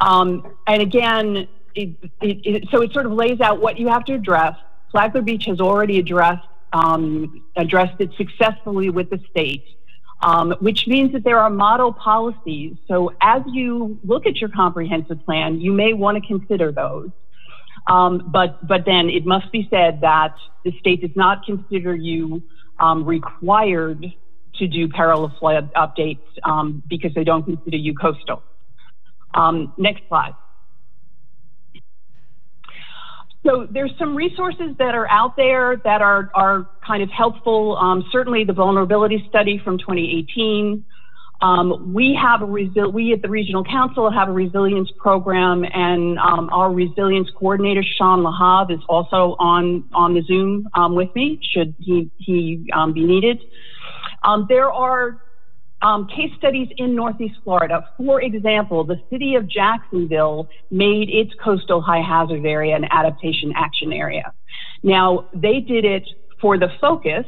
Um, 0.00 0.54
and 0.66 0.82
again, 0.82 1.48
it, 1.74 1.90
it, 2.20 2.40
it, 2.44 2.68
so 2.70 2.82
it 2.82 2.92
sort 2.92 3.06
of 3.06 3.12
lays 3.12 3.40
out 3.40 3.60
what 3.60 3.78
you 3.78 3.88
have 3.88 4.04
to 4.06 4.14
address 4.14 4.56
Flagler 4.90 5.22
Beach 5.22 5.44
has 5.46 5.60
already 5.60 5.98
addressed 5.98 6.46
um, 6.72 7.42
addressed 7.56 8.00
it 8.00 8.10
successfully 8.16 8.90
with 8.90 9.08
the 9.08 9.18
state, 9.30 9.64
um, 10.22 10.54
which 10.60 10.86
means 10.86 11.12
that 11.12 11.24
there 11.24 11.38
are 11.38 11.48
model 11.48 11.92
policies. 11.92 12.76
So 12.86 13.14
as 13.22 13.42
you 13.46 13.98
look 14.04 14.26
at 14.26 14.36
your 14.36 14.50
comprehensive 14.50 15.24
plan, 15.24 15.60
you 15.60 15.72
may 15.72 15.94
want 15.94 16.22
to 16.22 16.26
consider 16.26 16.70
those. 16.72 17.10
Um, 17.86 18.30
but 18.30 18.66
but 18.66 18.84
then 18.84 19.08
it 19.08 19.24
must 19.24 19.50
be 19.50 19.66
said 19.70 20.02
that 20.02 20.34
the 20.64 20.72
state 20.78 21.00
does 21.00 21.16
not 21.16 21.46
consider 21.46 21.94
you 21.94 22.42
um, 22.78 23.04
required 23.04 24.04
to 24.56 24.66
do 24.66 24.88
of 24.94 25.32
flood 25.38 25.72
updates 25.74 26.18
um, 26.44 26.82
because 26.88 27.14
they 27.14 27.24
don't 27.24 27.44
consider 27.44 27.76
you 27.76 27.94
coastal. 27.94 28.42
Um, 29.34 29.72
next 29.78 30.02
slide. 30.08 30.34
So 33.46 33.66
there's 33.70 33.92
some 33.98 34.16
resources 34.16 34.76
that 34.78 34.94
are 34.94 35.08
out 35.08 35.36
there 35.36 35.76
that 35.84 36.02
are, 36.02 36.30
are 36.34 36.68
kind 36.86 37.02
of 37.02 37.10
helpful. 37.10 37.76
Um, 37.76 38.04
certainly 38.10 38.44
the 38.44 38.52
vulnerability 38.52 39.24
study 39.28 39.60
from 39.62 39.78
2018. 39.78 40.84
Um, 41.40 41.94
we 41.94 42.18
have 42.20 42.42
a 42.42 42.46
resi- 42.46 42.92
we 42.92 43.12
at 43.12 43.22
the 43.22 43.28
regional 43.28 43.62
council 43.62 44.10
have 44.10 44.28
a 44.28 44.32
resilience 44.32 44.90
program, 44.98 45.64
and 45.72 46.18
um, 46.18 46.50
our 46.52 46.72
resilience 46.72 47.28
coordinator 47.36 47.84
Sean 47.96 48.24
Lahav 48.24 48.72
is 48.72 48.80
also 48.88 49.36
on 49.38 49.84
on 49.94 50.14
the 50.14 50.22
Zoom 50.22 50.68
um, 50.74 50.96
with 50.96 51.14
me. 51.14 51.38
Should 51.54 51.76
he 51.78 52.10
he 52.18 52.68
um, 52.74 52.92
be 52.92 53.04
needed? 53.04 53.40
Um, 54.24 54.46
there 54.48 54.72
are 54.72 55.22
case 56.14 56.30
studies 56.38 56.68
in 56.76 56.94
Northeast 56.94 57.36
Florida. 57.44 57.88
For 57.96 58.20
example, 58.20 58.84
the 58.84 59.00
city 59.10 59.34
of 59.34 59.48
Jacksonville 59.48 60.48
made 60.70 61.08
its 61.10 61.32
coastal 61.42 61.80
high 61.80 62.02
hazard 62.02 62.44
area 62.44 62.74
an 62.74 62.86
adaptation 62.90 63.52
action 63.56 63.92
area. 63.92 64.32
Now, 64.82 65.28
they 65.34 65.60
did 65.60 65.84
it 65.84 66.04
for 66.40 66.58
the 66.58 66.68
focus, 66.80 67.24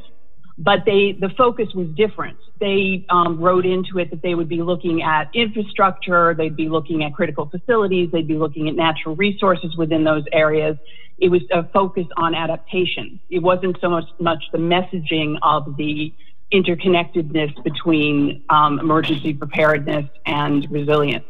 but 0.58 0.80
they 0.84 1.16
the 1.18 1.30
focus 1.36 1.68
was 1.74 1.88
different. 1.96 2.38
They 2.60 3.06
um, 3.08 3.40
wrote 3.40 3.64
into 3.64 3.98
it 3.98 4.10
that 4.10 4.22
they 4.22 4.34
would 4.34 4.48
be 4.48 4.62
looking 4.62 5.02
at 5.02 5.30
infrastructure, 5.34 6.34
they'd 6.34 6.56
be 6.56 6.68
looking 6.68 7.02
at 7.02 7.14
critical 7.14 7.48
facilities, 7.48 8.10
they'd 8.12 8.28
be 8.28 8.36
looking 8.36 8.68
at 8.68 8.74
natural 8.74 9.16
resources 9.16 9.76
within 9.76 10.04
those 10.04 10.24
areas. 10.32 10.76
It 11.18 11.30
was 11.30 11.42
a 11.52 11.64
focus 11.72 12.06
on 12.16 12.34
adaptation. 12.34 13.20
It 13.30 13.40
wasn't 13.42 13.76
so 13.80 13.90
much, 13.90 14.04
much 14.18 14.42
the 14.52 14.58
messaging 14.58 15.36
of 15.42 15.76
the 15.76 16.12
interconnectedness 16.52 17.62
between 17.62 18.42
um, 18.50 18.78
emergency 18.80 19.34
preparedness 19.34 20.06
and 20.26 20.66
resilience. 20.70 21.24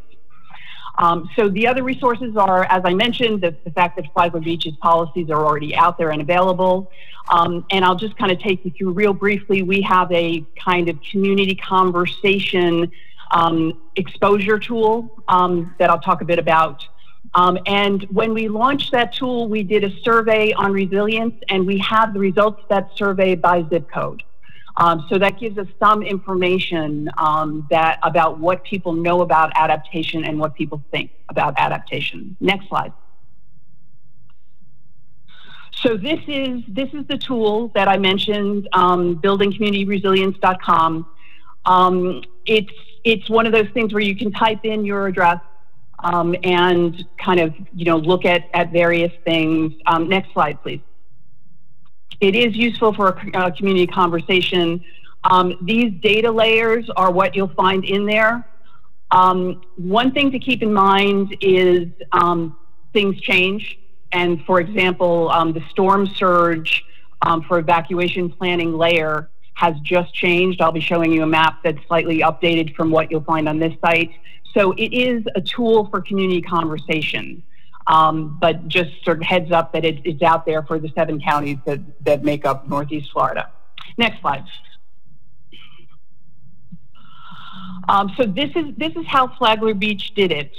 Um, 0.99 1.31
so 1.35 1.49
the 1.49 1.67
other 1.67 1.83
resources 1.83 2.37
are, 2.37 2.65
as 2.65 2.83
I 2.85 2.93
mentioned, 2.93 3.41
the, 3.41 3.57
the, 3.65 3.71
fact 3.71 3.97
that 3.97 4.13
Flagler 4.13 4.41
Beach's 4.41 4.77
policies 4.83 5.31
are 5.31 5.47
already 5.47 5.75
out 5.75 5.97
there 5.97 6.11
and 6.11 6.21
available. 6.21 6.91
Um, 7.31 7.65
and 7.71 7.85
I'll 7.85 7.97
just 7.97 8.19
kind 8.19 8.31
of 8.31 8.39
take 8.39 8.65
you 8.65 8.71
through 8.77 8.93
real 8.93 9.15
briefly. 9.15 9.63
We 9.63 9.81
have 9.83 10.13
a 10.13 10.45
kind 10.63 10.91
of 10.91 10.99
community 11.11 11.55
conversation 11.55 12.91
um, 13.31 13.81
exposure 13.97 14.59
tool 14.59 15.23
um, 15.29 15.75
that 15.79 15.89
I'll 15.89 16.01
talk 16.01 16.21
a 16.21 16.25
bit 16.25 16.39
about. 16.39 16.85
Um, 17.35 17.59
and 17.67 18.03
when 18.11 18.35
we 18.35 18.49
launched 18.49 18.93
that 18.93 19.15
tool, 19.15 19.49
we 19.49 19.63
did 19.63 19.85
a 19.85 20.01
survey 20.03 20.53
on 20.53 20.73
resilience, 20.73 21.35
and 21.49 21.67
we 21.67 21.79
have 21.79 22.13
the 22.13 22.19
results 22.19 22.61
of 22.63 22.69
that 22.69 22.91
survey 22.97 23.37
by 23.37 23.65
zip 23.71 23.89
code. 23.91 24.23
Um, 24.77 25.07
so 25.09 25.19
that 25.19 25.39
gives 25.39 25.59
us 25.59 25.67
some 25.79 26.03
information 26.03 27.11
um, 27.19 27.67
that 27.71 27.99
about 28.03 28.39
what 28.39 28.63
people 28.65 28.93
know 28.93 29.21
about 29.21 29.53
adaptation 29.57 30.25
and 30.25 30.39
what 30.39 30.55
people 30.55 30.83
think 30.91 31.11
about 31.29 31.55
adaptation. 31.59 32.37
Next 32.41 32.69
slide. 32.69 32.93
So 35.73 35.97
this 35.97 36.21
is 36.27 36.63
this 36.69 36.91
is 36.93 37.07
the 37.07 37.17
tool 37.17 37.69
that 37.75 37.89
I 37.89 37.97
mentioned, 37.97 38.69
um, 38.73 39.21
buildingcommunityresilience.com. 39.23 41.07
Um, 41.65 42.23
it's 42.45 42.73
it's 43.05 43.31
one 43.31 43.47
of 43.47 43.53
those 43.53 43.69
things 43.73 43.95
where 43.95 44.03
you 44.03 44.15
can 44.15 44.31
type 44.31 44.65
in 44.65 44.85
your 44.85 45.07
address 45.07 45.41
um, 46.01 46.35
and 46.45 47.05
kind 47.19 47.41
of 47.41 47.55
you 47.75 47.87
know 47.87 47.97
look 47.97 48.25
at 48.25 48.45
at 48.53 48.73
various 48.73 49.13
things. 49.25 49.73
Um, 49.87 50.09
next 50.09 50.33
slide, 50.33 50.61
please. 50.63 50.81
It 52.21 52.35
is 52.35 52.57
useful 52.57 52.93
for 52.93 53.09
a, 53.09 53.47
a 53.47 53.53
community 53.53 53.87
conversation. 53.87 54.83
Um, 55.25 55.57
these 55.63 55.93
data 56.01 56.31
layers 56.31 56.89
are 56.97 57.11
what 57.11 57.35
you'll 57.35 57.55
find 57.55 57.85
in 57.85 58.07
there. 58.07 58.47
Um, 59.11 59.63
one 59.77 60.13
thing 60.13 60.31
to 60.31 60.39
keep 60.39 60.63
in 60.63 60.73
mind 60.73 61.37
is 61.41 61.89
um, 62.13 62.57
things 62.93 63.21
change. 63.21 63.79
And 64.13 64.45
for 64.45 64.61
example, 64.61 65.31
um, 65.31 65.53
the 65.53 65.63
storm 65.71 66.07
surge 66.07 66.85
um, 67.23 67.43
for 67.43 67.59
evacuation 67.59 68.31
planning 68.31 68.77
layer 68.77 69.31
has 69.55 69.75
just 69.83 70.15
changed. 70.15 70.61
I'll 70.61 70.73
be 70.73 70.81
showing 70.81 71.13
you 71.13 71.23
a 71.23 71.27
map 71.27 71.59
that's 71.63 71.79
slightly 71.87 72.21
updated 72.21 72.75
from 72.75 72.91
what 72.91 73.11
you'll 73.11 73.25
find 73.25 73.49
on 73.49 73.59
this 73.59 73.75
site. 73.85 74.11
So 74.55 74.73
it 74.73 74.93
is 74.93 75.25
a 75.35 75.41
tool 75.41 75.87
for 75.91 76.01
community 76.01 76.41
conversation. 76.41 77.43
Um, 77.91 78.39
but 78.41 78.69
just 78.69 78.91
sort 79.05 79.17
of 79.17 79.25
heads 79.25 79.51
up 79.51 79.73
that 79.73 79.85
it, 79.85 79.99
it's 80.05 80.23
out 80.23 80.47
there 80.47 80.63
for 80.63 80.79
the 80.79 80.91
seven 80.95 81.21
counties 81.21 81.59
that, 81.67 81.81
that 82.05 82.23
make 82.23 82.47
up 82.47 82.69
Northeast 82.69 83.11
Florida. 83.13 83.51
Next 83.99 84.21
slide. 84.21 84.45
Um, 87.89 88.13
so 88.17 88.25
this 88.25 88.51
is 88.55 88.67
this 88.77 88.95
is 88.95 89.05
how 89.07 89.27
Flagler 89.37 89.75
Beach 89.75 90.15
did 90.15 90.31
it. 90.31 90.53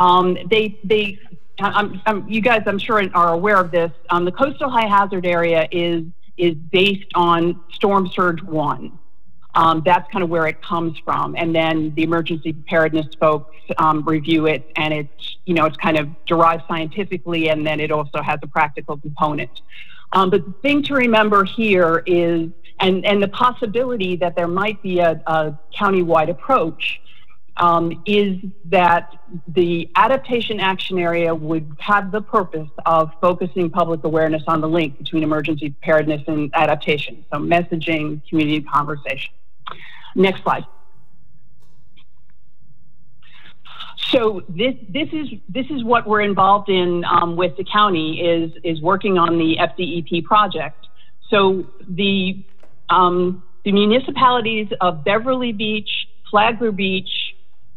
Um, 0.00 0.36
they 0.50 0.80
they 0.82 1.18
I'm, 1.60 2.02
I'm, 2.06 2.28
you 2.28 2.40
guys 2.40 2.62
I'm 2.66 2.80
sure 2.80 3.00
are 3.14 3.32
aware 3.32 3.58
of 3.58 3.70
this. 3.70 3.92
Um, 4.10 4.24
the 4.24 4.32
coastal 4.32 4.68
high 4.68 4.88
hazard 4.88 5.26
area 5.26 5.68
is 5.70 6.02
is 6.36 6.54
based 6.72 7.06
on 7.14 7.60
storm 7.72 8.08
surge 8.12 8.42
one. 8.42 8.98
Um, 9.54 9.82
that's 9.84 10.10
kind 10.10 10.24
of 10.24 10.30
where 10.30 10.46
it 10.46 10.60
comes 10.62 10.98
from. 11.04 11.36
And 11.36 11.54
then 11.54 11.94
the 11.94 12.02
emergency 12.02 12.52
preparedness 12.52 13.06
folks 13.20 13.54
um, 13.78 14.02
review 14.04 14.46
it, 14.46 14.70
and 14.76 14.92
it's 14.92 15.36
you 15.44 15.54
know 15.54 15.64
it's 15.64 15.76
kind 15.76 15.98
of 15.98 16.08
derived 16.26 16.64
scientifically, 16.66 17.48
and 17.50 17.64
then 17.66 17.78
it 17.78 17.90
also 17.92 18.20
has 18.20 18.38
a 18.42 18.48
practical 18.48 18.96
component. 18.96 19.60
Um, 20.12 20.30
but 20.30 20.44
the 20.44 20.52
thing 20.62 20.82
to 20.84 20.94
remember 20.94 21.44
here 21.44 22.02
is, 22.06 22.50
and 22.80 23.04
and 23.06 23.22
the 23.22 23.28
possibility 23.28 24.16
that 24.16 24.34
there 24.34 24.48
might 24.48 24.82
be 24.82 24.98
a, 24.98 25.22
a 25.26 25.58
county-wide 25.76 26.30
approach. 26.30 27.00
Um, 27.56 28.02
is 28.04 28.38
that 28.64 29.14
the 29.46 29.88
adaptation 29.94 30.58
action 30.58 30.98
area 30.98 31.32
would 31.32 31.76
have 31.78 32.10
the 32.10 32.20
purpose 32.20 32.68
of 32.84 33.12
focusing 33.20 33.70
public 33.70 34.02
awareness 34.02 34.42
on 34.48 34.60
the 34.60 34.68
link 34.68 34.98
between 34.98 35.22
emergency 35.22 35.70
preparedness 35.70 36.22
and 36.26 36.50
adaptation. 36.54 37.24
So 37.32 37.38
messaging, 37.38 38.28
community 38.28 38.60
conversation. 38.62 39.32
Next 40.14 40.42
slide. 40.42 40.64
So 44.10 44.42
this 44.48 44.74
this 44.88 45.08
is 45.12 45.28
this 45.48 45.66
is 45.70 45.82
what 45.82 46.06
we're 46.06 46.20
involved 46.20 46.68
in 46.68 47.04
um, 47.04 47.36
with 47.36 47.56
the 47.56 47.64
county 47.64 48.20
is 48.20 48.52
is 48.62 48.80
working 48.80 49.18
on 49.18 49.38
the 49.38 49.56
FDEP 49.58 50.24
project. 50.24 50.86
So 51.30 51.66
the 51.88 52.44
um, 52.90 53.42
the 53.64 53.72
municipalities 53.72 54.68
of 54.80 55.04
Beverly 55.04 55.52
Beach, 55.52 55.88
Flagler 56.30 56.70
Beach, 56.70 57.08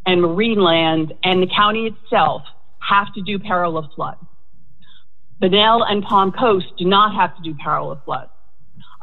and 0.05 0.21
Marineland, 0.21 1.17
and 1.23 1.41
the 1.41 1.47
county 1.47 1.87
itself 1.87 2.43
have 2.79 3.13
to 3.13 3.21
do 3.21 3.39
peril 3.39 3.77
of 3.77 3.85
flood. 3.95 4.17
Bunnell 5.39 5.83
and 5.83 6.03
Palm 6.03 6.31
Coast 6.31 6.65
do 6.77 6.85
not 6.85 7.15
have 7.15 7.35
to 7.37 7.43
do 7.43 7.55
peril 7.63 7.91
of 7.91 8.03
flood. 8.03 8.29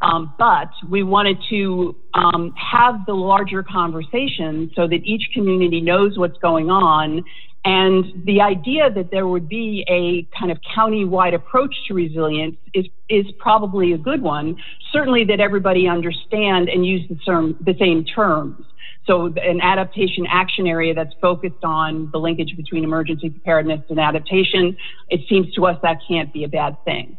Um, 0.01 0.33
but 0.37 0.69
we 0.89 1.03
wanted 1.03 1.37
to 1.49 1.95
um, 2.13 2.53
have 2.57 3.05
the 3.05 3.13
larger 3.13 3.63
conversation 3.63 4.69
so 4.75 4.87
that 4.87 4.99
each 5.03 5.29
community 5.33 5.81
knows 5.81 6.17
what's 6.17 6.37
going 6.39 6.69
on. 6.69 7.23
And 7.63 8.05
the 8.25 8.41
idea 8.41 8.91
that 8.91 9.09
there 9.09 9.27
would 9.27 9.49
be 9.49 9.83
a 9.89 10.27
kind 10.37 10.51
of 10.51 10.59
county-wide 10.75 11.33
approach 11.33 11.73
to 11.87 11.95
resilience 11.95 12.57
is, 12.73 12.85
is 13.09 13.25
probably 13.39 13.93
a 13.93 13.97
good 13.97 14.21
one. 14.21 14.57
Certainly 14.91 15.25
that 15.25 15.39
everybody 15.39 15.87
understand 15.87 16.69
and 16.69 16.85
use 16.85 17.01
the, 17.09 17.15
term, 17.25 17.57
the 17.61 17.75
same 17.79 18.05
terms. 18.05 18.63
So 19.07 19.33
an 19.37 19.61
adaptation 19.61 20.25
action 20.29 20.67
area 20.67 20.93
that's 20.93 21.13
focused 21.21 21.63
on 21.63 22.09
the 22.11 22.19
linkage 22.19 22.55
between 22.57 22.83
emergency 22.83 23.29
preparedness 23.29 23.81
and 23.89 23.99
adaptation, 23.99 24.77
it 25.09 25.21
seems 25.29 25.51
to 25.53 25.65
us 25.65 25.77
that 25.83 25.97
can't 26.07 26.33
be 26.33 26.43
a 26.43 26.47
bad 26.47 26.75
thing. 26.85 27.17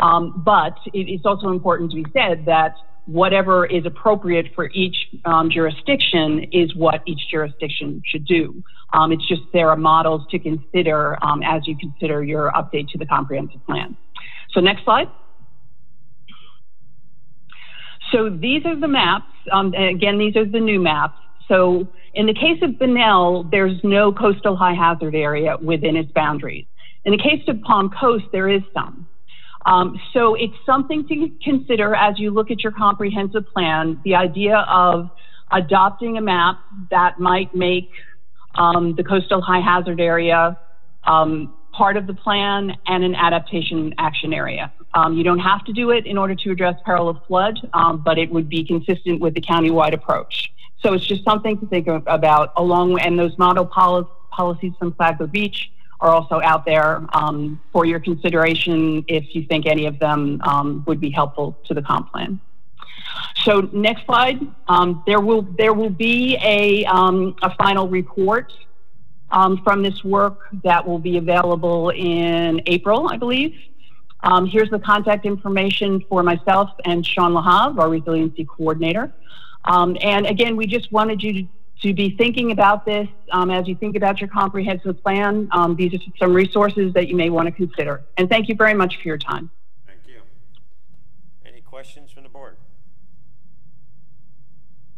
Um, 0.00 0.42
but 0.44 0.74
it's 0.92 1.26
also 1.26 1.48
important 1.48 1.90
to 1.90 1.96
be 2.02 2.06
said 2.12 2.44
that 2.46 2.74
whatever 3.06 3.64
is 3.64 3.86
appropriate 3.86 4.46
for 4.54 4.70
each 4.70 4.94
um, 5.24 5.50
jurisdiction 5.50 6.46
is 6.52 6.74
what 6.76 7.02
each 7.06 7.20
jurisdiction 7.30 8.02
should 8.04 8.26
do. 8.26 8.62
Um, 8.92 9.12
it's 9.12 9.26
just 9.26 9.42
there 9.52 9.70
are 9.70 9.76
models 9.76 10.22
to 10.30 10.38
consider 10.38 11.16
as 11.44 11.66
you 11.66 11.76
consider 11.78 12.22
your 12.22 12.52
update 12.52 12.88
to 12.90 12.98
the 12.98 13.06
comprehensive 13.06 13.64
plan. 13.66 13.96
So 14.52 14.60
next 14.60 14.84
slide. 14.84 15.08
So 18.12 18.30
these 18.30 18.64
are 18.64 18.78
the 18.78 18.88
maps. 18.88 19.32
Again, 19.52 20.18
these 20.18 20.36
are 20.36 20.44
the 20.46 20.60
new 20.60 20.80
maps. 20.80 21.18
So 21.48 21.88
in 22.14 22.26
the 22.26 22.34
case 22.34 22.62
of 22.62 22.78
Bunnell, 22.78 23.44
there's 23.50 23.78
no 23.82 24.12
coastal 24.12 24.54
high 24.54 24.74
hazard 24.74 25.14
area 25.14 25.56
within 25.62 25.96
its 25.96 26.12
boundaries. 26.12 26.66
In 27.04 27.12
the 27.12 27.18
case 27.18 27.42
of 27.48 27.60
Palm 27.62 27.90
Coast, 27.98 28.26
there 28.32 28.48
is 28.48 28.62
some. 28.74 29.07
Um, 29.68 30.00
so 30.14 30.34
it's 30.34 30.56
something 30.64 31.06
to 31.08 31.30
consider 31.44 31.94
as 31.94 32.18
you 32.18 32.30
look 32.30 32.50
at 32.50 32.62
your 32.62 32.72
comprehensive 32.72 33.46
plan, 33.52 34.00
the 34.02 34.14
idea 34.14 34.56
of 34.56 35.10
adopting 35.52 36.16
a 36.16 36.22
map 36.22 36.58
that 36.90 37.20
might 37.20 37.54
make 37.54 37.90
um, 38.54 38.94
the 38.96 39.04
coastal 39.04 39.42
high 39.42 39.60
hazard 39.60 40.00
area 40.00 40.58
um, 41.04 41.54
part 41.72 41.98
of 41.98 42.06
the 42.06 42.14
plan 42.14 42.72
and 42.86 43.04
an 43.04 43.14
adaptation 43.14 43.94
action 43.98 44.32
area. 44.32 44.72
Um, 44.94 45.18
you 45.18 45.22
don't 45.22 45.38
have 45.38 45.62
to 45.66 45.72
do 45.74 45.90
it 45.90 46.06
in 46.06 46.16
order 46.16 46.34
to 46.34 46.50
address 46.50 46.76
peril 46.86 47.10
of 47.10 47.18
flood, 47.26 47.58
um, 47.74 48.02
but 48.02 48.16
it 48.16 48.30
would 48.30 48.48
be 48.48 48.64
consistent 48.64 49.20
with 49.20 49.34
the 49.34 49.42
countywide 49.42 49.92
approach. 49.92 50.50
So 50.82 50.94
it's 50.94 51.06
just 51.06 51.24
something 51.24 51.58
to 51.58 51.66
think 51.66 51.88
about 51.88 52.52
along, 52.56 52.98
and 53.00 53.18
those 53.18 53.36
model 53.36 53.66
poli 53.66 54.06
policies 54.30 54.72
from 54.78 54.94
Flagler 54.94 55.26
Beach 55.26 55.70
are 56.00 56.10
also 56.10 56.40
out 56.42 56.64
there 56.64 57.04
um, 57.12 57.60
for 57.72 57.84
your 57.84 58.00
consideration 58.00 59.04
if 59.08 59.34
you 59.34 59.44
think 59.44 59.66
any 59.66 59.86
of 59.86 59.98
them 59.98 60.40
um, 60.44 60.84
would 60.86 61.00
be 61.00 61.10
helpful 61.10 61.58
to 61.64 61.74
the 61.74 61.82
comp 61.82 62.12
plan. 62.12 62.40
So 63.44 63.68
next 63.72 64.04
slide, 64.06 64.40
um, 64.68 65.02
there 65.06 65.20
will 65.20 65.42
there 65.42 65.72
will 65.72 65.90
be 65.90 66.36
a, 66.42 66.84
um, 66.84 67.36
a 67.42 67.54
final 67.56 67.88
report 67.88 68.52
um, 69.30 69.62
from 69.64 69.82
this 69.82 70.04
work 70.04 70.48
that 70.64 70.86
will 70.86 70.98
be 70.98 71.16
available 71.18 71.90
in 71.90 72.62
April, 72.66 73.08
I 73.08 73.16
believe. 73.16 73.54
Um, 74.20 74.46
here's 74.46 74.70
the 74.70 74.80
contact 74.80 75.24
information 75.26 76.04
for 76.08 76.22
myself 76.22 76.70
and 76.84 77.06
Sean 77.06 77.32
Lahav, 77.32 77.78
our 77.78 77.88
resiliency 77.88 78.44
coordinator. 78.44 79.12
and 79.64 80.26
again, 80.26 80.56
we 80.56 80.66
just 80.66 80.90
wanted 80.90 81.22
you 81.22 81.32
to 81.34 81.48
to 81.82 81.94
be 81.94 82.16
thinking 82.16 82.50
about 82.50 82.84
this 82.84 83.08
um, 83.32 83.50
as 83.50 83.68
you 83.68 83.74
think 83.74 83.96
about 83.96 84.20
your 84.20 84.28
comprehensive 84.28 85.00
plan. 85.02 85.48
Um, 85.52 85.76
these 85.76 85.94
are 85.94 85.98
some 86.18 86.34
resources 86.34 86.92
that 86.94 87.08
you 87.08 87.16
may 87.16 87.30
want 87.30 87.46
to 87.46 87.52
consider. 87.52 88.02
And 88.16 88.28
thank 88.28 88.48
you 88.48 88.54
very 88.54 88.74
much 88.74 88.96
for 89.00 89.08
your 89.08 89.18
time. 89.18 89.50
Thank 89.86 90.00
you. 90.06 90.20
Any 91.46 91.60
questions 91.60 92.10
from 92.10 92.24
the 92.24 92.28
board? 92.28 92.56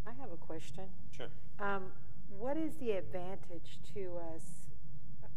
I 0.06 0.10
have 0.20 0.32
a 0.32 0.36
question. 0.36 0.84
Sure. 1.16 1.28
Um, 1.58 1.84
what 2.38 2.56
is 2.56 2.74
the 2.76 2.92
advantage 2.92 3.78
to 3.94 4.12
us 4.34 4.42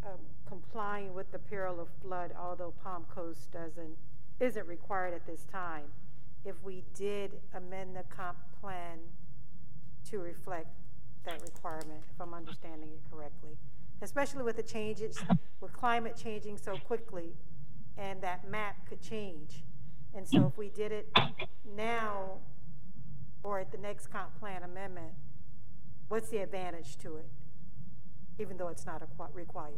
um, 0.05 0.19
complying 0.47 1.13
with 1.13 1.31
the 1.31 1.39
peril 1.39 1.79
of 1.79 1.87
flood, 2.01 2.31
although 2.39 2.73
Palm 2.83 3.05
Coast 3.13 3.51
doesn't 3.51 3.97
isn't 4.39 4.67
required 4.67 5.13
at 5.13 5.25
this 5.25 5.45
time, 5.51 5.85
if 6.43 6.55
we 6.63 6.83
did 6.95 7.31
amend 7.53 7.95
the 7.95 8.03
comp 8.09 8.37
plan 8.59 8.97
to 10.09 10.19
reflect 10.19 10.67
that 11.25 11.41
requirement, 11.41 12.03
if 12.13 12.21
I'm 12.21 12.33
understanding 12.33 12.89
it 12.89 13.01
correctly. 13.11 13.57
Especially 14.01 14.43
with 14.43 14.57
the 14.57 14.63
changes, 14.63 15.17
with 15.61 15.73
climate 15.73 16.19
changing 16.21 16.57
so 16.57 16.77
quickly, 16.77 17.33
and 17.97 18.21
that 18.21 18.49
map 18.49 18.75
could 18.87 19.01
change. 19.01 19.63
And 20.15 20.27
so 20.27 20.45
if 20.45 20.57
we 20.57 20.69
did 20.69 20.91
it 20.91 21.09
now 21.75 22.39
or 23.43 23.59
at 23.59 23.71
the 23.71 23.77
next 23.77 24.07
comp 24.07 24.37
plan 24.39 24.63
amendment, 24.63 25.13
what's 26.07 26.29
the 26.29 26.37
advantage 26.37 26.97
to 26.97 27.17
it, 27.17 27.25
even 28.39 28.57
though 28.57 28.67
it's 28.67 28.85
not 28.85 29.01
required? 29.33 29.73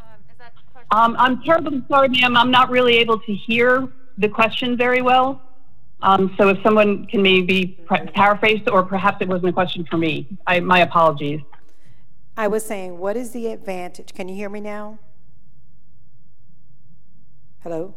Um, 0.00 0.20
is 0.30 0.38
that 0.38 0.52
question? 0.72 0.88
Um, 0.90 1.16
I'm 1.18 1.42
terribly 1.42 1.82
sorry, 1.88 2.08
ma'am. 2.08 2.36
I'm 2.36 2.50
not 2.50 2.70
really 2.70 2.96
able 2.96 3.18
to 3.20 3.34
hear 3.34 3.88
the 4.18 4.28
question 4.28 4.76
very 4.76 5.02
well. 5.02 5.42
Um, 6.02 6.34
so 6.38 6.48
if 6.48 6.58
someone 6.62 7.06
can 7.06 7.22
maybe 7.22 7.78
paraphrase, 8.14 8.62
or 8.70 8.82
perhaps 8.82 9.18
it 9.20 9.28
wasn't 9.28 9.48
a 9.48 9.52
question 9.52 9.86
for 9.90 9.96
me. 9.96 10.28
I, 10.46 10.60
my 10.60 10.80
apologies. 10.80 11.40
I 12.36 12.48
was 12.48 12.64
saying, 12.64 12.98
what 12.98 13.16
is 13.16 13.30
the 13.30 13.48
advantage? 13.48 14.12
Can 14.12 14.28
you 14.28 14.34
hear 14.34 14.50
me 14.50 14.60
now? 14.60 14.98
Hello? 17.62 17.94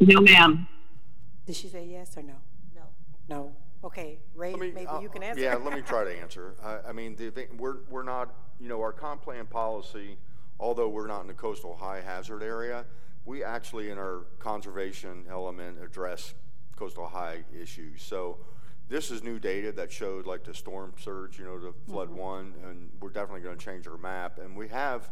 No, 0.00 0.20
ma'am. 0.20 0.66
Did 1.46 1.56
she 1.56 1.68
say 1.68 1.84
yes 1.84 2.16
or 2.16 2.22
no? 2.22 2.34
No. 2.74 2.82
No. 3.28 3.52
Okay, 3.84 4.18
Ray, 4.34 4.54
me- 4.54 4.72
maybe 4.72 4.86
uh, 4.86 4.98
you 5.00 5.10
can 5.10 5.22
answer. 5.22 5.42
Yeah, 5.42 5.56
let 5.56 5.74
me 5.74 5.82
try 5.82 6.04
to 6.04 6.10
answer. 6.10 6.54
I, 6.64 6.88
I 6.88 6.92
mean, 6.92 7.16
the, 7.16 7.30
we're, 7.58 7.80
we're 7.90 8.02
not, 8.02 8.34
you 8.58 8.68
know, 8.68 8.80
our 8.80 8.92
comp 8.92 9.22
plan 9.22 9.44
policy, 9.44 10.16
although 10.58 10.88
we're 10.88 11.06
not 11.06 11.20
in 11.20 11.26
the 11.26 11.34
coastal 11.34 11.76
high 11.76 12.00
hazard 12.00 12.42
area, 12.42 12.86
we 13.26 13.44
actually 13.44 13.90
in 13.90 13.98
our 13.98 14.24
conservation 14.38 15.26
element 15.30 15.76
address 15.82 16.32
coastal 16.76 17.06
high 17.06 17.44
issues. 17.58 18.02
So 18.02 18.38
this 18.88 19.10
is 19.10 19.22
new 19.22 19.38
data 19.38 19.72
that 19.72 19.90
showed 19.90 20.26
like 20.26 20.44
the 20.44 20.54
storm 20.54 20.92
surge, 20.98 21.38
you 21.38 21.44
know, 21.44 21.58
the 21.58 21.72
flood 21.90 22.10
one, 22.10 22.54
and 22.64 22.90
we're 23.00 23.10
definitely 23.10 23.40
gonna 23.40 23.56
change 23.56 23.86
our 23.86 23.96
map. 23.96 24.38
And 24.38 24.56
we 24.56 24.68
have, 24.68 25.10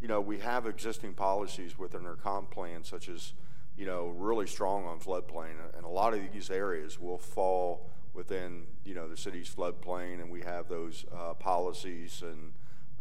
you 0.00 0.08
know, 0.08 0.20
we 0.20 0.38
have 0.40 0.66
existing 0.66 1.14
policies 1.14 1.78
within 1.78 2.04
our 2.04 2.16
comp 2.16 2.50
plan, 2.50 2.82
such 2.82 3.08
as, 3.08 3.32
you 3.76 3.86
know, 3.86 4.08
really 4.08 4.46
strong 4.46 4.84
on 4.86 4.98
floodplain. 4.98 5.54
And 5.76 5.84
a 5.84 5.88
lot 5.88 6.14
of 6.14 6.20
these 6.32 6.50
areas 6.50 6.98
will 6.98 7.18
fall 7.18 7.90
within, 8.12 8.64
you 8.84 8.94
know, 8.94 9.08
the 9.08 9.16
city's 9.16 9.48
floodplain, 9.54 10.20
and 10.20 10.30
we 10.30 10.40
have 10.40 10.68
those 10.68 11.04
uh, 11.14 11.34
policies 11.34 12.22
and, 12.22 12.52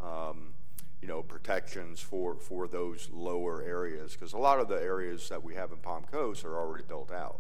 um, 0.02 0.54
you 1.02 1.08
know, 1.08 1.24
protections 1.24 2.00
for, 2.00 2.36
for 2.36 2.68
those 2.68 3.10
lower 3.12 3.64
areas. 3.64 4.14
Because 4.14 4.34
a 4.34 4.38
lot 4.38 4.60
of 4.60 4.68
the 4.68 4.76
areas 4.76 5.30
that 5.30 5.42
we 5.42 5.56
have 5.56 5.72
in 5.72 5.78
Palm 5.78 6.04
Coast 6.12 6.44
are 6.46 6.58
already 6.58 6.84
built 6.84 7.12
out, 7.12 7.40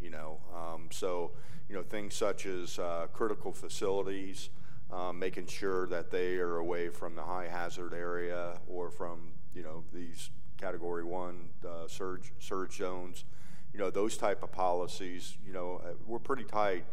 you 0.00 0.10
know. 0.10 0.38
Um, 0.54 0.88
so, 0.90 1.32
you 1.68 1.74
know, 1.74 1.82
things 1.82 2.14
such 2.14 2.46
as 2.46 2.78
uh, 2.78 3.06
critical 3.12 3.52
facilities, 3.52 4.50
um, 4.92 5.18
making 5.18 5.46
sure 5.46 5.86
that 5.88 6.10
they 6.10 6.36
are 6.36 6.56
away 6.56 6.88
from 6.88 7.14
the 7.14 7.22
high 7.22 7.48
hazard 7.48 7.94
area 7.94 8.58
or 8.68 8.90
from, 8.90 9.32
you 9.54 9.62
know, 9.62 9.84
these 9.92 10.30
category 10.58 11.04
one 11.04 11.48
uh, 11.66 11.88
surge, 11.88 12.32
surge 12.38 12.76
zones. 12.76 13.24
You 13.72 13.80
know, 13.80 13.90
those 13.90 14.16
type 14.16 14.42
of 14.42 14.52
policies, 14.52 15.36
you 15.44 15.52
know, 15.52 15.80
uh, 15.84 15.94
we're 16.06 16.20
pretty 16.20 16.44
tight 16.44 16.84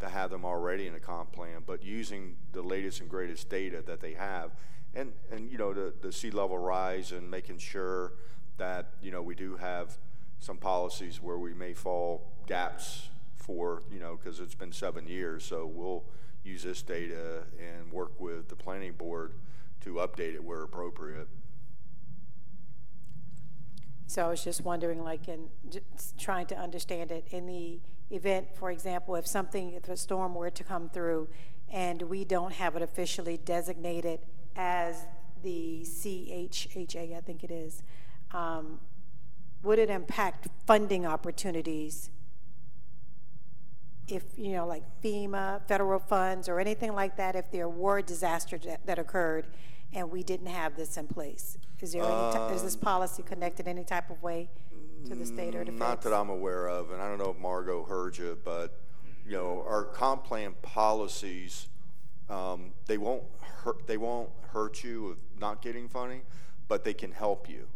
to 0.00 0.08
have 0.08 0.30
them 0.30 0.44
already 0.44 0.86
in 0.86 0.94
a 0.94 1.00
comp 1.00 1.32
plan, 1.32 1.62
but 1.66 1.82
using 1.82 2.36
the 2.52 2.62
latest 2.62 3.00
and 3.00 3.10
greatest 3.10 3.48
data 3.48 3.82
that 3.86 4.00
they 4.00 4.12
have, 4.12 4.52
and, 4.94 5.12
and 5.32 5.50
you 5.50 5.58
know, 5.58 5.74
the, 5.74 5.92
the 6.00 6.12
sea 6.12 6.30
level 6.30 6.56
rise 6.56 7.10
and 7.10 7.28
making 7.28 7.58
sure 7.58 8.12
that, 8.56 8.90
you 9.02 9.10
know, 9.10 9.22
we 9.22 9.34
do 9.34 9.56
have 9.56 9.98
some 10.38 10.56
policies 10.56 11.20
where 11.20 11.38
we 11.38 11.52
may 11.52 11.74
fall 11.74 12.32
gaps 12.48 13.08
for, 13.36 13.82
you 13.92 14.00
know, 14.00 14.16
because 14.16 14.40
it's 14.40 14.54
been 14.54 14.72
seven 14.72 15.06
years, 15.06 15.44
so 15.44 15.66
we'll 15.66 16.04
use 16.42 16.62
this 16.62 16.82
data 16.82 17.44
and 17.58 17.92
work 17.92 18.18
with 18.18 18.48
the 18.48 18.56
planning 18.56 18.92
board 18.92 19.34
to 19.82 19.94
update 19.94 20.34
it 20.34 20.42
where 20.42 20.62
appropriate. 20.62 21.28
So 24.06 24.24
I 24.24 24.28
was 24.28 24.42
just 24.42 24.62
wondering, 24.62 25.04
like, 25.04 25.28
in 25.28 25.48
trying 26.18 26.46
to 26.46 26.58
understand 26.58 27.12
it, 27.12 27.28
in 27.30 27.46
the 27.46 27.80
event, 28.10 28.48
for 28.54 28.70
example, 28.70 29.14
if 29.16 29.26
something, 29.26 29.72
if 29.74 29.88
a 29.88 29.96
storm 29.96 30.34
were 30.34 30.50
to 30.50 30.64
come 30.64 30.88
through 30.88 31.28
and 31.70 32.00
we 32.02 32.24
don't 32.24 32.54
have 32.54 32.74
it 32.74 32.82
officially 32.82 33.36
designated 33.36 34.20
as 34.56 35.06
the 35.42 35.84
CHHA, 35.84 37.16
I 37.16 37.20
think 37.20 37.44
it 37.44 37.50
is, 37.50 37.82
um, 38.32 38.80
would 39.62 39.78
it 39.78 39.90
impact 39.90 40.48
funding 40.66 41.04
opportunities 41.04 42.10
if, 44.08 44.24
you 44.36 44.52
know, 44.52 44.66
like 44.66 44.82
FEMA, 45.02 45.66
federal 45.68 45.98
funds, 45.98 46.48
or 46.48 46.60
anything 46.60 46.94
like 46.94 47.16
that, 47.16 47.36
if 47.36 47.50
there 47.50 47.68
were 47.68 48.02
disasters 48.02 48.62
that, 48.64 48.84
that 48.86 48.98
occurred 48.98 49.46
and 49.92 50.10
we 50.10 50.22
didn't 50.22 50.48
have 50.48 50.76
this 50.76 50.96
in 50.96 51.06
place? 51.06 51.58
Is 51.80 51.92
there 51.92 52.02
any, 52.02 52.32
ti- 52.32 52.54
is 52.54 52.62
this 52.62 52.74
um, 52.74 52.80
policy 52.80 53.22
connected 53.22 53.68
any 53.68 53.84
type 53.84 54.10
of 54.10 54.22
way 54.22 54.50
to 55.06 55.14
the 55.14 55.24
state 55.24 55.54
or 55.54 55.64
the 55.64 55.72
mm, 55.72 55.78
feds? 55.78 55.80
Not 55.80 56.02
that 56.02 56.12
I'm 56.12 56.28
aware 56.28 56.68
of, 56.68 56.90
and 56.90 57.00
I 57.00 57.08
don't 57.08 57.18
know 57.18 57.30
if 57.30 57.38
Margo 57.38 57.84
heard 57.84 58.18
you, 58.18 58.38
but, 58.44 58.80
you 59.26 59.32
know, 59.32 59.64
our 59.66 59.84
comp 59.84 60.24
plan 60.24 60.54
policies, 60.60 61.68
um, 62.28 62.72
they 62.86 62.98
won't 62.98 63.22
hurt, 63.40 63.86
they 63.86 63.96
won't 63.96 64.30
hurt 64.52 64.82
you 64.82 65.02
with 65.04 65.18
not 65.40 65.62
getting 65.62 65.88
funding, 65.88 66.22
but 66.66 66.84
they 66.84 66.94
can 66.94 67.12
help 67.12 67.48
you. 67.48 67.68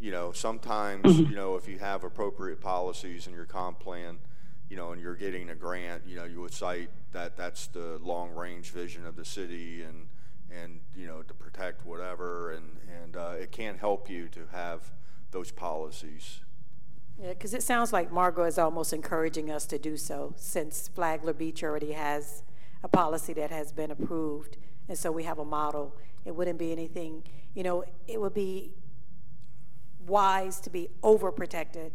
You 0.00 0.10
know, 0.10 0.32
sometimes, 0.32 1.04
mm-hmm. 1.04 1.30
you 1.30 1.36
know, 1.36 1.56
if 1.56 1.68
you 1.68 1.78
have 1.78 2.04
appropriate 2.04 2.60
policies 2.60 3.26
in 3.26 3.32
your 3.32 3.46
comp 3.46 3.80
plan, 3.80 4.18
you 4.68 4.76
know, 4.76 4.92
and 4.92 5.00
you're 5.00 5.14
getting 5.14 5.50
a 5.50 5.54
grant, 5.54 6.02
you 6.06 6.16
know, 6.16 6.24
you 6.24 6.40
would 6.40 6.52
cite 6.52 6.90
that 7.12 7.36
that's 7.36 7.68
the 7.68 7.98
long-range 8.02 8.70
vision 8.70 9.06
of 9.06 9.16
the 9.16 9.24
city 9.24 9.82
and, 9.82 10.06
and, 10.50 10.80
you 10.94 11.06
know, 11.06 11.22
to 11.22 11.34
protect 11.34 11.86
whatever, 11.86 12.52
and, 12.52 12.76
and, 13.02 13.16
uh, 13.16 13.34
it 13.38 13.52
can't 13.52 13.78
help 13.78 14.10
you 14.10 14.28
to 14.28 14.40
have 14.52 14.90
those 15.30 15.50
policies. 15.50 16.40
Yeah, 17.20 17.30
because 17.30 17.54
it 17.54 17.62
sounds 17.62 17.92
like 17.92 18.12
Margo 18.12 18.44
is 18.44 18.58
almost 18.58 18.92
encouraging 18.92 19.50
us 19.50 19.66
to 19.66 19.78
do 19.78 19.96
so, 19.96 20.34
since 20.36 20.88
Flagler 20.88 21.32
Beach 21.32 21.62
already 21.62 21.92
has 21.92 22.42
a 22.82 22.88
policy 22.88 23.32
that 23.34 23.50
has 23.50 23.72
been 23.72 23.90
approved, 23.90 24.56
and 24.88 24.98
so 24.98 25.10
we 25.10 25.24
have 25.24 25.38
a 25.38 25.44
model. 25.44 25.96
It 26.24 26.34
wouldn't 26.34 26.58
be 26.58 26.72
anything, 26.72 27.22
you 27.54 27.62
know, 27.62 27.84
it 28.06 28.20
would 28.20 28.34
be 28.34 28.74
wise 30.06 30.60
to 30.60 30.70
be 30.70 30.88
overprotected 31.02 31.90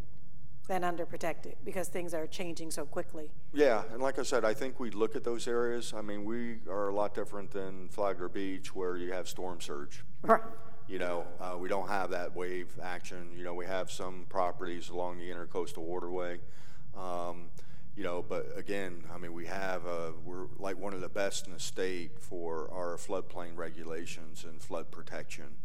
than 0.72 0.82
underprotected, 0.82 1.54
because 1.64 1.88
things 1.88 2.14
are 2.14 2.26
changing 2.26 2.70
so 2.70 2.86
quickly. 2.86 3.30
Yeah, 3.52 3.82
and 3.92 4.00
like 4.00 4.18
I 4.18 4.22
said, 4.22 4.42
I 4.42 4.54
think 4.54 4.80
we 4.80 4.90
look 4.90 5.14
at 5.14 5.22
those 5.22 5.46
areas. 5.46 5.92
I 5.94 6.00
mean, 6.00 6.24
we 6.24 6.60
are 6.66 6.88
a 6.88 6.94
lot 6.94 7.14
different 7.14 7.50
than 7.50 7.90
Flagler 7.90 8.30
Beach 8.30 8.74
where 8.74 8.96
you 8.96 9.12
have 9.12 9.28
storm 9.28 9.60
surge. 9.60 10.02
Right. 10.22 10.40
You 10.88 10.98
know, 10.98 11.26
uh, 11.38 11.58
we 11.58 11.68
don't 11.68 11.88
have 11.88 12.08
that 12.10 12.34
wave 12.34 12.68
action. 12.82 13.32
You 13.36 13.44
know, 13.44 13.52
we 13.52 13.66
have 13.66 13.90
some 13.90 14.24
properties 14.30 14.88
along 14.88 15.18
the 15.18 15.28
intercoastal 15.30 15.82
waterway. 15.82 16.40
Um, 16.96 17.50
you 17.94 18.02
know, 18.02 18.24
but 18.26 18.46
again, 18.56 19.04
I 19.14 19.18
mean, 19.18 19.34
we 19.34 19.44
have, 19.46 19.86
uh, 19.86 20.12
we're 20.24 20.46
like 20.58 20.78
one 20.78 20.94
of 20.94 21.02
the 21.02 21.10
best 21.10 21.46
in 21.46 21.52
the 21.52 21.60
state 21.60 22.18
for 22.18 22.70
our 22.72 22.96
floodplain 22.96 23.56
regulations 23.56 24.44
and 24.48 24.62
flood 24.62 24.90
protection. 24.90 25.56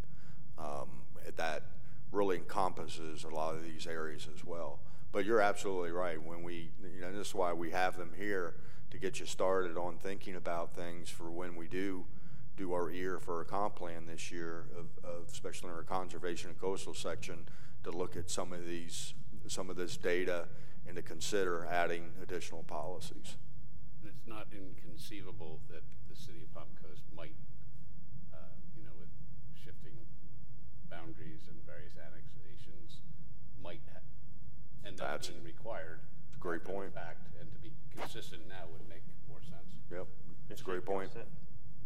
Um, 0.60 0.90
that 1.38 1.64
really 2.12 2.36
encompasses 2.36 3.24
a 3.24 3.30
lot 3.30 3.56
of 3.56 3.64
these 3.64 3.88
areas 3.88 4.28
as 4.36 4.44
well. 4.44 4.82
But 5.12 5.26
you're 5.26 5.42
absolutely 5.42 5.92
right. 5.92 6.22
When 6.22 6.44
we, 6.44 6.72
you 6.94 7.02
know, 7.02 7.12
this 7.12 7.30
is 7.30 7.36
why 7.36 7.54
we 7.54 7.72
have 7.72 7.98
them 7.98 8.12
here 8.18 8.56
to 8.92 8.98
get 8.98 9.20
you 9.20 9.26
started 9.26 9.78
on 9.78 9.98
thinking 9.98 10.36
about 10.36 10.76
things 10.76 11.10
for 11.10 11.32
when 11.32 11.56
we 11.56 11.68
do 11.68 12.06
do 12.58 12.74
our 12.74 12.90
EAR 12.90 13.20
for 13.20 13.40
a 13.42 13.46
comp 13.46 13.76
plan 13.76 14.08
this 14.08 14.32
year, 14.32 14.66
of, 14.76 14.88
of 15.04 15.28
especially 15.32 15.70
in 15.70 15.76
our 15.76 15.84
conservation 15.84 16.50
and 16.50 16.60
coastal 16.60 16.94
section, 16.94 17.48
to 17.84 17.92
look 17.92 18.18
at 18.18 18.32
some 18.32 18.52
of 18.52 18.66
these, 18.66 19.14
some 19.48 19.70
of 19.70 19.76
this 19.76 19.96
data, 19.96 20.48
and 20.88 20.96
to 20.96 21.04
consider 21.04 21.68
adding 21.70 22.10
additional 22.22 22.64
policies. 22.64 23.38
It's 24.04 24.26
not 24.26 24.48
inconceivable 24.52 25.60
that 25.70 25.84
the 26.10 26.16
city 26.16 26.42
of 26.42 26.54
Palm 26.54 26.70
Coast 26.82 27.04
might, 27.16 27.36
uh, 28.34 28.38
you 28.76 28.84
know, 28.84 28.96
with 28.98 29.10
shifting 29.54 29.94
boundaries 30.90 31.42
and 31.48 31.58
various 31.64 31.94
annexations, 31.94 33.02
might 33.62 33.82
ha- 33.94 34.02
end 34.88 34.97
up 34.97 34.97
That's- 35.12 35.30
being 35.30 35.44
required. 35.44 36.00
a 36.34 36.38
great 36.38 36.62
after 36.62 36.68
the 36.68 36.74
point. 36.74 36.94
Fact, 36.94 37.28
and 37.40 37.52
to 37.52 37.60
be 37.60 37.72
consistent 37.96 38.48
now 38.48 38.68
would 38.72 38.88
make 38.90 39.04
more 39.30 39.42
sense. 39.42 39.74
Yep, 39.90 40.08
it's 40.50 40.62
a 40.62 40.64
great 40.64 40.86
point. 40.86 41.10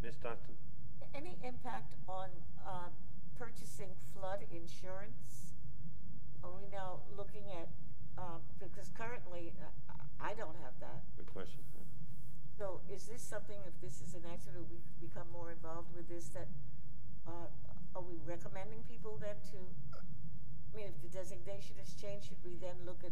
Ms. 0.01 0.15
Johnson? 0.21 0.57
Any 1.13 1.37
impact 1.43 1.93
on 2.07 2.29
uh, 2.65 2.89
purchasing 3.37 3.89
flood 4.13 4.45
insurance? 4.51 5.53
Are 6.43 6.49
we 6.51 6.65
now 6.71 7.01
looking 7.15 7.51
at, 7.51 7.69
uh, 8.17 8.39
because 8.59 8.89
currently, 8.97 9.53
uh, 9.61 9.93
I 10.19 10.33
don't 10.33 10.57
have 10.63 10.73
that. 10.79 11.01
Good 11.17 11.27
question. 11.27 11.59
So 12.57 12.81
is 12.89 13.05
this 13.07 13.21
something, 13.21 13.57
if 13.65 13.73
this 13.81 14.01
is 14.01 14.13
an 14.13 14.21
accident, 14.31 14.65
we 14.69 14.77
become 15.01 15.25
more 15.33 15.51
involved 15.51 15.89
with 15.95 16.07
this, 16.07 16.29
that, 16.29 16.47
uh, 17.25 17.49
are 17.95 18.01
we 18.01 18.17
recommending 18.25 18.83
people 18.83 19.17
then 19.17 19.35
to, 19.51 19.57
I 20.73 20.77
mean, 20.77 20.87
if 20.87 21.01
the 21.01 21.17
designation 21.17 21.75
has 21.79 21.93
changed, 21.93 22.29
should 22.29 22.43
we 22.43 22.55
then 22.61 22.75
look 22.85 23.03
at 23.03 23.11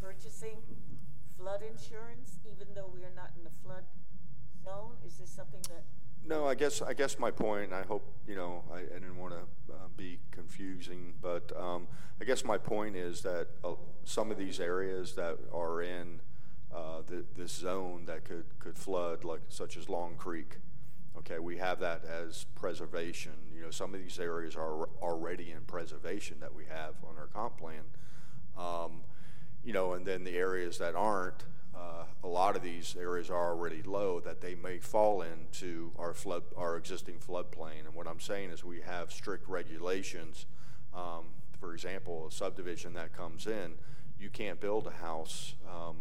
purchasing 0.00 0.58
flood 1.36 1.60
insurance, 1.62 2.38
even 2.44 2.74
though 2.74 2.90
we 2.92 3.00
are 3.02 3.14
not 3.14 3.30
in 3.36 3.44
the 3.44 3.50
flood 3.62 3.84
zone? 4.64 4.92
Is 5.06 5.16
this 5.16 5.30
something 5.30 5.60
that? 5.68 5.84
No, 6.26 6.46
I 6.46 6.54
guess, 6.54 6.82
I 6.82 6.92
guess 6.92 7.18
my 7.18 7.30
point. 7.30 7.72
I 7.72 7.82
hope, 7.82 8.04
you 8.28 8.36
know, 8.36 8.62
I, 8.70 8.80
I 8.80 8.98
didn't 9.00 9.16
want 9.16 9.32
to 9.32 9.72
uh, 9.72 9.76
be 9.96 10.18
confusing, 10.30 11.14
but 11.22 11.50
um, 11.58 11.86
I 12.20 12.24
guess 12.24 12.44
my 12.44 12.58
point 12.58 12.94
is 12.96 13.22
that 13.22 13.48
uh, 13.64 13.72
some 14.04 14.30
of 14.30 14.36
these 14.36 14.60
areas 14.60 15.14
that 15.14 15.38
are 15.52 15.80
in 15.80 16.20
uh, 16.74 17.00
th- 17.08 17.24
this 17.36 17.52
zone 17.52 18.04
that 18.04 18.24
could, 18.24 18.44
could 18.58 18.76
flood, 18.76 19.24
like 19.24 19.40
such 19.48 19.78
as 19.78 19.88
Long 19.88 20.14
Creek, 20.16 20.58
okay, 21.18 21.38
we 21.38 21.56
have 21.58 21.80
that 21.80 22.04
as 22.04 22.46
preservation. 22.54 23.32
You 23.54 23.62
know, 23.62 23.70
some 23.70 23.94
of 23.94 24.00
these 24.00 24.18
areas 24.18 24.56
are 24.56 24.88
already 25.02 25.50
in 25.52 25.62
preservation 25.62 26.38
that 26.40 26.54
we 26.54 26.64
have 26.64 26.94
on 27.08 27.16
our 27.18 27.26
comp 27.26 27.58
plan. 27.58 27.82
Um, 28.56 29.02
you 29.64 29.72
know, 29.72 29.92
and 29.92 30.06
then 30.06 30.24
the 30.24 30.36
areas 30.36 30.78
that 30.78 30.94
aren't, 30.94 31.44
uh, 31.74 32.04
a 32.24 32.28
lot 32.28 32.56
of 32.56 32.62
these 32.62 32.96
areas 32.98 33.30
are 33.30 33.50
already 33.50 33.82
low 33.82 34.20
that 34.20 34.40
they 34.40 34.54
may 34.54 34.78
fall 34.78 35.22
into 35.22 35.92
our 35.98 36.14
flood, 36.14 36.42
our 36.56 36.76
existing 36.76 37.16
floodplain. 37.18 37.86
And 37.86 37.94
what 37.94 38.06
I'm 38.06 38.20
saying 38.20 38.50
is 38.50 38.64
we 38.64 38.80
have 38.80 39.12
strict 39.12 39.48
regulations. 39.48 40.46
Um, 40.94 41.26
for 41.60 41.74
example, 41.74 42.26
a 42.26 42.32
subdivision 42.32 42.94
that 42.94 43.16
comes 43.16 43.46
in, 43.46 43.74
you 44.18 44.30
can't 44.30 44.60
build 44.60 44.86
a 44.86 44.90
house, 44.90 45.54
um, 45.68 45.96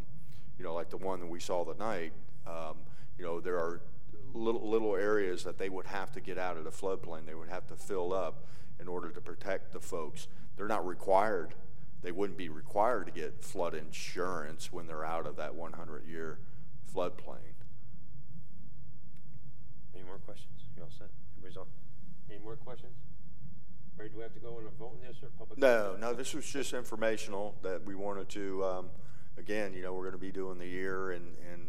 you 0.58 0.64
know, 0.64 0.74
like 0.74 0.90
the 0.90 0.98
one 0.98 1.20
that 1.20 1.28
we 1.28 1.40
saw 1.40 1.64
tonight. 1.66 2.14
Um, 2.48 2.78
you 3.18 3.26
know, 3.26 3.40
there 3.40 3.58
are 3.58 3.82
little, 4.34 4.70
little 4.70 4.96
areas 4.96 5.44
that 5.44 5.58
they 5.58 5.70
would 5.70 5.88
have 5.88 6.12
to 6.14 6.22
get 6.22 6.38
out 6.38 6.58
of 6.58 6.64
the 6.64 6.72
floodplain. 6.72 7.26
They 7.26 7.36
would 7.36 7.50
have 7.50 7.68
to 7.68 7.76
fill 7.76 8.14
up 8.14 8.46
in 8.80 8.88
order 8.88 9.10
to 9.10 9.22
protect 9.22 9.74
the 9.74 9.80
folks. 9.80 10.28
They're 10.56 10.68
not 10.68 10.86
required, 10.86 11.56
they 12.02 12.12
wouldn't 12.12 12.38
be 12.38 12.50
required 12.50 13.06
to 13.08 13.12
get 13.12 13.44
flood 13.44 13.74
insurance 13.74 14.72
when 14.72 14.88
they're 14.88 15.06
out 15.06 15.26
of 15.26 15.36
that 15.36 15.54
100-year 15.54 16.40
floodplain. 16.94 17.56
Any 19.94 20.04
more 20.04 20.18
questions? 20.20 20.54
You 20.78 20.84
all 20.84 20.90
set? 20.98 21.10
Everybody's 21.38 21.58
all, 21.58 21.68
any 22.30 22.40
more 22.40 22.56
questions? 22.56 22.96
Or 23.98 24.08
do 24.08 24.16
we 24.16 24.24
have 24.24 24.34
to 24.34 24.40
go 24.40 24.58
on 24.58 24.66
a 24.66 24.80
vote 24.80 24.98
in 25.02 25.08
this 25.08 25.18
or 25.22 25.30
public? 25.38 25.60
No, 25.60 25.98
no, 26.00 26.14
this 26.14 26.34
was 26.34 26.46
just 26.46 26.74
informational 26.74 27.58
that 27.64 27.84
we 27.84 27.96
wanted 27.96 28.30
to, 28.30 28.64
um, 28.64 28.90
again, 29.38 29.74
you 29.74 29.82
know, 29.82 29.94
we're 29.94 30.06
gonna 30.06 30.18
be 30.18 30.32
doing 30.32 30.58
the 30.58 30.66
EAR 30.66 31.12
and, 31.12 31.36
and 31.52 31.68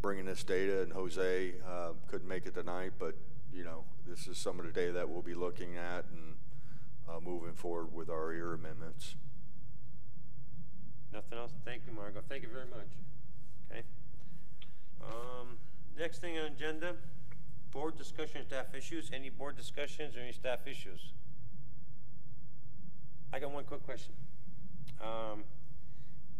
bringing 0.00 0.26
this 0.26 0.42
data 0.44 0.82
and 0.82 0.92
Jose, 0.92 1.54
uh, 1.66 1.90
couldn't 2.08 2.28
make 2.28 2.46
it 2.46 2.54
tonight, 2.54 2.92
but, 2.98 3.14
you 3.52 3.64
know, 3.64 3.84
this 4.06 4.26
is 4.26 4.38
some 4.38 4.58
of 4.58 4.66
the 4.66 4.72
data 4.72 4.92
that 4.92 5.08
we'll 5.08 5.22
be 5.22 5.34
looking 5.34 5.76
at 5.76 6.04
and, 6.12 6.36
uh, 7.08 7.20
moving 7.20 7.54
forward 7.54 7.92
with 7.92 8.08
our 8.08 8.32
EAR 8.32 8.54
amendments. 8.54 9.16
Nothing 11.12 11.38
else? 11.38 11.52
Thank 11.64 11.82
you, 11.86 11.92
Margo. 11.92 12.22
Thank 12.28 12.42
you 12.42 12.48
very 12.48 12.66
much. 12.66 12.88
Okay. 13.70 13.82
Um, 15.02 15.58
next 15.98 16.20
thing 16.20 16.38
on 16.38 16.46
agenda, 16.46 16.96
board 17.70 17.96
discussion, 17.96 18.44
staff 18.46 18.74
issues. 18.74 19.10
Any 19.12 19.28
board 19.28 19.56
discussions 19.56 20.16
or 20.16 20.20
any 20.20 20.32
staff 20.32 20.66
issues? 20.66 21.12
I 23.32 23.40
got 23.40 23.50
one 23.50 23.64
quick 23.64 23.82
question. 23.84 24.14
Um, 25.00 25.44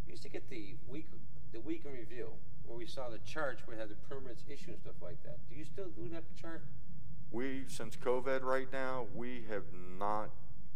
we 0.07 0.13
used 0.13 0.23
to 0.23 0.29
get 0.29 0.49
the 0.49 0.77
week, 0.89 1.09
the 1.53 1.61
week 1.61 1.85
in 1.85 1.93
review, 1.93 2.31
where 2.65 2.79
we 2.79 2.87
saw 2.87 3.09
the 3.09 3.19
charts 3.19 3.63
where 3.67 3.77
it 3.77 3.81
had 3.81 3.89
the 3.89 3.95
permits 4.09 4.43
issue 4.49 4.71
and 4.71 4.79
stuff 4.81 4.95
like 5.03 5.23
that. 5.25 5.39
Do 5.49 5.55
you 5.57 5.65
still 5.65 5.89
do 5.89 6.09
that 6.11 6.25
chart? 6.41 6.65
We, 7.31 7.65
since 7.69 7.97
COVID 7.97 8.43
right 8.43 8.71
now, 8.73 9.07
we 9.15 9.45
have 9.49 9.65
not 9.99 10.31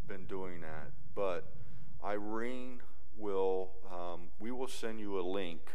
been 0.07 0.27
doing 0.27 0.61
that, 0.63 0.93
but 1.15 1.53
Irene 2.05 2.81
will, 3.17 3.73
um, 3.93 4.29
we 4.39 4.51
will 4.51 4.69
send 4.69 5.01
you 5.01 5.19
a 5.19 5.23
link 5.23 5.73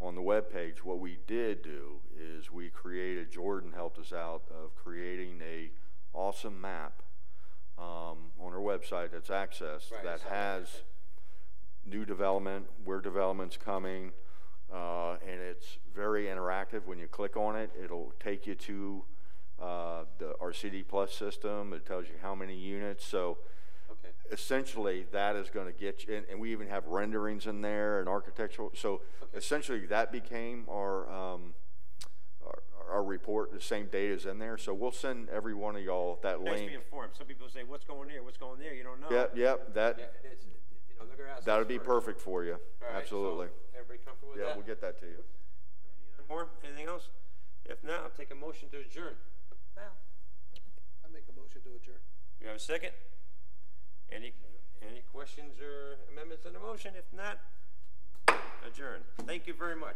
on 0.00 0.14
the 0.14 0.20
webpage. 0.20 0.78
What 0.78 0.98
we 1.00 1.18
did 1.26 1.62
do 1.62 2.00
is 2.16 2.50
we 2.50 2.68
created, 2.70 3.30
Jordan 3.32 3.72
helped 3.72 3.98
us 3.98 4.12
out 4.12 4.42
of 4.50 4.74
creating 4.76 5.40
a 5.42 5.70
awesome 6.12 6.60
map 6.60 7.02
um, 7.78 8.30
on 8.40 8.52
our 8.52 8.60
website 8.60 9.10
that's 9.10 9.30
accessed 9.30 9.90
Right, 9.90 10.00
I 10.00 10.04
that 10.04 10.20
saw 10.20 10.28
that. 10.28 10.34
has 10.34 10.68
new 11.84 12.04
development, 12.04 12.66
where 12.84 13.00
development's 13.00 13.56
coming, 13.56 14.12
uh, 14.72 15.16
and 15.26 15.40
it's 15.40 15.78
very 15.94 16.24
interactive. 16.26 16.84
When 16.86 16.98
you 16.98 17.06
click 17.06 17.36
on 17.36 17.56
it, 17.56 17.70
it'll 17.82 18.12
take 18.20 18.46
you 18.46 18.54
to 18.54 19.04
uh, 19.60 20.04
the 20.18 20.34
our 20.40 20.52
CD 20.52 20.82
Plus 20.82 21.14
system. 21.14 21.72
It 21.72 21.86
tells 21.86 22.06
you 22.06 22.14
how 22.20 22.34
many 22.34 22.56
units. 22.56 23.04
So 23.04 23.38
Okay. 23.90 24.14
essentially, 24.32 25.06
that 25.12 25.36
is 25.36 25.50
going 25.50 25.66
to 25.66 25.72
get 25.78 26.06
you, 26.06 26.14
and, 26.14 26.26
and 26.30 26.40
we 26.40 26.50
even 26.52 26.68
have 26.68 26.86
renderings 26.86 27.46
in 27.46 27.60
there 27.60 28.00
and 28.00 28.08
architectural. 28.08 28.72
So 28.74 29.02
Okay. 29.22 29.36
essentially, 29.38 29.86
that 29.86 30.10
became 30.10 30.64
our, 30.70 31.08
um, 31.10 31.54
our 32.44 32.62
our 32.90 33.04
report. 33.04 33.52
The 33.52 33.60
same 33.60 33.86
data 33.86 34.12
is 34.14 34.26
in 34.26 34.38
there. 34.38 34.58
So 34.58 34.74
we'll 34.74 34.92
send 34.92 35.28
every 35.30 35.54
one 35.54 35.76
of 35.76 35.82
y'all 35.82 36.18
that 36.22 36.40
Nice 36.40 36.48
to 36.48 36.58
link. 36.60 36.68
be 36.70 36.74
informed. 36.74 37.12
Some 37.16 37.26
people 37.26 37.48
say, 37.48 37.62
what's 37.64 37.84
going 37.84 38.08
there? 38.08 38.22
What's 38.22 38.36
going 38.38 38.58
there? 38.58 38.74
You 38.74 38.82
don't 38.84 39.00
know. 39.00 39.08
Yep, 39.10 39.36
yep. 39.36 39.74
That 39.74 39.96
Yeah, 39.98 40.30
it's, 40.32 40.44
you 40.98 41.04
know, 41.04 41.10
look 41.10 41.20
at 41.20 41.38
us. 41.38 41.44
that 41.44 41.58
would 41.58 41.68
be 41.68 41.78
perfect 41.78 42.20
for 42.20 42.44
you. 42.44 42.52
All 42.54 42.58
right, 42.86 42.92
so 42.94 43.00
Absolutely. 43.00 43.48
Everybody 43.74 43.98
comfortable 44.04 44.32
with 44.32 44.40
Yeah, 44.40 44.46
that? 44.48 44.56
we'll 44.56 44.66
get 44.66 44.80
that 44.80 44.98
to 45.00 45.06
you. 45.06 45.22
Any 46.18 46.26
more? 46.28 46.48
Anything 46.64 46.86
else? 46.88 47.08
If 47.64 47.82
not, 47.84 48.00
I'll 48.02 48.16
take 48.16 48.30
a 48.30 48.34
motion 48.34 48.68
to 48.70 48.78
adjourn. 48.78 49.14
Well, 49.76 49.92
I 51.04 51.08
make 51.12 51.24
a 51.28 51.38
motion 51.38 51.60
to 51.62 51.70
adjourn. 51.76 52.00
You 52.40 52.48
have 52.48 52.56
a 52.56 52.60
second? 52.60 52.90
Any, 54.12 54.32
any 54.82 55.02
questions 55.12 55.60
or 55.60 55.96
amendments 56.12 56.46
on 56.46 56.52
the 56.52 56.60
motion? 56.60 56.94
If 56.96 57.04
not, 57.12 57.40
adjourn. 58.66 59.00
Thank 59.26 59.46
you 59.46 59.54
very 59.54 59.76
much. 59.76 59.92